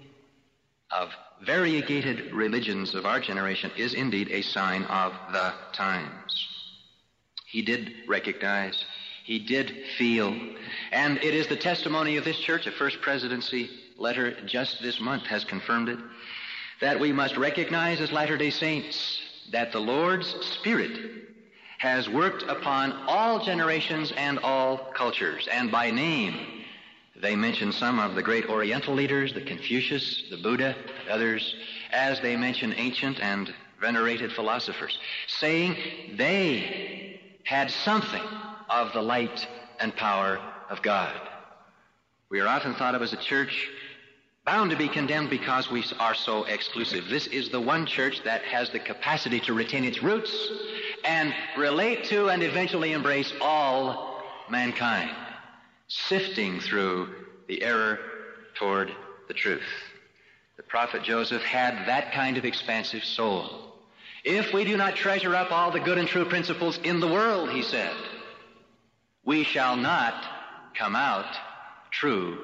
of 0.92 1.10
variegated 1.44 2.32
religions 2.32 2.94
of 2.94 3.08
our 3.08 3.20
generation 3.20 3.72
is 3.76 3.96
indeed 3.96 4.30
a 4.30 4.44
sign 4.44 4.84
of 4.84 5.14
the 5.32 5.54
times. 5.74 6.48
He 7.48 7.64
did 7.64 7.92
recognize, 8.08 8.86
he 9.24 9.40
did 9.40 9.74
feel, 9.98 10.38
and 10.92 11.18
it 11.18 11.34
is 11.34 11.48
the 11.48 11.56
testimony 11.56 12.18
of 12.18 12.26
this 12.26 12.38
church, 12.38 12.68
a 12.68 12.72
first 12.72 13.02
presidency 13.02 13.70
letter 13.98 14.36
just 14.46 14.82
this 14.82 15.00
month 15.00 15.24
has 15.24 15.46
confirmed 15.46 15.88
it, 15.88 16.00
that 16.82 17.00
we 17.00 17.14
must 17.14 17.38
recognize 17.38 18.02
as 18.02 18.12
Latter 18.12 18.38
day 18.38 18.50
Saints 18.50 19.22
that 19.52 19.72
the 19.72 19.80
Lord's 19.80 20.28
Spirit 20.46 21.00
has 21.78 22.10
worked 22.10 22.44
upon 22.44 22.92
all 23.08 23.44
generations 23.44 24.12
and 24.18 24.40
all 24.40 24.78
cultures, 24.94 25.48
and 25.50 25.72
by 25.72 25.90
name 25.90 26.36
they 27.16 27.36
mention 27.36 27.72
some 27.72 28.00
of 28.00 28.16
the 28.16 28.24
great 28.24 28.50
Oriental 28.50 28.94
leaders, 28.94 29.34
the 29.34 29.42
Confucius, 29.42 30.24
the 30.30 30.38
Buddha, 30.38 30.76
others, 31.10 31.56
as 31.92 32.20
they 32.20 32.36
mention 32.36 32.74
ancient 32.74 33.22
and 33.22 33.54
venerated 33.80 34.34
philosophers, 34.34 34.98
saying 35.28 35.78
they 36.18 37.22
had 37.46 37.70
something 37.70 38.22
of 38.70 38.94
the 38.94 39.02
light 39.02 39.48
and 39.80 39.96
power 39.96 40.40
of 40.70 40.82
God. 40.82 41.16
We 42.30 42.40
are 42.40 42.48
often 42.48 42.74
thought 42.76 42.96
of 42.96 43.02
as 43.02 43.14
a 43.14 43.18
church 43.18 43.70
bound 44.46 44.72
to 44.72 44.78
be 44.78 44.90
condemned 44.90 45.30
because 45.30 45.72
we 45.72 45.86
are 46.00 46.16
so 46.16 46.44
exclusive. 46.46 47.08
This 47.08 47.28
is 47.28 47.50
the 47.50 47.62
one 47.62 47.86
church 47.86 48.24
that 48.24 48.42
has 48.44 48.70
the 48.70 48.80
capacity 48.80 49.40
to 49.42 49.54
retain 49.54 49.84
its 49.86 50.04
roots 50.04 50.50
and 51.06 51.34
relate 51.58 52.06
to 52.06 52.30
and 52.30 52.44
eventually 52.44 52.92
embrace 52.92 53.32
all 53.42 54.22
mankind 54.50 55.12
sifting 55.88 56.60
through 56.60 57.10
the 57.48 57.62
error 57.64 58.00
toward 58.56 58.92
the 59.28 59.34
truth. 59.34 59.62
The 60.58 60.64
prophet 60.64 61.04
Joseph 61.04 61.42
had 61.42 61.88
that 61.88 62.14
kind 62.14 62.38
of 62.38 62.46
expansive 62.46 63.04
soul. 63.04 63.74
If 64.24 64.54
we 64.54 64.64
do 64.64 64.78
not 64.78 64.96
treasure 64.96 65.36
up 65.36 65.52
all 65.52 65.72
the 65.72 65.80
good 65.80 65.98
and 65.98 66.08
true 66.08 66.26
principles 66.26 66.80
in 66.84 67.00
the 67.00 67.08
world, 67.08 67.50
he 67.52 67.62
said, 67.62 67.94
we 69.26 69.44
shall 69.44 69.76
not 69.76 70.26
come 70.78 70.96
out 70.96 71.36
true 71.92 72.38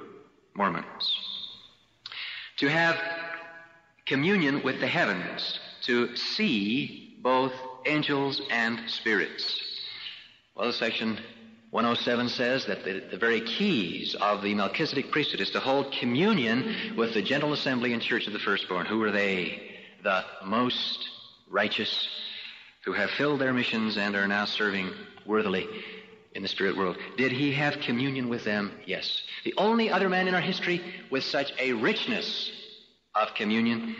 Mormons. 0.56 1.16
To 2.58 2.68
have 2.70 2.98
communion 4.06 4.64
with 4.64 4.80
the 4.80 4.88
heavens, 4.88 5.60
to 5.84 6.16
see 6.16 7.18
both 7.22 7.54
angels 7.86 8.42
and 8.50 8.90
spirits. 8.90 9.62
Well, 10.56 10.72
section 10.74 11.20
107 11.72 12.30
says 12.30 12.66
that 12.66 12.84
the, 12.84 13.04
the, 13.12 13.18
very 13.18 13.42
keys 13.42 14.16
of 14.16 14.42
the 14.42 14.56
Melchizedek 14.56 15.12
priesthood 15.12 15.40
is 15.40 15.52
to 15.52 15.60
hold 15.60 15.94
communion 15.94 16.96
with 16.98 17.14
the 17.14 17.22
general 17.22 17.54
assembly 17.54 17.94
and 17.94 18.02
church 18.02 18.26
of 18.28 18.34
the 18.34 18.40
firstborn. 18.40 18.86
Who 18.88 19.02
are 19.04 19.12
they? 19.12 19.62
The 20.04 20.24
most 20.46 21.08
righteous 21.50 22.10
who 22.86 22.94
have 22.94 23.12
filled 23.12 23.42
their 23.42 23.54
missions 23.54 23.98
and 23.98 24.16
are 24.16 24.28
now 24.28 24.46
serving 24.46 24.92
worthily 25.26 25.68
in 26.34 26.42
the 26.42 26.48
spirit 26.48 26.78
world. 26.78 26.98
Did 27.18 27.32
he 27.32 27.52
have 27.54 27.80
communion 27.80 28.30
with 28.30 28.44
them? 28.44 28.72
Yes. 28.86 29.22
The 29.44 29.54
only 29.58 29.90
other 29.90 30.10
man 30.10 30.28
in 30.28 30.36
our 30.36 30.42
history 30.42 30.82
with 31.10 31.24
such 31.24 31.52
a 31.60 31.74
richness 31.74 32.52
of 33.16 33.34
communion, 33.34 33.96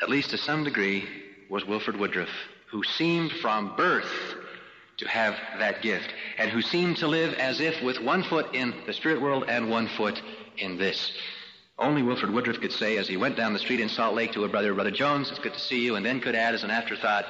at 0.00 0.08
least 0.08 0.30
to 0.30 0.38
some 0.38 0.64
degree, 0.64 1.04
was 1.50 1.66
Wilford 1.66 1.96
Woodruff, 1.96 2.30
who 2.70 2.82
seemed 2.82 3.32
from 3.32 3.76
birth 3.76 4.10
to 4.98 5.08
have 5.08 5.34
that 5.58 5.82
gift, 5.82 6.12
and 6.38 6.50
who 6.50 6.62
seemed 6.62 6.96
to 6.98 7.08
live 7.08 7.34
as 7.34 7.60
if 7.60 7.82
with 7.82 8.00
one 8.00 8.22
foot 8.22 8.54
in 8.54 8.74
the 8.86 8.92
spirit 8.92 9.20
world 9.20 9.44
and 9.48 9.68
one 9.68 9.88
foot 9.88 10.20
in 10.58 10.78
this. 10.78 11.12
Only 11.78 12.02
Wilford 12.02 12.30
Woodruff 12.30 12.60
could 12.60 12.72
say 12.72 12.96
as 12.98 13.08
he 13.08 13.16
went 13.16 13.36
down 13.36 13.52
the 13.52 13.58
street 13.58 13.80
in 13.80 13.88
Salt 13.88 14.14
Lake 14.14 14.32
to 14.32 14.44
a 14.44 14.48
brother, 14.48 14.74
Brother 14.74 14.90
Jones, 14.90 15.30
it's 15.30 15.40
good 15.40 15.54
to 15.54 15.60
see 15.60 15.80
you, 15.80 15.96
and 15.96 16.04
then 16.06 16.20
could 16.20 16.34
add 16.34 16.54
as 16.54 16.62
an 16.62 16.70
afterthought, 16.70 17.24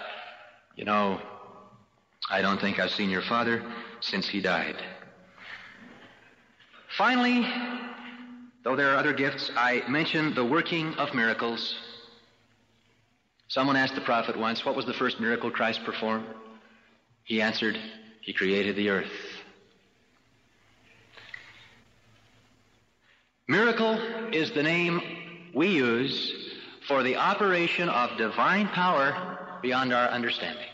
you 0.77 0.85
know, 0.85 1.21
I 2.33 2.41
don't 2.41 2.59
think 2.59 2.79
I've 2.79 2.91
seen 2.91 3.11
your 3.11 3.21
father 3.21 3.63
since 4.01 4.27
he 4.27 4.41
died. 4.41 4.77
Finally, 6.97 7.47
though 8.65 8.75
there 8.75 8.91
are 8.91 8.97
other 8.97 9.13
gifts, 9.13 9.51
I 9.55 9.83
mention 9.87 10.35
the 10.35 10.43
working 10.43 10.95
of 10.95 11.13
miracles. 11.13 11.77
Someone 13.49 13.77
asked 13.77 13.95
the 13.95 14.01
prophet 14.01 14.35
once, 14.35 14.65
what 14.65 14.75
was 14.75 14.87
the 14.87 14.95
first 14.95 15.21
miracle 15.21 15.51
Christ 15.51 15.85
performed? 15.85 16.25
He 17.25 17.43
answered, 17.43 17.79
He 18.23 18.33
created 18.33 18.77
the 18.77 18.89
earth. 18.89 19.13
Miracle 23.47 23.99
is 24.33 24.53
the 24.53 24.63
name 24.63 25.03
we 25.55 25.69
use 25.69 26.33
for 26.89 27.03
the 27.03 27.17
operation 27.17 27.91
of 27.91 28.17
divine 28.17 28.69
power 28.69 29.59
beyond 29.61 29.93
our 29.93 30.09
understanding. 30.09 30.72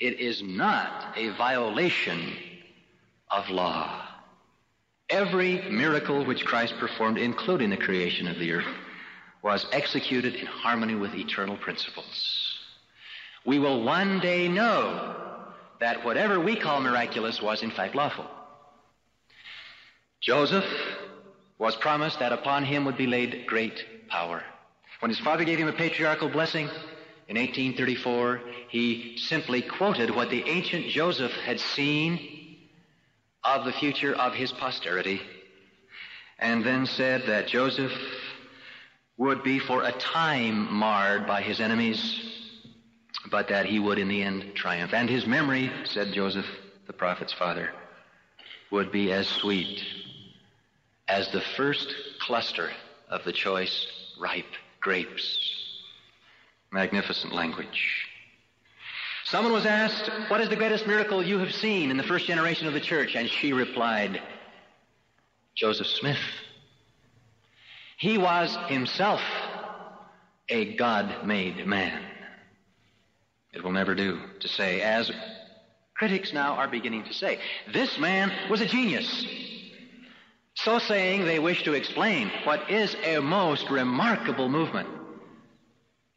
It 0.00 0.20
is 0.20 0.42
not 0.42 1.14
a 1.16 1.30
violation 1.30 2.36
of 3.30 3.48
law. 3.48 4.02
Every 5.08 5.70
miracle 5.70 6.24
which 6.24 6.44
Christ 6.44 6.74
performed, 6.78 7.18
including 7.18 7.70
the 7.70 7.76
creation 7.76 8.26
of 8.26 8.38
the 8.38 8.52
earth, 8.52 8.74
was 9.42 9.66
executed 9.72 10.34
in 10.34 10.46
harmony 10.46 10.94
with 10.94 11.14
eternal 11.14 11.56
principles 11.56 12.54
we 13.44 13.58
will 13.58 13.82
one 13.82 14.20
day 14.20 14.48
know 14.48 15.14
that 15.80 16.04
whatever 16.04 16.40
we 16.40 16.56
call 16.56 16.80
miraculous 16.80 17.42
was 17.42 17.62
in 17.62 17.70
fact 17.70 17.94
lawful. 17.94 18.26
Joseph 20.20 20.64
was 21.58 21.76
promised 21.76 22.18
that 22.20 22.32
upon 22.32 22.64
him 22.64 22.84
would 22.86 22.96
be 22.96 23.06
laid 23.06 23.46
great 23.46 24.08
power. 24.08 24.42
When 25.00 25.10
his 25.10 25.18
father 25.18 25.44
gave 25.44 25.58
him 25.58 25.68
a 25.68 25.72
patriarchal 25.72 26.30
blessing 26.30 26.70
in 27.28 27.36
1834, 27.36 28.40
he 28.68 29.16
simply 29.18 29.62
quoted 29.62 30.10
what 30.10 30.30
the 30.30 30.44
ancient 30.48 30.88
Joseph 30.88 31.32
had 31.32 31.60
seen 31.60 32.58
of 33.42 33.64
the 33.64 33.72
future 33.72 34.14
of 34.14 34.34
his 34.34 34.52
posterity, 34.52 35.20
and 36.38 36.64
then 36.64 36.86
said 36.86 37.22
that 37.26 37.48
Joseph 37.48 37.92
would 39.16 39.42
be 39.42 39.58
for 39.58 39.82
a 39.82 39.92
time 39.92 40.72
marred 40.72 41.26
by 41.26 41.40
his 41.40 41.60
enemies 41.60 42.34
but 43.30 43.48
that 43.48 43.66
he 43.66 43.78
would 43.78 43.98
in 43.98 44.08
the 44.08 44.22
end 44.22 44.54
triumph. 44.54 44.92
And 44.92 45.08
his 45.08 45.26
memory, 45.26 45.70
said 45.84 46.12
Joseph, 46.12 46.46
the 46.86 46.92
prophet's 46.92 47.32
father, 47.32 47.70
would 48.70 48.92
be 48.92 49.12
as 49.12 49.26
sweet 49.26 49.82
as 51.08 51.30
the 51.30 51.40
first 51.40 51.94
cluster 52.20 52.70
of 53.08 53.24
the 53.24 53.32
choice 53.32 53.86
ripe 54.18 54.52
grapes. 54.80 55.63
Magnificent 56.74 57.32
language. 57.32 58.08
Someone 59.26 59.52
was 59.52 59.64
asked, 59.64 60.10
What 60.26 60.40
is 60.40 60.48
the 60.48 60.56
greatest 60.56 60.88
miracle 60.88 61.22
you 61.22 61.38
have 61.38 61.54
seen 61.54 61.88
in 61.88 61.96
the 61.96 62.02
first 62.02 62.26
generation 62.26 62.66
of 62.66 62.74
the 62.74 62.80
church? 62.80 63.14
And 63.14 63.30
she 63.30 63.52
replied, 63.52 64.20
Joseph 65.54 65.86
Smith. 65.86 66.18
He 67.96 68.18
was 68.18 68.56
himself 68.66 69.20
a 70.48 70.74
God 70.74 71.24
made 71.24 71.64
man. 71.64 72.02
It 73.52 73.62
will 73.62 73.70
never 73.70 73.94
do 73.94 74.18
to 74.40 74.48
say, 74.48 74.80
as 74.80 75.12
critics 75.96 76.32
now 76.32 76.54
are 76.54 76.66
beginning 76.66 77.04
to 77.04 77.14
say, 77.14 77.38
this 77.72 77.98
man 78.00 78.32
was 78.50 78.60
a 78.60 78.66
genius. 78.66 79.24
So 80.54 80.80
saying, 80.80 81.24
they 81.24 81.38
wish 81.38 81.62
to 81.62 81.74
explain 81.74 82.32
what 82.42 82.68
is 82.68 82.96
a 83.04 83.20
most 83.20 83.70
remarkable 83.70 84.48
movement 84.48 84.88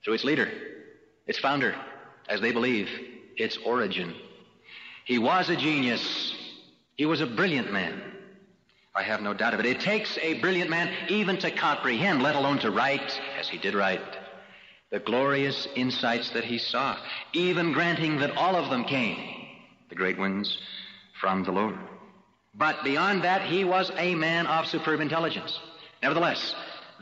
through 0.07 0.13
its 0.13 0.23
leader, 0.23 0.49
its 1.25 1.37
founder, 1.37 1.75
as 2.29 2.39
they 2.39 2.53
believe, 2.53 2.87
its 3.35 3.57
origin. 3.65 4.15
He 5.03 5.19
was 5.19 5.49
a 5.49 5.55
genius. 5.57 6.33
He 6.95 7.05
was 7.05 7.19
a 7.19 7.27
brilliant 7.27 7.73
man. 7.73 8.01
I 8.95 9.03
have 9.03 9.19
no 9.19 9.33
doubt 9.33 9.53
of 9.53 9.59
it. 9.59 9.65
It 9.65 9.81
takes 9.81 10.17
a 10.19 10.39
brilliant 10.39 10.69
man 10.69 10.93
even 11.09 11.35
to 11.39 11.51
comprehend, 11.51 12.23
let 12.23 12.37
alone 12.37 12.57
to 12.59 12.71
write, 12.71 13.19
as 13.37 13.49
he 13.49 13.57
did 13.57 13.75
write, 13.75 13.99
the 14.91 14.99
glorious 14.99 15.67
insights 15.75 16.29
that 16.29 16.45
he 16.45 16.57
saw, 16.57 16.95
even 17.33 17.73
granting 17.73 18.19
that 18.19 18.37
all 18.37 18.55
of 18.55 18.69
them 18.69 18.85
came, 18.85 19.17
the 19.89 19.95
great 19.95 20.17
ones, 20.17 20.57
from 21.19 21.43
the 21.43 21.51
Lord. 21.51 21.77
But 22.55 22.81
beyond 22.85 23.25
that, 23.25 23.41
he 23.41 23.65
was 23.65 23.91
a 23.97 24.15
man 24.15 24.47
of 24.47 24.67
superb 24.67 25.01
intelligence. 25.01 25.59
Nevertheless, 26.01 26.55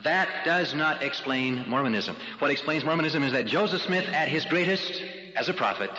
that 0.03 0.45
does 0.45 0.73
not 0.73 1.01
explain 1.01 1.67
Mormonism. 1.67 2.15
What 2.39 2.51
explains 2.51 2.83
Mormonism 2.83 3.23
is 3.23 3.31
that 3.31 3.45
Joseph 3.45 3.81
Smith, 3.81 4.05
at 4.09 4.27
his 4.27 4.45
greatest 4.45 5.01
as 5.35 5.49
a 5.49 5.53
prophet, 5.53 5.91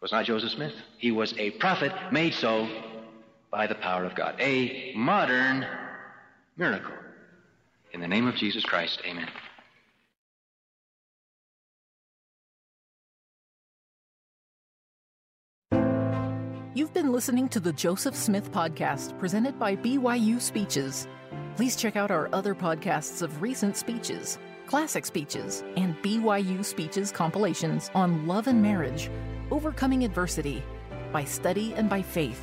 was 0.00 0.12
not 0.12 0.24
Joseph 0.24 0.50
Smith. 0.50 0.74
He 0.98 1.10
was 1.10 1.34
a 1.38 1.50
prophet 1.52 1.92
made 2.12 2.34
so 2.34 2.68
by 3.50 3.66
the 3.66 3.74
power 3.74 4.04
of 4.04 4.14
God. 4.14 4.36
A 4.40 4.92
modern 4.96 5.66
miracle. 6.56 6.94
In 7.92 8.00
the 8.00 8.08
name 8.08 8.26
of 8.26 8.34
Jesus 8.36 8.64
Christ, 8.64 9.00
amen. 9.04 9.28
You've 16.72 16.94
been 16.94 17.12
listening 17.12 17.48
to 17.48 17.60
the 17.60 17.72
Joseph 17.72 18.14
Smith 18.14 18.52
Podcast 18.52 19.18
presented 19.18 19.58
by 19.58 19.74
BYU 19.74 20.40
Speeches. 20.40 21.08
Please 21.56 21.76
check 21.76 21.96
out 21.96 22.10
our 22.10 22.28
other 22.32 22.54
podcasts 22.54 23.22
of 23.22 23.42
recent 23.42 23.76
speeches, 23.76 24.38
classic 24.66 25.04
speeches, 25.04 25.62
and 25.76 25.94
BYU 26.02 26.64
Speeches 26.64 27.12
compilations 27.12 27.90
on 27.94 28.26
love 28.26 28.46
and 28.46 28.62
marriage, 28.62 29.10
overcoming 29.50 30.04
adversity, 30.04 30.62
by 31.12 31.24
study 31.24 31.74
and 31.74 31.88
by 31.88 32.02
faith. 32.02 32.40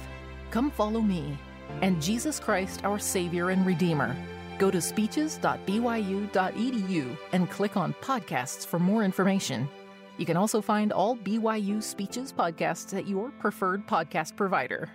Come 0.51 0.71
follow 0.71 1.01
me 1.01 1.37
and 1.81 2.01
Jesus 2.01 2.39
Christ, 2.39 2.83
our 2.83 2.99
Savior 2.99 3.49
and 3.49 3.65
Redeemer. 3.65 4.15
Go 4.57 4.71
to 4.71 4.81
speeches.byu.edu 4.81 7.17
and 7.31 7.49
click 7.49 7.77
on 7.77 7.93
podcasts 8.01 8.65
for 8.65 8.79
more 8.79 9.03
information. 9.03 9.69
You 10.17 10.25
can 10.25 10.37
also 10.37 10.61
find 10.61 10.91
all 10.91 11.15
BYU 11.15 11.83
Speeches 11.83 12.33
podcasts 12.33 12.97
at 12.97 13.07
your 13.07 13.29
preferred 13.39 13.87
podcast 13.87 14.35
provider. 14.35 14.89